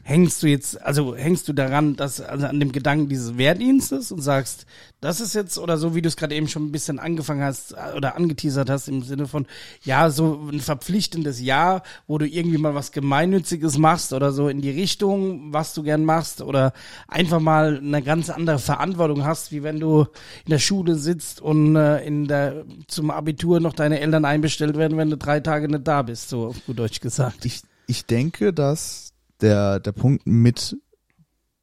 hängst 0.02 0.42
du 0.42 0.46
jetzt, 0.46 0.80
also 0.82 1.14
hängst 1.16 1.48
du 1.48 1.52
daran, 1.52 1.96
dass 1.96 2.20
also 2.20 2.46
an 2.46 2.60
dem 2.60 2.72
Gedanken 2.72 3.08
dieses 3.08 3.36
Wehrdienstes 3.38 4.10
und 4.12 4.20
sagst, 4.22 4.66
das 5.00 5.20
ist 5.20 5.34
jetzt 5.34 5.58
oder 5.58 5.78
so, 5.78 5.94
wie 5.94 6.02
du 6.02 6.08
es 6.08 6.16
gerade 6.16 6.34
eben 6.34 6.48
schon 6.48 6.64
ein 6.66 6.72
bisschen 6.72 6.98
angefangen 6.98 7.42
hast 7.42 7.74
oder 7.96 8.16
angeteasert 8.16 8.68
hast 8.70 8.88
im 8.88 9.02
Sinne 9.02 9.28
von, 9.28 9.46
ja, 9.84 10.10
so 10.10 10.48
ein 10.50 10.60
verpflichtendes 10.60 11.40
Jahr, 11.40 11.82
wo 12.06 12.18
du 12.18 12.26
irgendwie 12.26 12.58
mal 12.58 12.74
was 12.74 12.90
Gemeinnütziges 12.92 13.78
machst 13.78 14.12
oder 14.12 14.32
so 14.32 14.48
in 14.48 14.60
die 14.60 14.70
Richtung, 14.70 15.52
was 15.52 15.74
du 15.74 15.82
gern 15.82 16.04
machst 16.04 16.40
oder 16.42 16.72
einfach 17.06 17.38
mal 17.40 17.78
eine 17.78 18.02
ganz 18.02 18.28
andere 18.30 18.58
Verantwortung 18.58 19.24
hast, 19.24 19.52
wie 19.52 19.62
wenn 19.62 19.78
du 19.78 20.02
in 20.44 20.50
der 20.50 20.58
Schule 20.58 20.96
sitzt 20.96 21.40
und 21.40 21.76
äh, 21.76 22.04
in 22.04 22.26
der 22.26 22.57
zum 22.86 23.10
Abitur 23.10 23.60
noch 23.60 23.72
deine 23.72 24.00
Eltern 24.00 24.24
einbestellt 24.24 24.76
werden, 24.76 24.98
wenn 24.98 25.10
du 25.10 25.16
drei 25.16 25.40
Tage 25.40 25.68
nicht 25.68 25.86
da 25.86 26.02
bist, 26.02 26.28
so 26.28 26.46
auf 26.46 26.64
gut 26.66 26.78
Deutsch 26.78 27.00
gesagt. 27.00 27.44
ich, 27.44 27.62
ich 27.86 28.06
denke, 28.06 28.52
dass 28.52 29.12
der, 29.40 29.80
der 29.80 29.92
Punkt 29.92 30.26
mit 30.26 30.76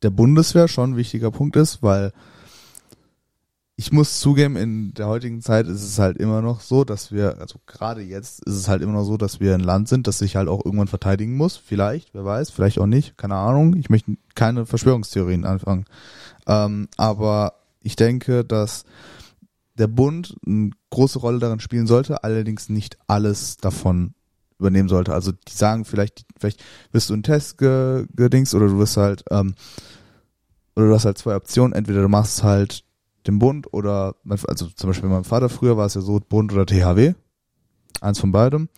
der 0.01 0.09
Bundeswehr 0.09 0.67
schon 0.67 0.91
ein 0.91 0.97
wichtiger 0.97 1.31
Punkt 1.31 1.55
ist, 1.55 1.81
weil 1.81 2.11
ich 3.77 3.91
muss 3.91 4.21
zugeben, 4.21 4.55
in 4.55 4.93
der 4.93 5.07
heutigen 5.07 5.41
Zeit 5.41 5.67
ist 5.67 5.83
es 5.83 5.99
halt 5.99 6.17
immer 6.17 6.41
noch 6.41 6.61
so, 6.61 6.85
dass 6.85 7.11
wir, 7.11 7.39
also 7.39 7.59
gerade 7.65 8.01
jetzt 8.01 8.41
ist 8.45 8.55
es 8.55 8.67
halt 8.69 8.81
immer 8.81 8.93
noch 8.93 9.03
so, 9.03 9.17
dass 9.17 9.41
wir 9.41 9.53
ein 9.53 9.59
Land 9.59 9.89
sind, 9.89 10.07
das 10.07 10.19
sich 10.19 10.37
halt 10.37 10.47
auch 10.47 10.63
irgendwann 10.63 10.87
verteidigen 10.87 11.35
muss. 11.35 11.57
Vielleicht, 11.57 12.13
wer 12.13 12.23
weiß, 12.23 12.51
vielleicht 12.51 12.79
auch 12.79 12.85
nicht, 12.85 13.17
keine 13.17 13.35
Ahnung. 13.35 13.75
Ich 13.75 13.89
möchte 13.89 14.15
keine 14.33 14.65
Verschwörungstheorien 14.65 15.43
anfangen. 15.43 15.85
Ähm, 16.47 16.87
aber 16.95 17.55
ich 17.81 17.97
denke, 17.97 18.45
dass 18.45 18.85
der 19.77 19.87
Bund 19.87 20.35
eine 20.45 20.71
große 20.89 21.19
Rolle 21.19 21.39
darin 21.39 21.59
spielen 21.59 21.87
sollte, 21.87 22.23
allerdings 22.23 22.69
nicht 22.69 22.97
alles 23.07 23.57
davon 23.57 24.13
übernehmen 24.59 24.89
sollte. 24.89 25.13
Also 25.13 25.31
die 25.31 25.53
sagen 25.53 25.85
vielleicht, 25.85 26.25
vielleicht 26.39 26.63
wirst 26.91 27.09
du 27.09 27.13
einen 27.13 27.23
Test 27.23 27.57
ge, 27.57 28.05
gedingst 28.15 28.55
oder 28.55 28.67
du 28.67 28.77
wirst 28.77 28.97
halt, 28.97 29.23
ähm, 29.31 29.55
oder 30.75 30.87
du 30.87 30.93
hast 30.93 31.05
halt 31.05 31.17
zwei 31.17 31.35
Optionen. 31.35 31.73
Entweder 31.73 32.01
du 32.01 32.09
machst 32.09 32.43
halt 32.43 32.83
den 33.27 33.39
Bund 33.39 33.73
oder, 33.73 34.15
also 34.47 34.67
zum 34.67 34.89
Beispiel 34.89 35.09
bei 35.09 35.15
meinem 35.15 35.23
Vater 35.23 35.49
früher 35.49 35.77
war 35.77 35.85
es 35.85 35.95
ja 35.95 36.01
so, 36.01 36.19
Bund 36.19 36.53
oder 36.53 36.65
THW. 36.65 37.13
Eins 38.01 38.19
von 38.19 38.31
beidem. 38.31 38.69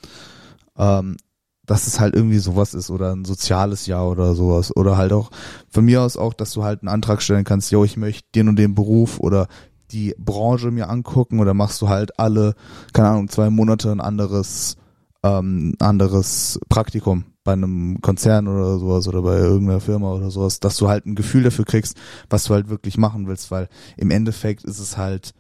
Ähm, 0.78 1.18
dass 1.66 1.86
es 1.86 2.00
halt 2.00 2.16
irgendwie 2.16 2.40
sowas 2.40 2.74
ist 2.74 2.90
oder 2.90 3.14
ein 3.14 3.26
soziales 3.26 3.88
Jahr 3.88 4.10
oder 4.10 4.34
sowas. 4.36 4.76
Oder 4.76 4.98
halt 4.98 5.12
auch 5.12 5.32
von 5.70 5.86
mir 5.86 6.02
aus 6.02 6.18
auch, 6.18 6.34
dass 6.34 6.54
du 6.54 6.64
halt 6.64 6.82
einen 6.82 6.88
Antrag 6.88 7.22
stellen 7.22 7.44
kannst, 7.44 7.72
yo, 7.72 7.84
ich 7.84 7.98
möchte 7.98 8.28
den 8.34 8.48
und 8.48 8.56
den 8.56 8.74
Beruf 8.74 9.20
oder 9.20 9.48
die 9.92 10.16
Branche 10.18 10.72
mir 10.72 10.90
angucken 10.90 11.40
oder 11.40 11.54
machst 11.54 11.82
du 11.82 11.90
halt 11.90 12.20
alle, 12.20 12.56
keine 12.94 13.10
Ahnung, 13.10 13.30
zwei 13.30 13.50
Monate 13.50 13.92
ein 13.92 14.02
anderes, 14.02 14.78
ähm, 15.24 15.76
anderes 15.80 16.60
Praktikum 16.70 17.26
bei 17.44 17.54
einem 17.54 18.02
Konzern 18.02 18.48
oder 18.48 18.78
sowas 18.78 19.08
oder 19.08 19.22
bei 19.22 19.38
irgendeiner 19.38 19.80
Firma 19.80 20.12
oder 20.12 20.30
sowas, 20.32 20.60
dass 20.60 20.76
du 20.78 20.90
halt 20.90 21.06
ein 21.06 21.16
Gefühl 21.16 21.44
dafür 21.44 21.64
kriegst, 21.64 21.98
was 22.30 22.44
du 22.44 22.54
halt 22.54 22.70
wirklich 22.70 22.98
machen 22.98 23.28
willst, 23.28 23.52
weil 23.52 23.70
im 23.96 24.12
Endeffekt 24.12 24.66
ist 24.66 24.80
es 24.80 24.98
halt, 24.98 25.34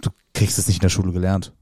du 0.00 0.10
kriegst 0.32 0.58
es 0.58 0.68
nicht 0.68 0.76
in 0.76 0.82
der 0.82 0.90
Schule 0.90 1.12
gelernt. 1.12 1.52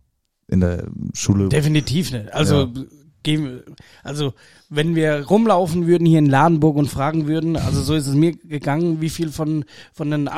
In 0.46 0.60
der 0.60 0.88
Schule. 1.14 1.48
Definitiv 1.48 2.12
nicht. 2.12 2.30
Also 2.34 2.70
Ja. 2.74 2.84
Gehen, 3.24 3.62
also 4.04 4.34
wenn 4.68 4.94
wir 4.94 5.26
rumlaufen 5.26 5.86
würden 5.86 6.06
hier 6.06 6.20
in 6.20 6.26
Ladenburg 6.26 6.76
und 6.76 6.88
fragen 6.88 7.26
würden, 7.26 7.56
also 7.56 7.82
so 7.82 7.94
ist 7.94 8.06
es 8.06 8.14
mir 8.14 8.32
gegangen, 8.32 9.00
wie 9.00 9.10
viel 9.10 9.30
von 9.30 9.64
von 9.92 10.10
den 10.10 10.30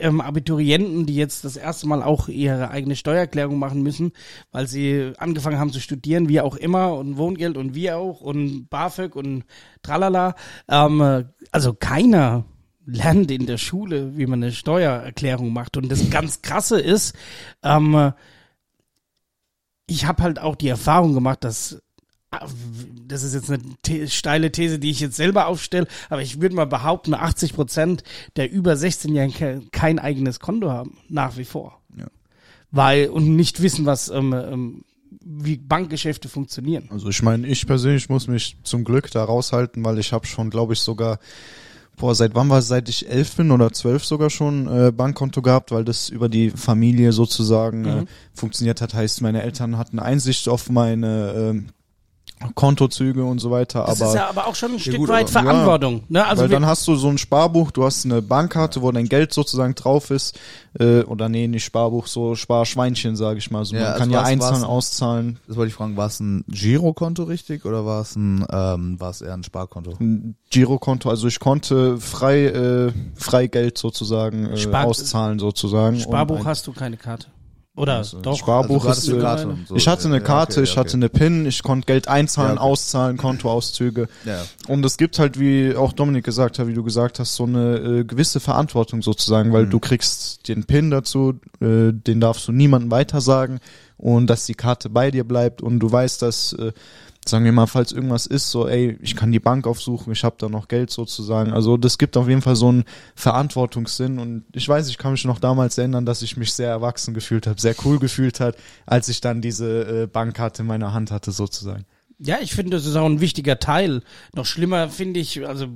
ähm, 0.00 0.20
Abiturienten, 0.20 1.04
die 1.04 1.16
jetzt 1.16 1.44
das 1.44 1.56
erste 1.56 1.86
Mal 1.86 2.02
auch 2.02 2.28
ihre 2.28 2.70
eigene 2.70 2.96
Steuererklärung 2.96 3.58
machen 3.58 3.82
müssen, 3.82 4.12
weil 4.52 4.66
sie 4.66 5.12
angefangen 5.18 5.58
haben 5.58 5.72
zu 5.72 5.80
studieren, 5.80 6.28
wie 6.28 6.40
auch 6.40 6.56
immer 6.56 6.94
und 6.94 7.18
Wohngeld 7.18 7.58
und 7.58 7.74
wir 7.74 7.98
auch 7.98 8.22
und 8.22 8.68
BAföG 8.70 9.14
und 9.14 9.44
tralala, 9.82 10.34
ähm, 10.68 11.00
äh, 11.00 11.24
also 11.52 11.74
keiner 11.74 12.44
lernt 12.86 13.30
in 13.30 13.46
der 13.46 13.58
Schule, 13.58 14.16
wie 14.16 14.26
man 14.26 14.42
eine 14.42 14.52
Steuererklärung 14.52 15.52
macht. 15.52 15.76
Und 15.76 15.90
das 15.90 16.10
ganz 16.10 16.42
krasse 16.42 16.80
ist, 16.80 17.14
ähm, 17.62 18.12
ich 19.86 20.06
habe 20.06 20.22
halt 20.22 20.38
auch 20.38 20.56
die 20.56 20.68
Erfahrung 20.68 21.14
gemacht, 21.14 21.44
dass 21.44 21.82
das 23.08 23.22
ist 23.24 23.34
jetzt 23.34 23.50
eine 23.50 23.60
the 23.86 24.08
steile 24.08 24.52
These, 24.52 24.78
die 24.78 24.90
ich 24.90 25.00
jetzt 25.00 25.16
selber 25.16 25.46
aufstelle, 25.46 25.86
aber 26.08 26.22
ich 26.22 26.40
würde 26.40 26.54
mal 26.54 26.66
behaupten, 26.66 27.14
80 27.14 27.54
Prozent 27.54 28.04
der 28.36 28.50
über 28.50 28.74
16-Jährigen 28.74 29.34
ke 29.34 29.62
kein 29.72 29.98
eigenes 29.98 30.38
Konto 30.38 30.70
haben, 30.70 30.98
nach 31.08 31.36
wie 31.36 31.44
vor. 31.44 31.80
Ja. 31.96 32.06
Weil, 32.70 33.08
und 33.08 33.34
nicht 33.34 33.62
wissen, 33.62 33.84
was, 33.84 34.08
ähm, 34.10 34.32
ähm, 34.32 34.84
wie 35.24 35.56
Bankgeschäfte 35.56 36.28
funktionieren. 36.28 36.88
Also 36.90 37.08
ich 37.08 37.20
meine, 37.22 37.46
ich 37.48 37.66
persönlich 37.66 38.08
muss 38.08 38.28
mich 38.28 38.56
zum 38.62 38.84
Glück 38.84 39.10
da 39.10 39.24
raushalten, 39.24 39.84
weil 39.84 39.98
ich 39.98 40.12
habe 40.12 40.26
schon, 40.26 40.50
glaube 40.50 40.74
ich, 40.74 40.78
sogar, 40.80 41.18
boah, 41.96 42.14
seit 42.14 42.36
wann 42.36 42.48
war 42.48 42.58
es, 42.60 42.68
seit 42.68 42.88
ich 42.88 43.08
elf 43.10 43.34
bin 43.34 43.50
oder 43.50 43.72
zwölf 43.72 44.04
sogar 44.04 44.30
schon 44.30 44.68
äh, 44.68 44.92
Bankkonto 44.92 45.42
gehabt, 45.42 45.72
weil 45.72 45.84
das 45.84 46.08
über 46.08 46.28
die 46.28 46.50
Familie 46.50 47.10
sozusagen 47.12 47.84
äh, 47.84 47.94
Mhm. 48.02 48.06
funktioniert 48.32 48.80
hat. 48.80 48.94
Heißt, 48.94 49.20
meine 49.20 49.42
Eltern 49.42 49.76
hatten 49.76 49.98
Einsicht 49.98 50.48
auf 50.48 50.70
meine 50.70 51.32
ähm, 51.36 51.66
Kontozüge 52.54 53.24
und 53.24 53.38
so 53.38 53.50
weiter. 53.50 53.84
Das 53.86 54.00
aber 54.00 54.10
ist 54.10 54.16
ja 54.16 54.28
aber 54.28 54.46
auch 54.46 54.54
schon 54.54 54.72
ein 54.72 54.78
Stück 54.78 54.96
gut, 54.96 55.08
weit 55.08 55.24
aber- 55.28 55.34
ja, 55.34 55.42
Verantwortung. 55.52 56.02
ne? 56.08 56.26
Also 56.26 56.42
weil 56.42 56.48
dann 56.48 56.64
hast 56.66 56.86
du 56.88 56.94
so 56.96 57.08
ein 57.08 57.18
Sparbuch, 57.18 57.70
du 57.70 57.84
hast 57.84 58.04
eine 58.04 58.22
Bankkarte, 58.22 58.80
wo 58.82 58.90
dein 58.92 59.08
Geld 59.08 59.32
sozusagen 59.34 59.74
drauf 59.74 60.10
ist, 60.10 60.38
äh, 60.78 61.00
oder 61.02 61.28
nee, 61.28 61.46
nicht 61.48 61.64
Sparbuch, 61.64 62.06
so 62.06 62.34
Sparschweinchen, 62.34 63.16
sage 63.16 63.38
ich 63.38 63.50
mal. 63.50 63.64
So, 63.64 63.74
Ja, 63.76 63.82
man 63.82 63.88
also 63.90 63.98
kann 64.00 64.10
ja 64.10 64.22
einzahlen, 64.22 64.54
was- 64.62 64.68
auszahlen. 64.68 65.38
Das 65.46 65.56
wollte 65.56 65.68
ich 65.68 65.74
fragen, 65.74 65.96
war 65.96 66.06
es 66.06 66.20
ein 66.20 66.44
Girokonto 66.48 67.24
richtig 67.24 67.64
oder 67.64 67.84
war 67.84 68.02
es 68.02 68.16
ein, 68.16 68.46
ähm, 68.50 68.98
war 68.98 69.10
es 69.10 69.20
eher 69.20 69.34
ein 69.34 69.42
Sparkonto? 69.44 69.94
ein 70.00 70.36
Girokonto, 70.50 71.10
also 71.10 71.26
ich 71.28 71.40
konnte 71.40 71.98
frei, 71.98 72.46
äh, 72.46 72.92
frei 73.14 73.46
Geld 73.48 73.78
sozusagen 73.78 74.46
äh, 74.46 74.56
Spar- 74.56 74.86
auszahlen 74.86 75.38
sozusagen. 75.38 76.00
Sparbuch 76.00 76.36
Und 76.36 76.40
ein- 76.42 76.46
hast 76.46 76.66
du 76.66 76.72
keine 76.72 76.96
Karte. 76.96 77.26
Oder 77.80 77.96
Also, 77.96 78.20
doch? 78.20 78.36
Sparbuch 78.36 78.84
Also 78.84 79.00
ist, 79.00 79.08
eine 79.14 79.22
Karte 79.22 79.56
so. 79.66 79.74
ich 79.74 79.88
hatte 79.88 80.06
eine 80.08 80.16
Ja, 80.18 80.22
Karte, 80.22 80.52
okay, 80.60 80.62
ich 80.64 80.70
okay. 80.72 80.80
hatte 80.80 80.94
eine 80.94 81.08
PIN, 81.08 81.46
ich 81.46 81.62
konnte 81.62 81.86
Geld 81.86 82.08
einzahlen, 82.08 82.56
Ja, 82.56 82.60
okay. 82.62 82.70
auszahlen, 82.70 83.16
Kontoauszüge. 83.16 84.08
Ja. 84.24 84.42
Und 84.68 84.84
es 84.84 84.96
gibt 84.98 85.18
halt, 85.18 85.40
wie 85.40 85.74
auch 85.74 85.92
Dominik 85.94 86.24
gesagt 86.24 86.58
hat, 86.58 86.66
wie 86.66 86.74
du 86.74 86.82
gesagt 86.84 87.18
hast, 87.18 87.34
so 87.36 87.44
eine 87.44 87.76
äh, 87.76 88.04
gewisse 88.04 88.38
Verantwortung 88.40 89.02
sozusagen, 89.02 89.52
weil 89.52 89.66
Mhm. 89.66 89.70
du 89.70 89.80
kriegst 89.80 90.46
den 90.48 90.64
PIN 90.64 90.90
dazu, 90.90 91.40
äh, 91.60 91.92
den 91.92 92.20
darfst 92.20 92.46
du 92.48 92.52
niemandem 92.52 92.90
weitersagen 92.90 93.60
und 93.96 94.26
dass 94.28 94.44
die 94.46 94.54
Karte 94.54 94.90
bei 94.90 95.10
dir 95.10 95.24
bleibt 95.24 95.62
und 95.62 95.78
du 95.80 95.90
weißt, 95.90 96.20
dass, 96.22 96.52
äh, 96.52 96.72
sagen 97.26 97.44
wir 97.44 97.52
mal, 97.52 97.66
falls 97.66 97.92
irgendwas 97.92 98.26
ist, 98.26 98.50
so, 98.50 98.66
ey, 98.66 98.98
ich 99.02 99.14
kann 99.14 99.30
die 99.30 99.40
Bank 99.40 99.66
aufsuchen, 99.66 100.12
ich 100.12 100.24
habe 100.24 100.36
da 100.38 100.48
noch 100.48 100.68
Geld 100.68 100.90
sozusagen. 100.90 101.52
Also 101.52 101.76
das 101.76 101.98
gibt 101.98 102.16
auf 102.16 102.28
jeden 102.28 102.42
Fall 102.42 102.56
so 102.56 102.68
einen 102.68 102.84
Verantwortungssinn 103.14 104.18
und 104.18 104.44
ich 104.52 104.68
weiß, 104.68 104.88
ich 104.88 104.98
kann 104.98 105.12
mich 105.12 105.24
noch 105.24 105.38
damals 105.38 105.76
erinnern, 105.78 106.06
dass 106.06 106.22
ich 106.22 106.36
mich 106.36 106.52
sehr 106.52 106.70
erwachsen 106.70 107.12
gefühlt 107.12 107.46
habe, 107.46 107.60
sehr 107.60 107.74
cool 107.84 107.98
gefühlt 107.98 108.40
hat, 108.40 108.56
als 108.86 109.08
ich 109.08 109.20
dann 109.20 109.42
diese 109.42 110.02
äh, 110.02 110.06
Bankkarte 110.06 110.62
in 110.62 110.68
meiner 110.68 110.92
Hand 110.92 111.10
hatte 111.10 111.32
sozusagen. 111.32 111.84
Ja, 112.18 112.38
ich 112.40 112.54
finde, 112.54 112.76
das 112.76 112.86
ist 112.86 112.96
auch 112.96 113.06
ein 113.06 113.20
wichtiger 113.20 113.58
Teil. 113.58 114.02
Noch 114.34 114.44
schlimmer 114.46 114.88
finde 114.88 115.20
ich, 115.20 115.46
also 115.46 115.68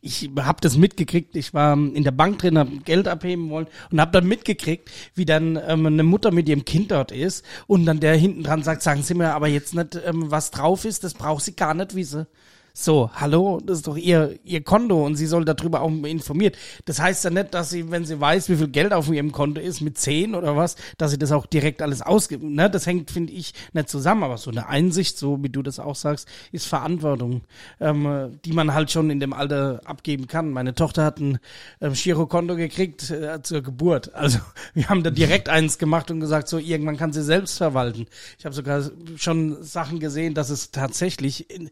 ich 0.00 0.30
habe 0.38 0.60
das 0.60 0.76
mitgekriegt. 0.76 1.36
Ich 1.36 1.54
war 1.54 1.74
in 1.74 2.04
der 2.04 2.10
Bank 2.10 2.38
drin, 2.38 2.58
habe 2.58 2.76
Geld 2.78 3.08
abheben 3.08 3.50
wollen 3.50 3.66
und 3.90 4.00
habe 4.00 4.12
dann 4.12 4.26
mitgekriegt, 4.26 4.90
wie 5.14 5.24
dann 5.24 5.58
ähm, 5.66 5.86
eine 5.86 6.02
Mutter 6.02 6.30
mit 6.30 6.48
ihrem 6.48 6.64
Kind 6.64 6.90
dort 6.90 7.12
ist 7.12 7.44
und 7.66 7.86
dann 7.86 8.00
der 8.00 8.16
hinten 8.16 8.42
dran 8.42 8.62
sagt, 8.62 8.82
sagen 8.82 9.02
Sie 9.02 9.14
mir 9.14 9.34
aber 9.34 9.48
jetzt 9.48 9.74
nicht, 9.74 10.00
ähm, 10.04 10.30
was 10.30 10.50
drauf 10.50 10.84
ist, 10.84 11.04
das 11.04 11.14
braucht 11.14 11.44
sie 11.44 11.54
gar 11.54 11.74
nicht 11.74 11.94
wissen. 11.94 12.26
So, 12.78 13.10
hallo, 13.14 13.58
das 13.64 13.78
ist 13.78 13.86
doch 13.86 13.96
ihr, 13.96 14.38
ihr 14.44 14.62
Konto 14.62 15.06
und 15.06 15.16
sie 15.16 15.24
soll 15.24 15.46
darüber 15.46 15.80
auch 15.80 15.90
informiert. 15.90 16.58
Das 16.84 17.00
heißt 17.00 17.24
ja 17.24 17.30
nicht, 17.30 17.54
dass 17.54 17.70
sie, 17.70 17.90
wenn 17.90 18.04
sie 18.04 18.20
weiß, 18.20 18.50
wie 18.50 18.56
viel 18.56 18.68
Geld 18.68 18.92
auf 18.92 19.08
ihrem 19.08 19.32
Konto 19.32 19.62
ist, 19.62 19.80
mit 19.80 19.96
10 19.96 20.34
oder 20.34 20.56
was, 20.56 20.76
dass 20.98 21.10
sie 21.10 21.16
das 21.16 21.32
auch 21.32 21.46
direkt 21.46 21.80
alles 21.80 22.02
ausgibt. 22.02 22.42
Ne? 22.44 22.68
Das 22.68 22.86
hängt, 22.86 23.10
finde 23.10 23.32
ich, 23.32 23.54
nicht 23.72 23.88
zusammen, 23.88 24.24
aber 24.24 24.36
so 24.36 24.50
eine 24.50 24.68
Einsicht, 24.68 25.16
so 25.16 25.42
wie 25.42 25.48
du 25.48 25.62
das 25.62 25.78
auch 25.78 25.94
sagst, 25.94 26.28
ist 26.52 26.66
Verantwortung, 26.66 27.44
ähm, 27.80 28.38
die 28.44 28.52
man 28.52 28.74
halt 28.74 28.90
schon 28.90 29.08
in 29.08 29.20
dem 29.20 29.32
Alter 29.32 29.80
abgeben 29.86 30.26
kann. 30.26 30.50
Meine 30.50 30.74
Tochter 30.74 31.02
hat 31.02 31.18
ein 31.18 31.38
ähm, 31.80 31.94
Girokonto 31.94 32.56
gekriegt 32.56 33.10
äh, 33.10 33.40
zur 33.42 33.62
Geburt. 33.62 34.14
Also 34.14 34.38
wir 34.74 34.90
haben 34.90 35.02
da 35.02 35.08
direkt 35.08 35.48
eins 35.48 35.78
gemacht 35.78 36.10
und 36.10 36.20
gesagt, 36.20 36.46
so 36.46 36.58
irgendwann 36.58 36.98
kann 36.98 37.14
sie 37.14 37.22
selbst 37.22 37.56
verwalten. 37.56 38.06
Ich 38.38 38.44
habe 38.44 38.54
sogar 38.54 38.82
schon 39.16 39.62
Sachen 39.62 39.98
gesehen, 39.98 40.34
dass 40.34 40.50
es 40.50 40.72
tatsächlich 40.72 41.48
in 41.48 41.70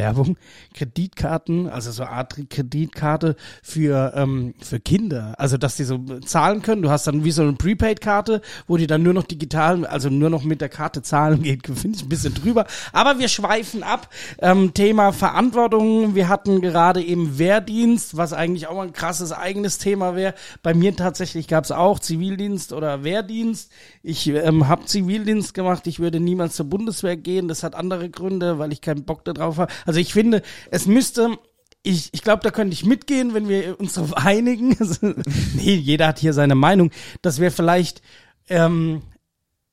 Instagram-Werbung 0.00 0.36
Kreditkarten, 0.74 1.68
also 1.68 1.90
so 1.90 2.04
Art 2.04 2.36
Kreditkarte 2.48 3.36
für 3.62 4.12
ähm, 4.14 4.54
für 4.60 4.80
Kinder, 4.80 5.34
also 5.36 5.56
dass 5.56 5.76
die 5.76 5.84
so 5.84 5.98
zahlen 6.20 6.62
können. 6.62 6.82
Du 6.82 6.90
hast 6.90 7.06
dann 7.06 7.24
wie 7.24 7.30
so 7.32 7.42
eine 7.42 7.54
Prepaid-Karte, 7.54 8.40
wo 8.66 8.76
die 8.76 8.86
dann 8.86 9.02
nur 9.02 9.12
noch 9.12 9.24
digital, 9.24 9.84
also 9.84 10.08
nur 10.08 10.30
noch 10.30 10.44
mit 10.44 10.60
der 10.60 10.68
Karte 10.68 11.02
zahlen 11.02 11.42
geht. 11.42 11.66
Finde 11.74 11.96
ich 11.96 12.04
ein 12.04 12.08
bisschen 12.08 12.34
drüber. 12.34 12.66
Aber 12.92 13.18
wir 13.18 13.28
schweifen 13.28 13.82
ab. 13.82 14.08
Ähm, 14.38 14.74
Thema 14.74 15.12
Verantwortung. 15.12 16.14
Wir 16.14 16.28
hatten 16.28 16.60
gerade 16.60 17.02
eben 17.02 17.38
Wehrdienst, 17.38 18.16
was 18.16 18.32
eigentlich 18.32 18.68
auch 18.68 18.80
ein 18.80 18.92
krasses 18.92 19.32
eigenes 19.32 19.78
Thema 19.78 20.14
wäre. 20.14 20.34
Bei 20.62 20.72
mir 20.72 20.94
tatsächlich 20.94 21.48
gab 21.48 21.64
es 21.64 21.72
auch 21.72 21.98
Zivildienst 21.98 22.72
oder 22.72 23.02
Wehrdienst. 23.04 23.72
Ich 24.02 24.28
ähm, 24.28 24.68
habe 24.68 24.86
Zivildienst 24.86 25.52
gemacht. 25.52 25.86
Ich 25.86 25.98
würde 25.98 26.20
niemals 26.20 26.54
zur 26.54 26.66
Bundeswehr 26.66 27.16
gehen. 27.16 27.48
Das 27.48 27.62
hat 27.62 27.74
andere 27.74 28.08
Gründe, 28.08 28.58
weil 28.58 28.72
ich 28.72 28.80
keinen 28.80 29.04
Bock 29.04 29.24
darauf 29.24 29.58
habe. 29.58 29.72
Also 29.90 30.00
ich 30.00 30.12
finde, 30.12 30.42
es 30.70 30.86
müsste 30.86 31.36
ich, 31.82 32.10
ich 32.12 32.22
glaube, 32.22 32.42
da 32.42 32.50
könnte 32.50 32.74
ich 32.74 32.84
mitgehen, 32.84 33.34
wenn 33.34 33.48
wir 33.48 33.80
uns 33.80 33.94
darauf 33.94 34.16
einigen. 34.16 34.76
Also, 34.78 35.14
nee, 35.54 35.74
jeder 35.74 36.06
hat 36.06 36.18
hier 36.20 36.32
seine 36.32 36.54
Meinung, 36.54 36.90
dass 37.22 37.40
wir 37.40 37.50
vielleicht 37.50 38.02
ähm, 38.48 39.02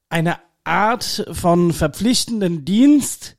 eine 0.10 0.38
Art 0.64 1.28
von 1.32 1.72
verpflichtenden 1.72 2.66
Dienst 2.66 3.37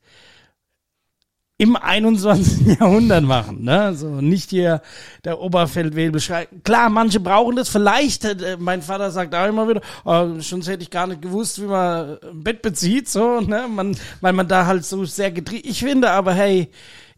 im 1.59 1.74
21. 1.76 2.66
Jahrhundert 2.80 3.24
machen, 3.24 3.64
ne? 3.64 3.82
Also 3.82 4.09
nicht 4.09 4.50
hier 4.50 4.80
der 5.24 5.40
Oberfeldwebel 5.40 6.20
schreit. 6.20 6.48
Klar, 6.62 6.88
manche 6.88 7.18
brauchen 7.18 7.56
das. 7.56 7.68
Vielleicht, 7.68 8.24
äh, 8.24 8.56
mein 8.59 8.80
Vater 8.80 9.11
sagt 9.11 9.34
auch 9.34 9.48
immer 9.48 9.68
wieder, 9.68 9.82
oh, 10.04 10.40
schon 10.40 10.62
hätte 10.62 10.84
ich 10.84 10.90
gar 10.90 11.09
nicht 11.09 11.20
gewusst, 11.20 11.61
wie 11.61 11.66
man 11.66 12.18
ein 12.22 12.44
Bett 12.44 12.62
bezieht, 12.62 13.09
so, 13.09 13.40
ne? 13.40 13.66
Man, 13.68 13.96
weil 14.20 14.32
man 14.32 14.46
da 14.46 14.66
halt 14.66 14.84
so 14.84 15.04
sehr 15.04 15.32
getrieben. 15.32 15.68
Ich 15.68 15.80
finde 15.80 16.11
aber, 16.12 16.32
hey, 16.32 16.70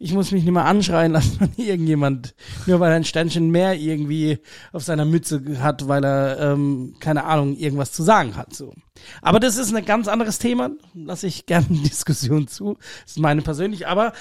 ich 0.02 0.14
muss 0.14 0.32
mich 0.32 0.42
nicht 0.42 0.52
mehr 0.52 0.64
anschreien 0.64 1.12
lassen 1.12 1.32
von 1.38 1.50
irgendjemand, 1.56 2.34
nur 2.66 2.80
weil 2.80 2.90
er 2.90 2.96
ein 2.96 3.04
Sternchen 3.04 3.50
mehr 3.50 3.74
irgendwie 3.74 4.38
auf 4.72 4.82
seiner 4.82 5.04
Mütze 5.04 5.42
hat, 5.62 5.86
weil 5.88 6.04
er, 6.04 6.40
ähm, 6.40 6.94
keine 6.98 7.24
Ahnung, 7.24 7.54
irgendwas 7.54 7.92
zu 7.92 8.02
sagen 8.02 8.34
hat. 8.34 8.54
So. 8.54 8.74
Aber 9.20 9.38
das 9.38 9.58
ist 9.58 9.74
ein 9.74 9.84
ganz 9.84 10.08
anderes 10.08 10.38
Thema, 10.38 10.70
lasse 10.94 11.26
ich 11.26 11.44
gerne 11.44 11.66
Diskussion 11.68 12.48
zu. 12.48 12.78
Das 13.02 13.12
ist 13.12 13.18
meine 13.18 13.42
persönlich, 13.42 13.86
aber 13.86 14.14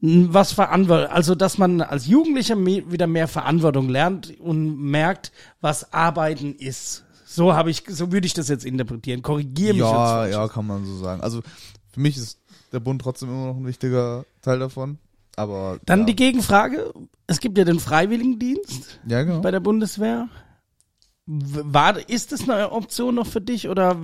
was 0.00 0.52
Verantwortung, 0.52 1.10
also 1.10 1.34
dass 1.34 1.58
man 1.58 1.80
als 1.80 2.06
Jugendlicher 2.06 2.56
wieder 2.66 3.06
mehr 3.06 3.28
Verantwortung 3.28 3.88
lernt 3.88 4.38
und 4.38 4.76
merkt, 4.76 5.32
was 5.60 5.92
Arbeiten 5.94 6.54
ist. 6.54 7.04
So 7.24 7.54
habe 7.54 7.70
ich, 7.70 7.84
so 7.88 8.12
würde 8.12 8.26
ich 8.26 8.34
das 8.34 8.48
jetzt 8.48 8.66
interpretieren. 8.66 9.22
Korrigiere 9.22 9.72
mich 9.72 9.82
Ja, 9.82 10.26
ja, 10.26 10.48
kann 10.48 10.66
man 10.66 10.84
so 10.84 10.98
sagen. 10.98 11.22
Also 11.22 11.40
für 11.92 12.00
mich 12.00 12.18
ist 12.18 12.38
der 12.72 12.80
Bund 12.80 13.00
trotzdem 13.00 13.30
immer 13.30 13.46
noch 13.46 13.56
ein 13.56 13.66
wichtiger 13.66 14.26
Teil 14.42 14.58
davon. 14.58 14.98
Aber 15.36 15.78
Dann 15.86 16.00
ja. 16.00 16.06
die 16.06 16.16
Gegenfrage. 16.16 16.92
Es 17.26 17.40
gibt 17.40 17.56
ja 17.56 17.64
den 17.64 17.80
Freiwilligendienst 17.80 19.00
ja 19.06 19.22
genau. 19.22 19.40
bei 19.40 19.50
der 19.50 19.60
Bundeswehr. 19.60 20.28
War, 21.26 22.08
ist 22.08 22.32
das 22.32 22.48
eine 22.48 22.72
Option 22.72 23.14
noch 23.14 23.26
für 23.26 23.40
dich 23.40 23.68
oder 23.68 23.96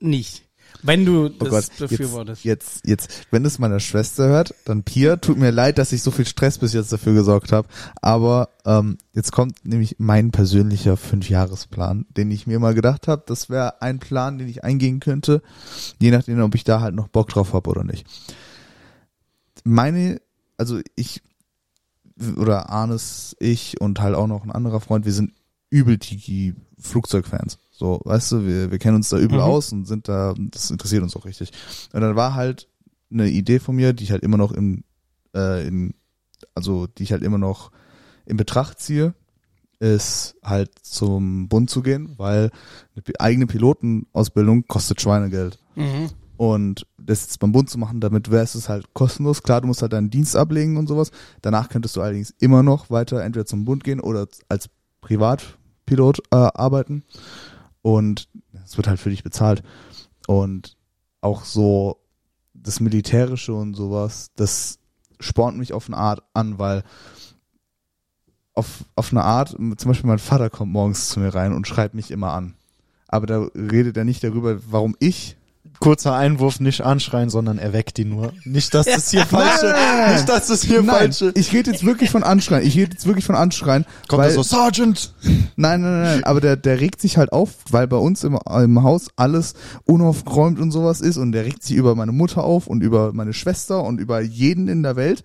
nicht? 0.00 0.48
Wenn 0.82 1.04
du 1.04 1.26
Oh 1.26 1.44
das 1.44 1.50
Gott, 1.50 1.88
befürwortest. 1.88 2.44
jetzt, 2.44 2.86
jetzt, 2.86 3.08
jetzt, 3.10 3.26
wenn 3.32 3.44
es 3.44 3.58
meine 3.58 3.80
Schwester 3.80 4.28
hört, 4.28 4.54
dann 4.64 4.84
Pia, 4.84 5.16
tut 5.16 5.36
mir 5.38 5.50
leid, 5.50 5.78
dass 5.78 5.92
ich 5.92 6.02
so 6.02 6.10
viel 6.10 6.26
Stress 6.26 6.58
bis 6.58 6.72
jetzt 6.72 6.92
dafür 6.92 7.14
gesorgt 7.14 7.52
habe. 7.52 7.68
Aber 8.00 8.50
ähm, 8.64 8.98
jetzt 9.12 9.32
kommt 9.32 9.64
nämlich 9.64 9.96
mein 9.98 10.30
persönlicher 10.30 10.96
Fünfjahresplan, 10.96 12.06
den 12.16 12.30
ich 12.30 12.46
mir 12.46 12.60
mal 12.60 12.74
gedacht 12.74 13.08
habe. 13.08 13.24
Das 13.26 13.50
wäre 13.50 13.82
ein 13.82 13.98
Plan, 13.98 14.38
den 14.38 14.48
ich 14.48 14.62
eingehen 14.62 15.00
könnte, 15.00 15.42
je 16.00 16.10
nachdem, 16.10 16.40
ob 16.42 16.54
ich 16.54 16.64
da 16.64 16.80
halt 16.80 16.94
noch 16.94 17.08
Bock 17.08 17.28
drauf 17.28 17.54
habe 17.54 17.70
oder 17.70 17.82
nicht. 17.82 18.06
Meine, 19.64 20.20
also 20.58 20.80
ich 20.94 21.22
oder 22.36 22.68
Arnes, 22.68 23.36
ich 23.38 23.80
und 23.80 24.00
halt 24.00 24.14
auch 24.14 24.26
noch 24.26 24.44
ein 24.44 24.50
anderer 24.50 24.80
Freund, 24.80 25.04
wir 25.04 25.12
sind 25.12 25.32
übel 25.70 25.98
die 25.98 26.54
Flugzeugfans. 26.78 27.58
So, 27.70 28.00
weißt 28.04 28.32
du, 28.32 28.46
wir, 28.46 28.70
wir 28.70 28.78
kennen 28.78 28.96
uns 28.96 29.08
da 29.08 29.18
übel 29.18 29.38
Mhm. 29.38 29.44
aus 29.44 29.72
und 29.72 29.84
sind 29.86 30.08
da, 30.08 30.34
das 30.36 30.70
interessiert 30.70 31.02
uns 31.02 31.14
auch 31.16 31.24
richtig. 31.24 31.52
Und 31.92 32.00
dann 32.00 32.16
war 32.16 32.34
halt 32.34 32.68
eine 33.10 33.28
Idee 33.28 33.58
von 33.60 33.76
mir, 33.76 33.92
die 33.92 34.04
ich 34.04 34.10
halt 34.10 34.22
immer 34.22 34.36
noch 34.36 34.52
in, 34.52 34.84
äh, 35.34 35.66
in 35.66 35.94
also 36.54 36.86
die 36.86 37.04
ich 37.04 37.12
halt 37.12 37.22
immer 37.22 37.38
noch 37.38 37.70
in 38.26 38.36
Betracht 38.36 38.80
ziehe, 38.80 39.14
ist 39.78 40.34
halt 40.42 40.70
zum 40.82 41.48
Bund 41.48 41.70
zu 41.70 41.82
gehen, 41.82 42.14
weil 42.16 42.50
eine 42.96 43.20
eigene 43.20 43.46
Pilotenausbildung 43.46 44.66
kostet 44.66 45.00
Schweinegeld. 45.00 45.60
Mhm. 45.76 46.10
Und 46.38 46.86
das 46.96 47.22
jetzt 47.22 47.40
beim 47.40 47.50
Bund 47.50 47.68
zu 47.68 47.78
machen, 47.78 48.00
damit 48.00 48.30
wäre 48.30 48.44
es 48.44 48.68
halt 48.68 48.94
kostenlos. 48.94 49.42
Klar, 49.42 49.60
du 49.60 49.66
musst 49.66 49.82
halt 49.82 49.92
deinen 49.92 50.08
Dienst 50.08 50.36
ablegen 50.36 50.76
und 50.76 50.86
sowas. 50.86 51.10
Danach 51.42 51.68
könntest 51.68 51.96
du 51.96 52.00
allerdings 52.00 52.32
immer 52.38 52.62
noch 52.62 52.90
weiter 52.90 53.24
entweder 53.24 53.44
zum 53.44 53.64
Bund 53.64 53.82
gehen 53.82 53.98
oder 53.98 54.28
als 54.48 54.70
Privatpilot 55.00 56.20
äh, 56.30 56.36
arbeiten. 56.36 57.02
Und 57.82 58.28
es 58.64 58.76
wird 58.76 58.86
halt 58.86 59.00
für 59.00 59.10
dich 59.10 59.24
bezahlt. 59.24 59.64
Und 60.28 60.76
auch 61.22 61.44
so 61.44 61.98
das 62.54 62.78
Militärische 62.78 63.52
und 63.52 63.74
sowas, 63.74 64.30
das 64.36 64.78
spornt 65.18 65.58
mich 65.58 65.72
auf 65.72 65.88
eine 65.88 65.96
Art 65.96 66.22
an, 66.34 66.60
weil 66.60 66.84
auf, 68.54 68.84
auf 68.94 69.10
eine 69.10 69.24
Art, 69.24 69.50
zum 69.50 69.74
Beispiel 69.74 70.06
mein 70.06 70.20
Vater 70.20 70.50
kommt 70.50 70.70
morgens 70.70 71.08
zu 71.08 71.18
mir 71.18 71.34
rein 71.34 71.52
und 71.52 71.66
schreibt 71.66 71.94
mich 71.94 72.12
immer 72.12 72.30
an. 72.30 72.54
Aber 73.08 73.26
da 73.26 73.48
redet 73.56 73.96
er 73.96 74.04
nicht 74.04 74.22
darüber, 74.22 74.60
warum 74.70 74.94
ich 75.00 75.37
Kurzer 75.80 76.14
Einwurf, 76.14 76.60
nicht 76.60 76.80
anschreien, 76.80 77.30
sondern 77.30 77.58
er 77.58 77.72
weckt 77.72 77.96
die 77.98 78.04
nur. 78.04 78.32
Nicht, 78.44 78.74
dass 78.74 78.86
das 78.86 79.10
hier 79.10 79.26
falsche, 79.26 79.74
nicht, 80.12 80.28
dass 80.28 80.48
das 80.48 80.62
hier 80.62 80.82
Nein, 80.82 81.12
falsche. 81.12 81.32
ich 81.34 81.52
rede 81.52 81.70
jetzt 81.70 81.84
wirklich 81.84 82.10
von 82.10 82.22
Anschreien. 82.22 82.66
Ich 82.66 82.76
rede 82.76 82.92
jetzt 82.92 83.06
wirklich 83.06 83.24
von 83.24 83.36
Anschreien. 83.36 83.84
Kommt 84.08 84.22
weil, 84.22 84.30
er 84.30 84.34
so, 84.34 84.42
Sergeant! 84.42 85.14
Nein, 85.22 85.80
nein, 85.80 85.80
nein, 85.80 86.02
nein, 86.02 86.24
aber 86.24 86.40
der, 86.40 86.56
der 86.56 86.80
regt 86.80 87.00
sich 87.00 87.16
halt 87.16 87.32
auf, 87.32 87.50
weil 87.70 87.86
bei 87.86 87.96
uns 87.96 88.24
im, 88.24 88.38
im 88.48 88.82
Haus 88.82 89.08
alles 89.16 89.54
unaufgeräumt 89.84 90.58
und 90.58 90.70
sowas 90.70 91.00
ist 91.00 91.16
und 91.16 91.32
der 91.32 91.44
regt 91.44 91.62
sich 91.62 91.76
über 91.76 91.94
meine 91.94 92.12
Mutter 92.12 92.44
auf 92.44 92.66
und 92.66 92.82
über 92.82 93.12
meine 93.12 93.32
Schwester 93.32 93.82
und 93.84 94.00
über 94.00 94.20
jeden 94.20 94.68
in 94.68 94.82
der 94.82 94.96
Welt 94.96 95.22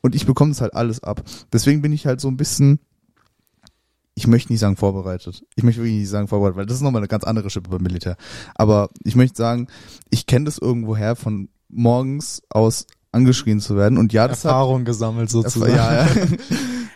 und 0.00 0.14
ich 0.14 0.26
bekomme 0.26 0.52
es 0.52 0.60
halt 0.60 0.74
alles 0.74 1.02
ab. 1.02 1.22
Deswegen 1.52 1.82
bin 1.82 1.92
ich 1.92 2.06
halt 2.06 2.20
so 2.20 2.28
ein 2.28 2.36
bisschen, 2.36 2.80
ich 4.18 4.26
möchte 4.26 4.52
nicht 4.52 4.58
sagen 4.60 4.74
vorbereitet. 4.76 5.44
Ich 5.54 5.62
möchte 5.62 5.80
wirklich 5.80 6.00
nicht 6.00 6.08
sagen 6.08 6.26
vorbereitet, 6.26 6.56
weil 6.58 6.66
das 6.66 6.76
ist 6.78 6.82
nochmal 6.82 7.00
eine 7.00 7.08
ganz 7.08 7.22
andere 7.22 7.50
Schippe 7.50 7.70
beim 7.70 7.82
Militär. 7.82 8.16
Aber 8.56 8.90
ich 9.04 9.14
möchte 9.14 9.36
sagen, 9.36 9.68
ich 10.10 10.26
kenne 10.26 10.46
das 10.46 10.58
irgendwoher 10.58 11.14
von 11.14 11.48
morgens 11.68 12.42
aus 12.50 12.86
angeschrien 13.12 13.60
zu 13.60 13.76
werden 13.76 13.96
und 13.96 14.12
ja, 14.12 14.26
das 14.28 14.38
hat 14.44 14.50
Erfahrung 14.50 14.84
gesammelt 14.84 15.30
sozusagen. 15.30 15.72
ja, 15.74 16.04
ja. 16.04 16.08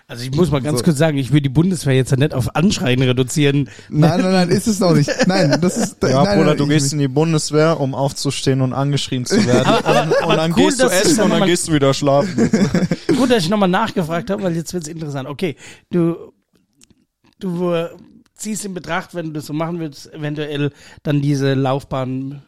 Also 0.08 0.24
ich 0.24 0.34
muss 0.34 0.50
mal 0.50 0.60
ganz 0.60 0.80
So. 0.80 0.84
kurz 0.84 0.98
sagen, 0.98 1.16
ich 1.16 1.30
würde 1.30 1.42
die 1.42 1.48
Bundeswehr 1.48 1.94
jetzt 1.94 2.10
ja 2.10 2.18
nicht 2.18 2.34
auf 2.34 2.54
Anschreien 2.54 3.00
reduzieren. 3.00 3.70
Nein, 3.88 4.20
nein, 4.20 4.32
nein, 4.32 4.48
ist 4.50 4.66
es 4.66 4.78
noch 4.78 4.92
nicht. 4.92 5.08
Nein, 5.26 5.58
das 5.62 5.78
ist. 5.78 6.02
Ja, 6.02 6.22
nein, 6.24 6.36
Bruder, 6.36 6.48
nein, 6.50 6.56
du 6.58 6.66
gehst 6.66 6.92
in 6.92 6.98
die 6.98 7.08
Bundeswehr, 7.08 7.80
um 7.80 7.94
aufzustehen 7.94 8.60
und 8.60 8.74
angeschrien 8.74 9.24
zu 9.24 9.46
werden. 9.46 9.64
Aber- 9.66 9.86
aber- 9.86 10.02
und, 10.02 10.16
aber 10.22 10.28
und 10.32 10.36
dann 10.36 10.52
cool, 10.52 10.64
gehst 10.66 10.82
du 10.82 10.86
essen 10.88 11.22
und 11.22 11.30
dann 11.30 11.46
gehst 11.46 11.66
du 11.68 11.72
wieder 11.72 11.94
schlafen. 11.94 12.50
Gut, 13.16 13.30
dass 13.30 13.44
ich 13.44 13.48
nochmal 13.48 13.70
nachgefragt 13.70 14.28
habe, 14.28 14.42
weil 14.42 14.54
jetzt 14.54 14.74
wird's 14.74 14.88
interessant. 14.88 15.26
Okay, 15.30 15.56
du, 15.90 16.31
du 17.42 17.88
ziehst 18.34 18.64
in 18.64 18.74
Betracht, 18.74 19.14
wenn 19.14 19.26
du 19.26 19.32
das 19.32 19.46
so 19.46 19.52
machen 19.52 19.78
willst, 19.78 20.12
eventuell 20.12 20.72
dann 21.02 21.20
diese 21.20 21.54
Laufbahn. 21.54 22.42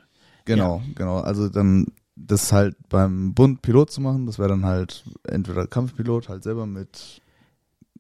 Genau, 0.45 0.83
genau. 0.95 1.21
Also 1.21 1.49
dann 1.49 1.87
das 2.17 2.53
halt 2.53 2.77
beim 2.89 3.35
Bund 3.35 3.63
Pilot 3.63 3.91
zu 3.91 4.01
machen, 4.01 4.27
das 4.27 4.39
wäre 4.39 4.49
dann 4.51 4.65
halt 4.65 5.05
entweder 5.25 5.67
Kampfpilot, 5.67 6.29
halt 6.29 6.45
selber 6.45 6.67
mit. 6.67 7.21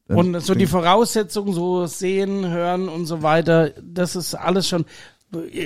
äh, 0.08 0.14
Und 0.14 0.40
so 0.40 0.54
die. 0.54 0.66
Voraussetzungen, 0.66 1.52
so 1.52 1.86
sehen, 1.86 2.48
hören 2.48 2.88
und 2.88 3.06
so 3.06 3.22
weiter, 3.22 3.70
das 3.82 4.14
ist 4.16 4.34
alles 4.34 4.68
schon. 4.68 4.84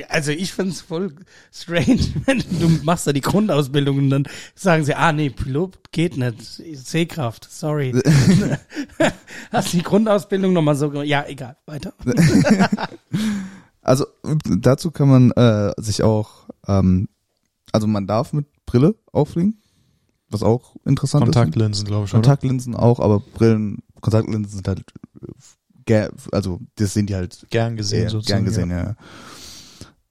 Also 0.09 0.31
ich 0.33 0.53
find's 0.53 0.81
voll 0.81 1.13
strange, 1.53 2.01
wenn 2.27 2.39
du 2.39 2.69
machst 2.83 3.07
da 3.07 3.13
die 3.13 3.21
Grundausbildung 3.21 3.99
und 3.99 4.11
dann 4.11 4.25
sagen 4.55 4.85
sie, 4.85 4.95
ah 4.95 5.13
nee, 5.13 5.31
Pilot 5.31 5.79
geht 5.93 6.17
nicht, 6.17 6.43
Sehkraft, 6.75 7.49
sorry. 7.51 7.95
Hast 9.53 9.73
die 9.73 9.83
Grundausbildung 9.83 10.53
nochmal 10.53 10.75
so 10.77 10.91
gemacht? 10.91 11.07
Ja, 11.07 11.25
egal, 11.27 11.57
weiter. 11.67 11.93
Also 13.81 14.05
dazu 14.45 14.91
kann 14.91 15.09
man 15.09 15.31
äh, 15.31 15.73
sich 15.79 16.03
auch, 16.03 16.49
ähm, 16.67 17.09
also 17.73 17.87
man 17.87 18.07
darf 18.07 18.35
mit 18.35 18.45
Brille 18.67 18.97
auffliegen. 19.13 19.63
was 20.29 20.43
auch 20.43 20.77
interessant 20.85 21.27
ist. 21.27 21.33
Kontaktlinsen, 21.33 21.87
glaube 21.87 22.05
ich, 22.05 22.13
oder? 22.13 22.21
Kontaktlinsen 22.21 22.75
auch, 22.77 23.01
aber 23.01 23.21
Brillen, 23.21 23.79
Kontaktlinsen 24.03 24.51
sind 24.57 24.69
halt, 24.69 24.85
äh, 25.89 26.09
also 26.33 26.61
das 26.75 26.93
sind 26.93 27.09
die 27.09 27.15
halt 27.15 27.47
Gern 27.49 27.77
gesehen, 27.77 28.01
sehr 28.01 28.11
sozusagen. 28.11 28.45
gern 28.45 28.45
gesehen, 28.45 28.71
ja. 28.71 28.95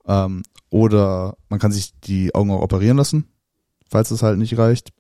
Ähm, 0.08 0.44
oder 0.70 1.38
man 1.50 1.60
kann 1.60 1.72
sich 1.72 2.00
die 2.02 2.34
Augen 2.34 2.52
auch 2.52 2.62
operieren 2.62 2.98
lassen, 2.98 3.26
falls 3.90 4.12
es 4.12 4.24
halt 4.24 4.38
nicht 4.38 4.58
reicht. 4.58 4.92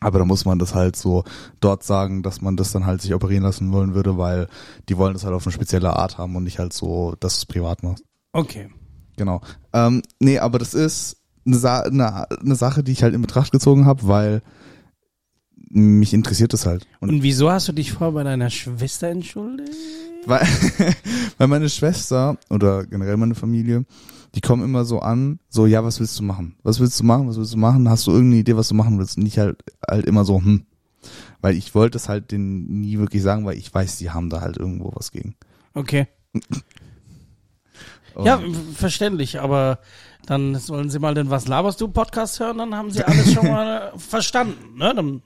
Aber 0.00 0.18
da 0.18 0.24
muss 0.26 0.44
man 0.44 0.58
das 0.58 0.74
halt 0.74 0.94
so 0.94 1.24
dort 1.60 1.82
sagen, 1.82 2.22
dass 2.22 2.42
man 2.42 2.56
das 2.56 2.70
dann 2.70 2.84
halt 2.84 3.00
sich 3.00 3.14
operieren 3.14 3.44
lassen 3.44 3.72
wollen 3.72 3.94
würde, 3.94 4.18
weil 4.18 4.46
die 4.88 4.98
wollen 4.98 5.14
das 5.14 5.24
halt 5.24 5.34
auf 5.34 5.46
eine 5.46 5.52
spezielle 5.52 5.96
Art 5.96 6.18
haben 6.18 6.36
und 6.36 6.44
nicht 6.44 6.58
halt 6.58 6.74
so, 6.74 7.14
dass 7.18 7.34
du 7.34 7.38
es 7.38 7.46
privat 7.46 7.82
machst. 7.82 8.04
Okay. 8.32 8.68
Genau. 9.16 9.40
Ähm, 9.72 10.02
nee, 10.20 10.38
aber 10.38 10.58
das 10.58 10.74
ist 10.74 11.16
eine, 11.46 11.56
Sa 11.56 11.80
eine, 11.80 12.30
eine 12.30 12.54
Sache, 12.56 12.84
die 12.84 12.92
ich 12.92 13.02
halt 13.02 13.14
in 13.14 13.22
Betracht 13.22 13.52
gezogen 13.52 13.86
habe, 13.86 14.06
weil 14.06 14.42
mich 15.70 16.12
interessiert 16.12 16.52
das 16.52 16.66
halt. 16.66 16.86
Und 17.00 17.08
Und 17.08 17.22
wieso 17.22 17.50
hast 17.50 17.68
du 17.68 17.72
dich 17.72 17.92
vor 17.92 18.12
bei 18.12 18.22
deiner 18.22 18.50
Schwester 18.50 19.08
entschuldigt? 19.08 19.72
weil, 20.26 20.46
weil 21.38 21.48
meine 21.48 21.68
Schwester 21.70 22.36
oder 22.50 22.84
generell 22.84 23.16
meine 23.16 23.34
Familie, 23.34 23.84
die 24.36 24.42
kommen 24.42 24.62
immer 24.62 24.84
so 24.84 25.00
an, 25.00 25.40
so, 25.48 25.64
ja, 25.64 25.82
was 25.82 25.98
willst 25.98 26.18
du 26.18 26.22
machen? 26.22 26.56
Was 26.62 26.78
willst 26.78 27.00
du 27.00 27.04
machen? 27.04 27.26
Was 27.26 27.38
willst 27.38 27.54
du 27.54 27.56
machen? 27.56 27.88
Hast 27.88 28.06
du 28.06 28.10
irgendeine 28.10 28.40
Idee, 28.40 28.54
was 28.54 28.68
du 28.68 28.74
machen 28.74 28.98
willst? 28.98 29.16
Und 29.16 29.24
ich 29.24 29.38
halt, 29.38 29.64
halt 29.90 30.04
immer 30.04 30.26
so, 30.26 30.38
hm. 30.38 30.66
Weil 31.40 31.56
ich 31.56 31.74
wollte 31.74 31.96
es 31.96 32.10
halt 32.10 32.32
denen 32.32 32.82
nie 32.82 32.98
wirklich 32.98 33.22
sagen, 33.22 33.46
weil 33.46 33.56
ich 33.56 33.72
weiß, 33.72 33.96
die 33.96 34.10
haben 34.10 34.28
da 34.28 34.42
halt 34.42 34.58
irgendwo 34.58 34.92
was 34.94 35.10
gegen. 35.10 35.36
Okay. 35.72 36.06
Und 38.14 38.26
Ja, 38.26 38.40
verständlich, 38.74 39.40
aber 39.40 39.78
dann 40.26 40.54
sollen 40.56 40.90
sie 40.90 40.98
mal 40.98 41.14
den 41.14 41.30
Was 41.30 41.48
laberst 41.48 41.80
du 41.80 41.88
Podcast 41.88 42.38
hören, 42.38 42.58
dann 42.58 42.74
haben 42.74 42.90
sie 42.90 43.04
alles 43.04 43.32
schon 43.32 43.46
mal 43.46 43.92
verstanden, 43.96 44.76
ne? 44.76 44.92
Dann 44.94 45.22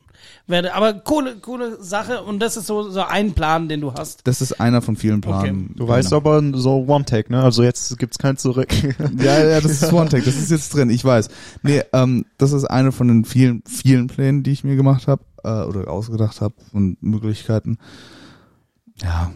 werde, 0.46 0.74
aber 0.74 0.94
coole, 0.94 1.36
coole 1.36 1.82
Sache 1.82 2.22
und 2.22 2.40
das 2.40 2.56
ist 2.56 2.66
so, 2.66 2.90
so 2.90 3.02
ein 3.02 3.32
Plan, 3.34 3.68
den 3.68 3.80
du 3.80 3.94
hast. 3.94 4.26
das 4.26 4.40
ist 4.40 4.60
einer 4.60 4.82
von 4.82 4.96
vielen 4.96 5.20
Planen. 5.20 5.74
Du 5.76 5.86
weißt 5.88 6.10
Genau. 6.10 6.16
aber 6.18 6.58
so 6.58 6.84
One-Take, 6.86 7.30
ne? 7.32 7.42
Also 7.42 7.62
jetzt 7.62 7.98
gibt's 7.98 8.18
kein 8.18 8.36
Zurück. 8.36 8.68
Ja, 9.18 9.44
ja, 9.44 9.60
das 9.60 9.82
ist 9.82 9.92
One-Take, 9.92 10.24
das 10.24 10.36
ist 10.36 10.50
jetzt 10.50 10.74
drin, 10.74 10.90
ich 10.90 11.04
weiß. 11.04 11.28
Nee, 11.62 11.82
ähm, 11.92 12.24
das 12.38 12.52
ist 12.52 12.64
eine 12.64 12.92
von 12.92 13.08
den 13.08 13.24
vielen, 13.24 13.62
vielen 13.66 14.06
Plänen, 14.06 14.42
die 14.42 14.52
ich 14.52 14.64
mir 14.64 14.76
gemacht 14.76 15.06
habe 15.08 15.22
äh, 15.44 15.62
oder 15.64 15.90
ausgedacht 15.90 16.40
habe 16.40 16.54
und 16.72 17.02
Möglichkeiten. 17.02 17.78
Ja, 19.02 19.30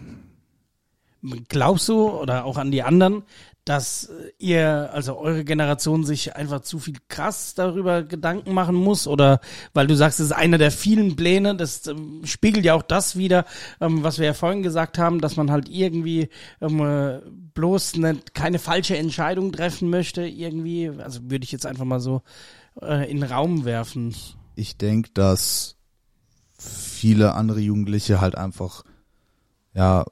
Glaubst 1.48 1.88
du 1.88 2.10
oder 2.10 2.44
auch 2.44 2.58
an 2.58 2.70
die 2.70 2.82
anderen, 2.82 3.22
dass 3.64 4.10
ihr, 4.38 4.90
also 4.92 5.16
eure 5.18 5.44
Generation 5.44 6.04
sich 6.04 6.36
einfach 6.36 6.60
zu 6.60 6.78
viel 6.78 6.96
krass 7.08 7.54
darüber 7.54 8.02
Gedanken 8.02 8.52
machen 8.52 8.74
muss? 8.74 9.06
Oder 9.06 9.40
weil 9.72 9.86
du 9.86 9.96
sagst, 9.96 10.20
es 10.20 10.26
ist 10.26 10.32
einer 10.32 10.58
der 10.58 10.70
vielen 10.70 11.16
Pläne, 11.16 11.56
das 11.56 11.86
ähm, 11.86 12.22
spiegelt 12.24 12.64
ja 12.64 12.74
auch 12.74 12.82
das 12.82 13.16
wieder, 13.16 13.46
ähm, 13.80 14.02
was 14.02 14.18
wir 14.18 14.26
ja 14.26 14.34
vorhin 14.34 14.62
gesagt 14.62 14.98
haben, 14.98 15.20
dass 15.20 15.36
man 15.36 15.50
halt 15.50 15.68
irgendwie 15.68 16.28
ähm, 16.60 16.80
äh, 16.80 17.20
bloß 17.54 17.96
ne, 17.96 18.18
keine 18.34 18.58
falsche 18.58 18.96
Entscheidung 18.96 19.52
treffen 19.52 19.88
möchte, 19.88 20.26
irgendwie, 20.26 20.90
also 20.98 21.20
würde 21.30 21.44
ich 21.44 21.52
jetzt 21.52 21.66
einfach 21.66 21.84
mal 21.84 22.00
so 22.00 22.22
äh, 22.82 23.10
in 23.10 23.20
den 23.20 23.30
Raum 23.30 23.64
werfen. 23.64 24.14
ich 24.56 24.76
denke, 24.76 25.10
dass 25.14 25.76
viele 26.58 27.34
andere 27.34 27.60
Jugendliche 27.60 28.20
halt 28.20 28.36
einfach, 28.36 28.82
ja, 29.74 30.04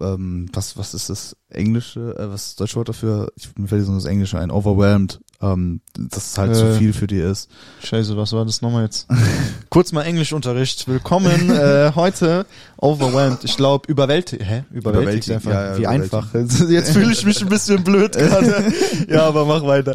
ähm, 0.00 0.48
was, 0.52 0.76
was 0.76 0.94
ist 0.94 1.10
das 1.10 1.36
Englische, 1.50 2.14
äh, 2.18 2.28
was 2.28 2.42
ist 2.42 2.50
das 2.50 2.56
deutsche 2.56 2.76
Wort 2.76 2.88
dafür? 2.88 3.32
Ich, 3.36 3.48
mir 3.56 3.66
fällt 3.68 3.80
jetzt 3.80 3.88
nur 3.88 3.96
das 3.98 4.04
Englische 4.04 4.38
ein, 4.38 4.50
overwhelmed, 4.50 5.20
ähm, 5.40 5.80
dass 5.96 6.30
es 6.32 6.38
halt 6.38 6.54
zu 6.56 6.66
Äh. 6.66 6.78
viel 6.78 6.92
für 6.92 7.06
die 7.06 7.18
ist. 7.20 7.48
Scheiße, 7.82 8.16
was 8.16 8.32
war 8.32 8.44
das 8.44 8.62
nochmal 8.62 8.84
jetzt? 8.84 9.06
Kurz 9.70 9.92
mal 9.92 10.02
Englischunterricht. 10.02 10.86
Willkommen 10.88 11.50
äh, 11.50 11.92
heute 11.94 12.46
overwhelmed. 12.76 13.44
Ich 13.44 13.56
glaube 13.56 13.90
überwältigt. 13.90 14.42
Hä? 14.42 14.64
Überwältigt, 14.70 15.28
Überwältigt, 15.28 15.30
einfach. 15.30 15.50
ja, 15.50 15.72
ja, 15.72 15.78
Wie 15.78 15.86
einfach. 15.86 16.34
Jetzt 16.68 16.92
fühle 16.92 17.12
ich 17.12 17.24
mich 17.24 17.42
ein 17.42 17.48
bisschen 17.48 17.82
blöd 17.84 18.12
gerade. 18.12 18.72
ja, 19.08 19.26
aber 19.26 19.44
mach 19.46 19.62
weiter. 19.64 19.94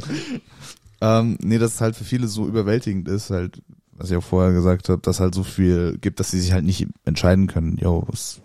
Ähm, 1.01 1.37
nee, 1.41 1.57
dass 1.57 1.75
es 1.75 1.81
halt 1.81 1.95
für 1.95 2.03
viele 2.05 2.27
so 2.27 2.47
überwältigend 2.47 3.07
ist, 3.09 3.29
halt, 3.29 3.61
was 3.91 4.09
ich 4.09 4.15
auch 4.17 4.23
vorher 4.23 4.53
gesagt 4.53 4.87
habe, 4.89 5.01
dass 5.01 5.19
halt 5.19 5.35
so 5.35 5.43
viel 5.43 5.97
gibt, 5.99 6.19
dass 6.19 6.31
sie 6.31 6.39
sich 6.39 6.53
halt 6.53 6.63
nicht 6.63 6.87
entscheiden 7.05 7.47
können, 7.47 7.77
yo, 7.77 8.03
was, 8.07 8.39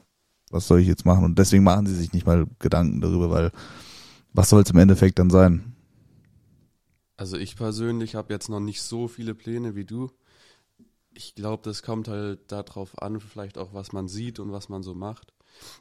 was 0.53 0.66
soll 0.66 0.80
ich 0.80 0.86
jetzt 0.86 1.05
machen? 1.05 1.24
Und 1.24 1.38
deswegen 1.38 1.64
machen 1.64 1.86
sie 1.86 1.94
sich 1.94 2.12
nicht 2.12 2.26
mal 2.26 2.46
Gedanken 2.59 3.01
darüber, 3.01 3.30
weil 3.30 3.53
was 4.32 4.51
soll 4.51 4.62
es 4.62 4.70
im 4.70 4.78
Endeffekt 4.78 5.18
dann 5.18 5.30
sein? 5.30 5.74
Also 7.16 7.36
ich 7.36 7.57
persönlich 7.57 8.14
habe 8.14 8.32
jetzt 8.32 8.49
noch 8.49 8.61
nicht 8.61 8.80
so 8.82 9.09
viele 9.09 9.34
Pläne 9.34 9.74
wie 9.74 9.84
du. 9.84 10.11
Ich 11.12 11.34
glaube, 11.34 11.62
das 11.64 11.82
kommt 11.82 12.07
halt 12.07 12.53
darauf 12.53 13.03
an, 13.03 13.20
vielleicht 13.20 13.59
auch, 13.59 13.74
was 13.74 13.92
man 13.92 14.07
sieht 14.07 14.38
und 14.38 14.53
was 14.53 14.68
man 14.68 14.84
so 14.84 14.94
macht. 14.94 15.32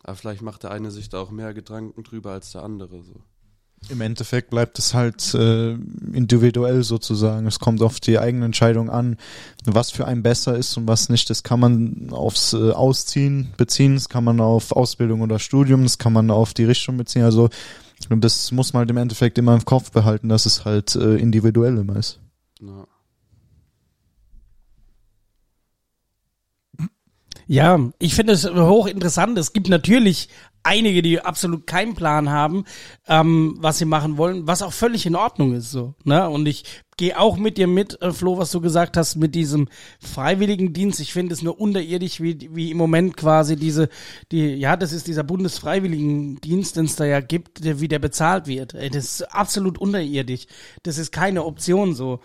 Aber 0.03 0.15
vielleicht 0.15 0.41
macht 0.41 0.63
der 0.63 0.71
eine 0.71 0.89
sich 0.89 1.09
da 1.09 1.19
auch 1.19 1.29
mehr 1.29 1.53
Gedanken 1.53 2.03
drüber 2.03 2.31
als 2.31 2.51
der 2.51 2.63
andere. 2.63 3.03
So. 3.03 3.21
Im 3.89 4.01
Endeffekt 4.01 4.49
bleibt 4.49 4.79
es 4.79 4.93
halt 4.93 5.33
äh, 5.33 5.71
individuell 6.11 6.83
sozusagen. 6.83 7.47
Es 7.47 7.59
kommt 7.59 7.81
auf 7.81 7.99
die 7.99 8.19
eigene 8.19 8.45
Entscheidung 8.45 8.89
an, 8.89 9.17
was 9.65 9.91
für 9.91 10.05
einen 10.05 10.23
besser 10.23 10.57
ist 10.57 10.75
und 10.77 10.87
was 10.87 11.09
nicht. 11.09 11.29
Das 11.29 11.43
kann 11.43 11.59
man 11.59 12.09
aufs 12.11 12.53
äh, 12.53 12.71
Ausziehen 12.71 13.53
beziehen, 13.55 13.93
das 13.93 14.09
kann 14.09 14.25
man 14.25 14.41
auf 14.41 14.71
Ausbildung 14.73 15.21
oder 15.21 15.39
Studium, 15.39 15.83
das 15.83 15.97
kann 15.97 16.11
man 16.11 16.31
auf 16.31 16.53
die 16.53 16.65
Richtung 16.65 16.97
beziehen. 16.97 17.23
Also 17.23 17.49
das 18.09 18.51
muss 18.51 18.73
man 18.73 18.81
halt 18.81 18.89
im 18.89 18.97
Endeffekt 18.97 19.37
immer 19.37 19.53
im 19.53 19.63
Kopf 19.63 19.91
behalten, 19.91 20.27
dass 20.27 20.45
es 20.45 20.65
halt 20.65 20.95
äh, 20.95 21.15
individuell 21.15 21.77
immer 21.77 21.95
ist. 21.95 22.19
Ja. 22.59 22.87
Ja, 27.49 27.79
ich 27.97 28.13
finde 28.13 28.33
es 28.33 28.45
hochinteressant. 28.45 29.37
Es 29.37 29.53
gibt 29.53 29.69
natürlich 29.69 30.27
einige, 30.67 31.01
die 31.01 31.21
absolut 31.21 31.65
keinen 31.65 31.95
Plan 31.95 32.29
haben, 32.29 32.65
ähm, 33.07 33.55
was 33.59 33.77
sie 33.77 33.85
machen 33.85 34.17
wollen, 34.17 34.47
was 34.47 34.61
auch 34.61 34.73
völlig 34.73 35.05
in 35.05 35.15
Ordnung 35.15 35.53
ist 35.53 35.71
so. 35.71 35.95
Ne? 36.03 36.29
Und 36.29 36.45
ich 36.47 36.63
gehe 36.97 37.17
auch 37.17 37.37
mit 37.37 37.57
dir 37.57 37.67
mit, 37.67 38.01
äh, 38.01 38.11
Flo, 38.11 38.37
was 38.37 38.51
du 38.51 38.59
gesagt 38.59 38.97
hast, 38.97 39.15
mit 39.15 39.35
diesem 39.35 39.69
Freiwilligendienst. 39.99 40.99
Ich 40.99 41.13
finde 41.13 41.33
es 41.33 41.41
nur 41.41 41.59
unterirdisch, 41.59 42.19
wie, 42.19 42.49
wie 42.53 42.71
im 42.71 42.77
Moment 42.77 43.15
quasi 43.15 43.55
diese, 43.55 43.87
die, 44.31 44.55
ja, 44.55 44.75
das 44.75 44.91
ist 44.91 45.07
dieser 45.07 45.23
Bundesfreiwilligendienst, 45.23 46.75
den 46.75 46.85
es 46.85 46.95
da 46.95 47.05
ja 47.05 47.21
gibt, 47.21 47.63
der, 47.63 47.79
wie 47.79 47.87
der 47.87 47.99
bezahlt 47.99 48.47
wird. 48.47 48.73
Ey, 48.73 48.89
das 48.89 49.05
ist 49.05 49.33
absolut 49.33 49.77
unterirdisch. 49.77 50.47
Das 50.83 50.97
ist 50.97 51.11
keine 51.11 51.45
Option 51.45 51.93
so. 51.93 52.19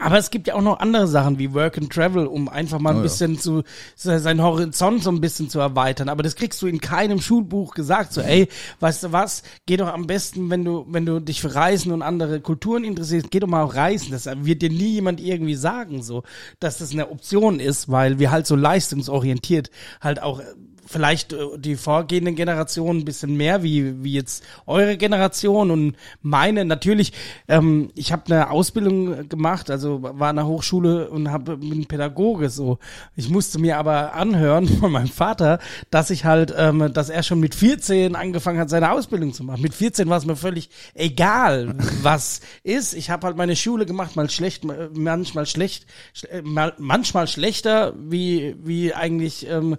Aber 0.00 0.18
es 0.18 0.30
gibt 0.30 0.46
ja 0.46 0.54
auch 0.54 0.62
noch 0.62 0.80
andere 0.80 1.08
Sachen 1.08 1.38
wie 1.38 1.54
Work 1.54 1.78
and 1.78 1.90
Travel, 1.90 2.26
um 2.26 2.48
einfach 2.48 2.78
mal 2.78 2.90
ein 2.90 2.96
Oh 2.96 2.98
ja. 2.98 3.02
bisschen 3.04 3.38
zu, 3.38 3.62
seinen 3.96 4.42
Horizont 4.42 5.02
so 5.02 5.10
ein 5.10 5.20
bisschen 5.20 5.48
zu 5.48 5.60
erweitern. 5.60 6.08
Aber 6.10 6.22
das 6.22 6.36
kriegst 6.36 6.60
du 6.60 6.66
in 6.66 6.80
keinem 6.80 7.20
Schulbuch 7.20 7.74
gesagt. 7.74 8.12
So, 8.12 8.20
ey, 8.20 8.48
weißt 8.80 9.04
du 9.04 9.12
was? 9.12 9.42
Geh 9.64 9.78
doch 9.78 9.88
am 9.88 10.06
besten, 10.06 10.50
wenn 10.50 10.64
du, 10.64 10.84
wenn 10.88 11.06
du 11.06 11.20
dich 11.20 11.40
für 11.40 11.54
Reisen 11.54 11.92
und 11.92 12.02
andere 12.02 12.40
Kulturen 12.40 12.84
interessierst, 12.84 13.30
geh 13.30 13.40
doch 13.40 13.48
mal 13.48 13.62
auf 13.62 13.74
Reisen. 13.74 14.10
Das 14.10 14.26
wird 14.26 14.60
dir 14.62 14.70
nie 14.70 14.92
jemand 14.94 15.20
irgendwie 15.20 15.54
sagen, 15.54 16.02
so, 16.02 16.22
dass 16.60 16.78
das 16.78 16.92
eine 16.92 17.10
Option 17.10 17.58
ist, 17.58 17.90
weil 17.90 18.18
wir 18.18 18.30
halt 18.30 18.46
so 18.46 18.56
leistungsorientiert 18.56 19.70
halt 20.00 20.22
auch 20.22 20.42
vielleicht 20.88 21.32
äh, 21.32 21.38
die 21.58 21.76
vorgehenden 21.76 22.34
Generationen 22.34 23.00
ein 23.00 23.04
bisschen 23.04 23.36
mehr 23.36 23.62
wie 23.62 24.02
wie 24.02 24.12
jetzt 24.14 24.42
eure 24.66 24.96
Generation 24.96 25.70
und 25.70 25.96
meine. 26.22 26.64
Natürlich 26.64 27.12
ähm, 27.48 27.90
ich 27.94 28.12
habe 28.12 28.24
eine 28.26 28.50
Ausbildung 28.50 29.28
gemacht 29.28 29.70
also 29.70 30.02
war 30.02 30.28
an 30.30 30.36
der 30.36 30.46
Hochschule 30.46 31.10
und 31.10 31.30
habe 31.30 31.56
bin 31.58 31.86
Pädagoge 31.86 32.48
so. 32.50 32.78
Ich 33.16 33.28
musste 33.28 33.58
mir 33.58 33.76
aber 33.78 34.14
anhören 34.14 34.66
von 34.80 34.92
meinem 34.92 35.08
Vater 35.08 35.58
dass 35.90 36.10
ich 36.10 36.24
halt 36.24 36.54
ähm, 36.56 36.92
dass 36.92 37.10
er 37.10 37.22
schon 37.22 37.40
mit 37.40 37.54
14 37.54 38.16
angefangen 38.16 38.58
hat 38.58 38.70
seine 38.70 38.90
Ausbildung 38.92 39.32
zu 39.32 39.44
machen. 39.44 39.62
Mit 39.62 39.74
14 39.74 40.08
war 40.08 40.18
es 40.18 40.26
mir 40.26 40.36
völlig 40.36 40.70
egal 40.94 41.74
was 42.02 42.40
ist. 42.62 42.94
Ich 42.94 43.10
habe 43.10 43.26
halt 43.26 43.36
meine 43.36 43.56
Schule 43.56 43.86
gemacht 43.86 44.16
mal 44.16 44.30
schlecht 44.30 44.64
mal- 44.64 44.90
manchmal 44.94 45.46
schlecht 45.46 45.86
schle- 46.14 46.42
mal, 46.42 46.72
manchmal 46.78 47.26
schlechter 47.28 47.92
wie 47.98 48.56
wie 48.62 48.94
eigentlich 48.94 49.46
ähm, 49.48 49.76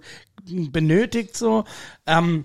benötigt 0.70 1.36
so. 1.36 1.64
Ähm, 2.06 2.44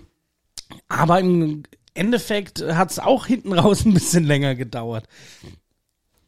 aber 0.88 1.20
im 1.20 1.62
Endeffekt 1.94 2.62
hat 2.62 2.90
es 2.90 2.98
auch 2.98 3.26
hinten 3.26 3.52
raus 3.52 3.84
ein 3.86 3.94
bisschen 3.94 4.24
länger 4.24 4.54
gedauert. 4.54 5.06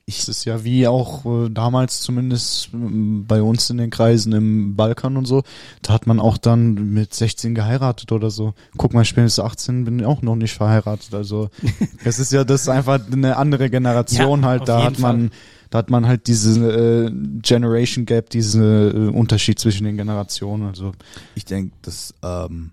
Es 0.07 0.27
ist 0.27 0.47
ja 0.47 0.65
wie 0.65 0.89
auch 0.89 1.27
äh, 1.27 1.51
damals 1.51 2.01
zumindest 2.01 2.71
ähm, 2.73 3.27
bei 3.27 3.43
uns 3.43 3.69
in 3.69 3.77
den 3.77 3.91
Kreisen 3.91 4.33
im 4.33 4.75
Balkan 4.75 5.19
und 5.19 5.27
so, 5.27 5.43
da 5.83 5.93
hat 5.93 6.07
man 6.07 6.19
auch 6.19 6.39
dann 6.39 6.95
mit 6.95 7.13
16 7.13 7.55
geheiratet 7.55 8.11
oder 8.11 8.31
so. 8.31 8.55
Guck 8.79 8.95
mal, 8.95 9.03
ich 9.03 9.15
bin 9.15 9.25
jetzt 9.25 9.39
18, 9.39 9.85
bin 9.85 10.03
auch 10.07 10.23
noch 10.23 10.37
nicht 10.37 10.55
verheiratet. 10.55 11.15
Also 11.15 11.51
es 12.05 12.19
ist 12.19 12.33
ja 12.33 12.45
das 12.45 12.63
ist 12.63 12.69
einfach 12.71 13.01
eine 13.13 13.37
andere 13.37 13.69
Generation 13.69 14.41
Ja, 14.41 14.49
halt. 14.49 14.67
Da 14.67 14.83
hat 14.83 14.99
man, 14.99 15.31
da 15.71 15.79
hat 15.79 15.91
man 15.91 16.07
halt 16.07 16.27
diese 16.27 17.07
äh, 17.07 17.13
Generation 17.43 18.07
Gap, 18.07 18.31
diesen 18.31 18.63
äh, 18.63 19.11
Unterschied 19.11 19.59
zwischen 19.59 19.85
den 19.85 19.97
Generationen. 19.97 20.69
Also 20.69 20.93
Ich 21.35 21.45
denke, 21.45 21.77
dass 21.83 22.15
ähm, 22.23 22.73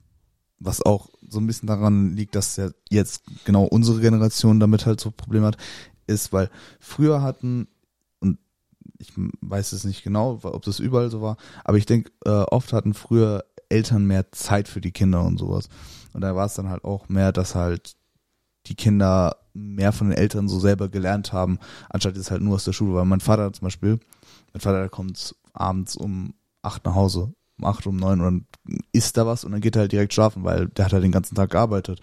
was 0.60 0.82
auch 0.82 1.10
so 1.28 1.39
ein 1.39 1.48
bisschen 1.48 1.68
daran 1.68 2.16
liegt, 2.16 2.36
dass 2.36 2.56
ja 2.56 2.70
jetzt 2.89 3.24
genau 3.46 3.64
unsere 3.64 4.00
Generation 4.00 4.60
damit 4.60 4.86
halt 4.86 5.00
so 5.00 5.12
Probleme 5.12 5.48
hat, 5.48 5.58
ist, 6.08 6.32
weil 6.32 6.50
früher 6.80 7.22
hatten 7.22 7.68
und 8.20 8.39
ich 9.00 9.12
weiß 9.16 9.74
es 9.74 9.84
nicht 9.84 10.04
genau, 10.04 10.39
ob 10.43 10.64
das 10.64 10.80
überall 10.80 11.10
so 11.10 11.22
war, 11.22 11.38
aber 11.64 11.78
ich 11.78 11.86
denke, 11.86 12.12
äh, 12.26 12.30
oft 12.30 12.74
hatten 12.74 12.93
früher 12.93 13.43
Eltern 13.70 14.06
mehr 14.06 14.32
Zeit 14.32 14.68
für 14.68 14.82
die 14.82 14.91
Kinder 14.91 15.24
und 15.24 15.38
sowas. 15.39 15.70
Und 16.14 16.22
da 16.22 16.36
war 16.36 16.46
es 16.46 16.54
dann 16.54 16.70
halt 16.70 16.84
auch 16.84 17.10
mehr, 17.10 17.32
dass 17.32 17.56
halt 17.56 17.96
die 18.68 18.76
Kinder 18.76 19.36
mehr 19.56 19.91
von 19.91 20.10
den 20.10 20.18
Eltern 20.18 20.47
so 20.47 20.60
selber 20.60 20.89
gelernt 20.89 21.34
haben, 21.34 21.58
anstatt 21.89 22.16
jetzt 22.18 22.30
halt 22.30 22.41
nur 22.41 22.56
aus 22.56 22.66
der 22.66 22.74
Schule. 22.74 22.93
Weil 22.95 23.06
mein 23.06 23.22
Vater 23.22 23.51
zum 23.53 23.66
Beispiel, 23.66 23.99
mein 24.53 24.62
Vater 24.62 24.89
kommt 24.89 25.36
abends 25.53 25.95
um 25.95 26.34
acht 26.62 26.86
nach 26.86 26.95
Hause, 26.95 27.34
um 27.58 27.66
acht, 27.66 27.88
um 27.88 27.95
neun 27.95 28.20
und 28.22 28.26
dann 28.66 28.78
isst 28.91 29.18
da 29.18 29.26
was 29.26 29.43
und 29.45 29.51
dann 29.53 29.62
geht 29.62 29.76
er 29.76 29.82
halt 29.84 29.91
direkt 29.91 30.14
schlafen, 30.14 30.43
weil 30.43 30.68
der 30.68 30.86
hat 30.86 30.93
halt 30.93 31.03
den 31.03 31.12
ganzen 31.12 31.36
Tag 31.36 31.51
gearbeitet. 31.51 32.01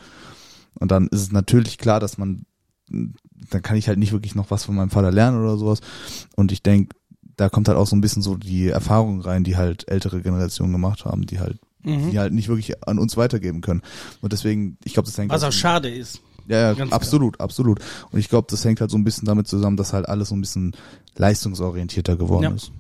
Und 0.74 0.90
dann 0.90 1.08
ist 1.08 1.20
es 1.20 1.32
natürlich 1.32 1.76
klar, 1.78 2.00
dass 2.00 2.16
man, 2.16 2.46
dann 2.88 3.62
kann 3.62 3.76
ich 3.76 3.88
halt 3.88 3.98
nicht 3.98 4.12
wirklich 4.12 4.34
noch 4.34 4.50
was 4.50 4.64
von 4.64 4.74
meinem 4.74 4.90
Vater 4.90 5.10
lernen 5.10 5.42
oder 5.42 5.58
sowas. 5.58 5.80
Und 6.36 6.52
ich 6.52 6.62
denke, 6.62 6.96
da 7.36 7.48
kommt 7.48 7.68
halt 7.68 7.76
auch 7.78 7.86
so 7.86 7.96
ein 7.96 8.00
bisschen 8.00 8.22
so 8.22 8.36
die 8.36 8.68
Erfahrung 8.68 9.20
rein, 9.20 9.44
die 9.44 9.56
halt 9.56 9.88
ältere 9.88 10.22
Generationen 10.22 10.72
gemacht 10.72 11.04
haben, 11.04 11.26
die 11.26 11.40
halt, 11.40 11.58
Mhm. 11.84 12.10
die 12.10 12.18
halt 12.20 12.32
nicht 12.32 12.48
wirklich 12.48 12.86
an 12.86 12.98
uns 13.00 13.16
weitergeben 13.16 13.60
können. 13.60 13.82
Und 14.20 14.32
deswegen, 14.32 14.78
ich 14.84 14.92
glaube, 14.94 15.06
das 15.08 15.18
hängt 15.18 15.32
Was 15.32 15.42
auch 15.42 15.52
schade 15.52 15.90
ist. 15.90 16.20
Ja, 16.48 16.72
ja 16.72 16.84
absolut, 16.90 17.40
absolut. 17.40 17.80
Und 18.10 18.18
ich 18.18 18.28
glaube, 18.28 18.46
das 18.50 18.64
hängt 18.64 18.80
halt 18.80 18.90
so 18.90 18.96
ein 18.98 19.04
bisschen 19.04 19.26
damit 19.26 19.48
zusammen, 19.48 19.76
dass 19.76 19.92
halt 19.92 20.08
alles 20.08 20.28
so 20.30 20.34
ein 20.34 20.40
bisschen 20.40 20.74
leistungsorientierter 21.16 22.16
geworden 22.16 22.42
Ja. 22.44 22.50
ist. 22.50 22.72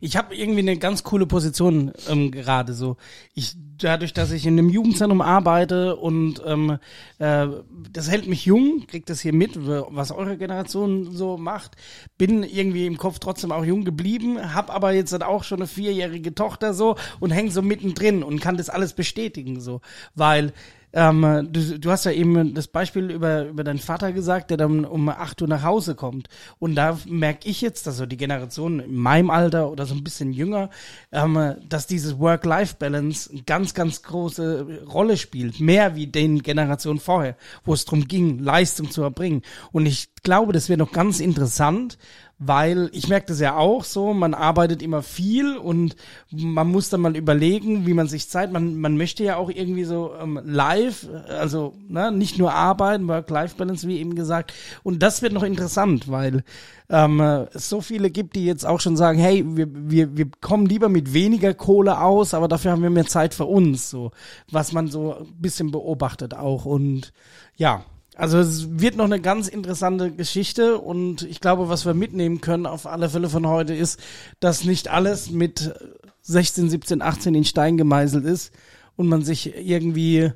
Ich 0.00 0.16
habe 0.18 0.34
irgendwie 0.34 0.60
eine 0.60 0.76
ganz 0.76 1.02
coole 1.02 1.24
Position 1.24 1.92
ähm, 2.10 2.30
gerade 2.30 2.74
so. 2.74 2.98
Ich 3.32 3.56
dadurch, 3.78 4.12
dass 4.12 4.32
ich 4.32 4.44
in 4.44 4.58
einem 4.58 4.68
Jugendzentrum 4.68 5.22
arbeite 5.22 5.96
und 5.96 6.42
ähm, 6.44 6.78
äh, 7.18 7.46
das 7.90 8.10
hält 8.10 8.26
mich 8.28 8.44
jung, 8.44 8.86
kriegt 8.86 9.08
das 9.08 9.20
hier 9.20 9.32
mit, 9.32 9.52
was 9.56 10.10
eure 10.10 10.36
Generation 10.36 11.12
so 11.12 11.38
macht. 11.38 11.76
Bin 12.18 12.42
irgendwie 12.42 12.86
im 12.86 12.98
Kopf 12.98 13.18
trotzdem 13.18 13.50
auch 13.50 13.64
jung 13.64 13.84
geblieben, 13.84 14.54
hab 14.54 14.68
aber 14.74 14.92
jetzt 14.92 15.12
halt 15.12 15.22
auch 15.22 15.42
schon 15.42 15.60
eine 15.60 15.66
vierjährige 15.66 16.34
Tochter 16.34 16.74
so 16.74 16.96
und 17.20 17.30
häng 17.30 17.50
so 17.50 17.62
mittendrin 17.62 18.22
und 18.22 18.40
kann 18.40 18.56
das 18.58 18.68
alles 18.68 18.92
bestätigen 18.92 19.60
so, 19.60 19.80
weil 20.14 20.52
ähm, 20.94 21.48
du, 21.50 21.78
du 21.78 21.90
hast 21.90 22.04
ja 22.04 22.12
eben 22.12 22.54
das 22.54 22.68
Beispiel 22.68 23.10
über, 23.10 23.46
über 23.46 23.64
deinen 23.64 23.80
Vater 23.80 24.12
gesagt, 24.12 24.50
der 24.50 24.56
dann 24.56 24.84
um 24.84 25.08
8 25.08 25.42
Uhr 25.42 25.48
nach 25.48 25.64
Hause 25.64 25.96
kommt. 25.96 26.28
Und 26.60 26.76
da 26.76 26.98
merke 27.06 27.48
ich 27.48 27.60
jetzt, 27.60 27.86
dass 27.86 27.96
so 27.96 28.06
die 28.06 28.16
Generation 28.16 28.78
in 28.78 28.94
meinem 28.94 29.30
Alter 29.30 29.70
oder 29.70 29.86
so 29.86 29.94
ein 29.94 30.04
bisschen 30.04 30.32
jünger, 30.32 30.70
ähm, 31.10 31.56
dass 31.68 31.88
dieses 31.88 32.18
Work-Life-Balance 32.20 33.30
eine 33.32 33.42
ganz, 33.42 33.74
ganz 33.74 34.02
große 34.02 34.84
Rolle 34.86 35.16
spielt. 35.16 35.58
Mehr 35.58 35.96
wie 35.96 36.06
den 36.06 36.42
Generationen 36.42 37.00
vorher, 37.00 37.36
wo 37.64 37.74
es 37.74 37.84
darum 37.84 38.06
ging, 38.06 38.38
Leistung 38.38 38.90
zu 38.90 39.02
erbringen. 39.02 39.42
Und 39.72 39.86
ich 39.86 40.14
glaube, 40.22 40.52
das 40.52 40.68
wäre 40.68 40.78
noch 40.78 40.92
ganz 40.92 41.18
interessant, 41.18 41.98
weil 42.46 42.90
ich 42.92 43.08
merke 43.08 43.26
das 43.26 43.40
ja 43.40 43.56
auch 43.56 43.84
so, 43.84 44.12
man 44.12 44.34
arbeitet 44.34 44.82
immer 44.82 45.02
viel 45.02 45.56
und 45.56 45.96
man 46.30 46.70
muss 46.70 46.90
dann 46.90 47.00
mal 47.00 47.16
überlegen, 47.16 47.86
wie 47.86 47.94
man 47.94 48.08
sich 48.08 48.28
Zeit, 48.28 48.52
man, 48.52 48.78
man 48.80 48.96
möchte 48.96 49.24
ja 49.24 49.36
auch 49.36 49.50
irgendwie 49.50 49.84
so 49.84 50.12
ähm, 50.20 50.40
live, 50.44 51.08
also 51.28 51.74
ne, 51.88 52.12
nicht 52.12 52.38
nur 52.38 52.52
arbeiten, 52.52 53.08
Work-Life-Balance, 53.08 53.88
wie 53.88 53.98
eben 53.98 54.14
gesagt. 54.14 54.52
Und 54.82 55.02
das 55.02 55.22
wird 55.22 55.32
noch 55.32 55.42
interessant, 55.42 56.10
weil 56.10 56.44
ähm, 56.90 57.20
äh, 57.20 57.46
es 57.54 57.68
so 57.68 57.80
viele 57.80 58.10
gibt, 58.10 58.36
die 58.36 58.44
jetzt 58.44 58.66
auch 58.66 58.80
schon 58.80 58.96
sagen, 58.96 59.18
hey, 59.18 59.44
wir, 59.46 59.68
wir, 59.70 60.16
wir 60.16 60.26
kommen 60.40 60.66
lieber 60.66 60.88
mit 60.88 61.14
weniger 61.14 61.54
Kohle 61.54 62.00
aus, 62.00 62.34
aber 62.34 62.48
dafür 62.48 62.72
haben 62.72 62.82
wir 62.82 62.90
mehr 62.90 63.06
Zeit 63.06 63.34
für 63.34 63.46
uns, 63.46 63.90
so 63.90 64.10
was 64.50 64.72
man 64.72 64.88
so 64.88 65.16
ein 65.16 65.40
bisschen 65.40 65.70
beobachtet 65.70 66.34
auch. 66.34 66.64
Und 66.64 67.12
ja, 67.56 67.84
also 68.16 68.38
es 68.38 68.80
wird 68.80 68.96
noch 68.96 69.04
eine 69.04 69.20
ganz 69.20 69.48
interessante 69.48 70.12
Geschichte 70.12 70.78
und 70.78 71.22
ich 71.22 71.40
glaube, 71.40 71.68
was 71.68 71.84
wir 71.84 71.94
mitnehmen 71.94 72.40
können 72.40 72.66
auf 72.66 72.86
alle 72.86 73.08
Fälle 73.08 73.28
von 73.28 73.46
heute 73.46 73.74
ist, 73.74 74.00
dass 74.40 74.64
nicht 74.64 74.88
alles 74.88 75.30
mit 75.30 75.74
16, 76.22 76.70
17, 76.70 77.02
18 77.02 77.34
in 77.34 77.44
Stein 77.44 77.76
gemeißelt 77.76 78.24
ist 78.24 78.52
und 78.96 79.08
man 79.08 79.22
sich 79.22 79.56
irgendwie 79.56 80.32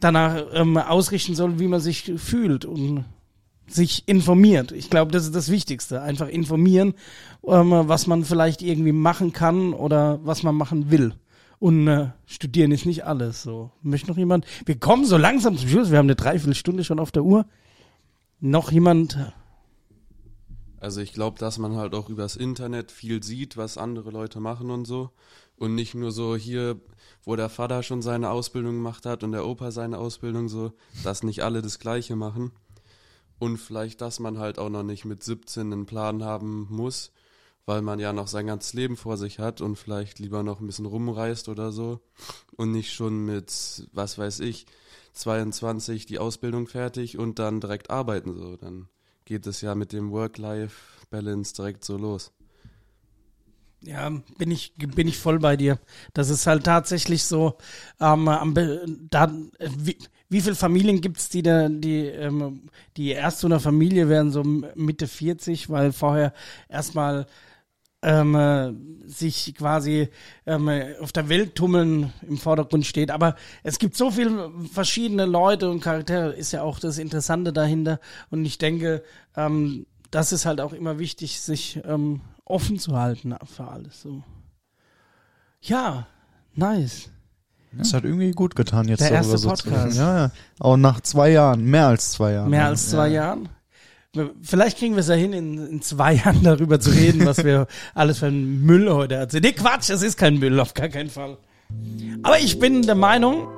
danach 0.00 0.44
ähm, 0.52 0.76
ausrichten 0.76 1.34
soll, 1.34 1.58
wie 1.58 1.68
man 1.68 1.80
sich 1.80 2.12
fühlt 2.16 2.64
und 2.64 3.04
sich 3.66 4.04
informiert. 4.06 4.72
Ich 4.72 4.90
glaube, 4.90 5.12
das 5.12 5.24
ist 5.24 5.34
das 5.34 5.50
Wichtigste. 5.50 6.00
Einfach 6.02 6.28
informieren, 6.28 6.94
ähm, 7.46 7.70
was 7.70 8.06
man 8.06 8.24
vielleicht 8.24 8.62
irgendwie 8.62 8.92
machen 8.92 9.32
kann 9.32 9.72
oder 9.72 10.20
was 10.22 10.42
man 10.42 10.54
machen 10.54 10.90
will. 10.90 11.14
Und 11.58 11.88
äh, 11.88 12.10
studieren 12.26 12.70
ist 12.70 12.86
nicht 12.86 13.04
alles. 13.04 13.42
So 13.42 13.72
möchte 13.82 14.08
noch 14.08 14.16
jemand? 14.16 14.46
Wir 14.64 14.78
kommen 14.78 15.04
so 15.04 15.16
langsam 15.16 15.56
zum 15.56 15.68
Schluss. 15.68 15.90
Wir 15.90 15.98
haben 15.98 16.06
eine 16.06 16.16
Dreiviertelstunde 16.16 16.84
schon 16.84 17.00
auf 17.00 17.10
der 17.10 17.24
Uhr. 17.24 17.46
Noch 18.40 18.70
jemand? 18.70 19.18
Also 20.80 21.00
ich 21.00 21.12
glaube, 21.12 21.38
dass 21.38 21.58
man 21.58 21.74
halt 21.74 21.94
auch 21.94 22.08
übers 22.08 22.36
Internet 22.36 22.92
viel 22.92 23.22
sieht, 23.22 23.56
was 23.56 23.78
andere 23.78 24.10
Leute 24.10 24.38
machen 24.38 24.70
und 24.70 24.86
so. 24.86 25.10
Und 25.56 25.74
nicht 25.74 25.94
nur 25.94 26.12
so 26.12 26.36
hier, 26.36 26.80
wo 27.24 27.34
der 27.34 27.48
Vater 27.48 27.82
schon 27.82 28.00
seine 28.00 28.30
Ausbildung 28.30 28.74
gemacht 28.74 29.04
hat 29.04 29.24
und 29.24 29.32
der 29.32 29.44
Opa 29.44 29.72
seine 29.72 29.98
Ausbildung 29.98 30.48
so, 30.48 30.72
dass 31.02 31.24
nicht 31.24 31.42
alle 31.42 31.62
das 31.62 31.80
Gleiche 31.80 32.14
machen. 32.14 32.52
Und 33.40 33.58
vielleicht, 33.58 34.00
dass 34.00 34.20
man 34.20 34.38
halt 34.38 34.60
auch 34.60 34.68
noch 34.68 34.84
nicht 34.84 35.04
mit 35.04 35.24
17 35.24 35.72
einen 35.72 35.86
Plan 35.86 36.22
haben 36.22 36.68
muss, 36.70 37.12
weil 37.68 37.82
man 37.82 37.98
ja 37.98 38.14
noch 38.14 38.28
sein 38.28 38.46
ganzes 38.46 38.72
Leben 38.72 38.96
vor 38.96 39.18
sich 39.18 39.38
hat 39.38 39.60
und 39.60 39.76
vielleicht 39.76 40.18
lieber 40.20 40.42
noch 40.42 40.58
ein 40.58 40.66
bisschen 40.66 40.86
rumreist 40.86 41.50
oder 41.50 41.70
so. 41.70 42.00
Und 42.56 42.72
nicht 42.72 42.94
schon 42.94 43.26
mit, 43.26 43.86
was 43.92 44.16
weiß 44.16 44.40
ich, 44.40 44.64
22 45.12 46.06
die 46.06 46.18
Ausbildung 46.18 46.66
fertig 46.66 47.18
und 47.18 47.38
dann 47.38 47.60
direkt 47.60 47.90
arbeiten 47.90 48.34
so. 48.34 48.56
Dann 48.56 48.88
geht 49.26 49.46
es 49.46 49.60
ja 49.60 49.74
mit 49.74 49.92
dem 49.92 50.12
Work-Life-Balance 50.12 51.54
direkt 51.56 51.84
so 51.84 51.98
los. 51.98 52.32
Ja, 53.82 54.10
bin 54.38 54.50
ich, 54.50 54.72
bin 54.78 55.06
ich 55.06 55.18
voll 55.18 55.38
bei 55.38 55.58
dir. 55.58 55.78
Das 56.14 56.30
ist 56.30 56.46
halt 56.46 56.64
tatsächlich 56.64 57.24
so, 57.24 57.58
ähm, 58.00 58.24
da, 59.10 59.30
wie, 59.76 59.98
wie 60.30 60.40
viele 60.40 60.56
Familien 60.56 61.02
gibt's, 61.02 61.28
die 61.28 61.42
da, 61.42 61.68
die, 61.68 62.06
ähm, 62.06 62.70
die 62.96 63.10
erst 63.10 63.40
zu 63.40 63.46
einer 63.46 63.60
Familie 63.60 64.08
werden, 64.08 64.32
so 64.32 64.42
Mitte 64.42 65.06
40, 65.06 65.68
weil 65.68 65.92
vorher 65.92 66.32
erstmal 66.70 67.26
ähm, 68.02 68.34
äh, 68.34 68.72
sich 69.06 69.54
quasi 69.56 70.08
ähm, 70.46 70.68
äh, 70.68 70.96
auf 71.00 71.12
der 71.12 71.28
Welt 71.28 71.54
tummeln 71.54 72.12
im 72.22 72.38
Vordergrund 72.38 72.86
steht. 72.86 73.10
Aber 73.10 73.34
es 73.62 73.78
gibt 73.78 73.96
so 73.96 74.10
viele 74.10 74.50
verschiedene 74.72 75.26
Leute 75.26 75.70
und 75.70 75.80
Charaktere, 75.80 76.32
ist 76.32 76.52
ja 76.52 76.62
auch 76.62 76.78
das 76.78 76.98
Interessante 76.98 77.52
dahinter. 77.52 78.00
Und 78.30 78.44
ich 78.44 78.58
denke, 78.58 79.02
ähm, 79.36 79.86
das 80.10 80.32
ist 80.32 80.46
halt 80.46 80.60
auch 80.60 80.72
immer 80.72 80.98
wichtig, 80.98 81.40
sich 81.40 81.80
ähm, 81.84 82.20
offen 82.44 82.78
zu 82.78 82.96
halten 82.96 83.34
für 83.44 83.68
alles. 83.68 84.02
So. 84.02 84.22
Ja, 85.60 86.06
nice. 86.54 87.10
Das 87.72 87.92
hat 87.92 88.04
irgendwie 88.04 88.30
gut 88.30 88.56
getan, 88.56 88.88
jetzt 88.88 89.00
Der 89.00 89.10
darüber 89.10 89.24
erste 89.32 89.38
so 89.38 89.54
zu 89.54 89.64
Podcast. 89.64 89.86
reden. 89.86 89.96
Ja, 89.98 90.18
ja. 90.18 90.30
Auch 90.58 90.76
nach 90.76 91.00
zwei 91.02 91.30
Jahren, 91.30 91.64
mehr 91.64 91.88
als 91.88 92.12
zwei 92.12 92.32
Jahren. 92.32 92.50
Mehr 92.50 92.66
als 92.66 92.90
zwei 92.90 93.08
Jahren. 93.08 93.48
Vielleicht 94.42 94.78
kriegen 94.78 94.94
wir 94.94 95.00
es 95.00 95.08
ja 95.08 95.14
hin, 95.14 95.34
in, 95.34 95.66
in 95.66 95.82
zwei 95.82 96.14
Jahren 96.24 96.42
darüber 96.42 96.80
zu 96.80 96.90
reden, 96.90 97.26
was 97.26 97.44
wir 97.44 97.66
alles 97.94 98.20
für 98.20 98.26
einen 98.26 98.64
Müll 98.64 98.90
heute 98.90 99.16
erzählen. 99.16 99.42
Nee, 99.42 99.52
Quatsch, 99.52 99.90
das 99.90 100.02
ist 100.02 100.16
kein 100.16 100.38
Müll, 100.38 100.58
auf 100.60 100.72
gar 100.74 100.88
keinen 100.88 101.10
Fall. 101.10 101.36
Aber 102.22 102.38
ich 102.38 102.58
bin 102.58 102.82
der 102.82 102.94
Meinung, 102.94 103.48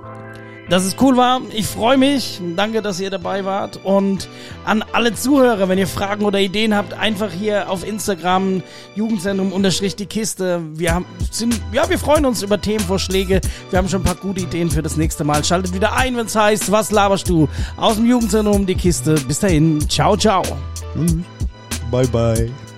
dass 0.70 0.84
es 0.84 0.96
cool 1.00 1.16
war. 1.16 1.42
Ich 1.52 1.66
freue 1.66 1.98
mich. 1.98 2.40
Danke, 2.56 2.80
dass 2.80 3.00
ihr 3.00 3.10
dabei 3.10 3.44
wart. 3.44 3.80
Und 3.82 4.28
an 4.64 4.84
alle 4.92 5.12
Zuhörer, 5.12 5.68
wenn 5.68 5.78
ihr 5.78 5.88
Fragen 5.88 6.24
oder 6.24 6.38
Ideen 6.38 6.74
habt, 6.74 6.94
einfach 6.94 7.32
hier 7.32 7.68
auf 7.68 7.86
Instagram 7.86 8.62
Jugendzentrum 8.94 9.52
unterstrich 9.52 9.96
die 9.96 10.06
Kiste. 10.06 10.62
Wir 10.74 10.94
haben, 10.94 11.04
sind, 11.30 11.60
ja, 11.72 11.90
wir 11.90 11.98
freuen 11.98 12.24
uns 12.24 12.42
über 12.42 12.60
Themenvorschläge. 12.60 13.40
Wir 13.70 13.78
haben 13.78 13.88
schon 13.88 14.00
ein 14.00 14.04
paar 14.04 14.14
gute 14.14 14.42
Ideen 14.42 14.70
für 14.70 14.82
das 14.82 14.96
nächste 14.96 15.24
Mal. 15.24 15.44
Schaltet 15.44 15.74
wieder 15.74 15.94
ein, 15.94 16.16
wenn 16.16 16.26
es 16.26 16.36
heißt, 16.36 16.70
was 16.70 16.92
laberst 16.92 17.28
du? 17.28 17.48
Aus 17.76 17.96
dem 17.96 18.06
Jugendzentrum 18.06 18.64
die 18.64 18.76
Kiste. 18.76 19.14
Bis 19.26 19.40
dahin. 19.40 19.80
Ciao, 19.88 20.16
ciao. 20.16 20.42
Bye, 21.90 22.06
bye. 22.06 22.69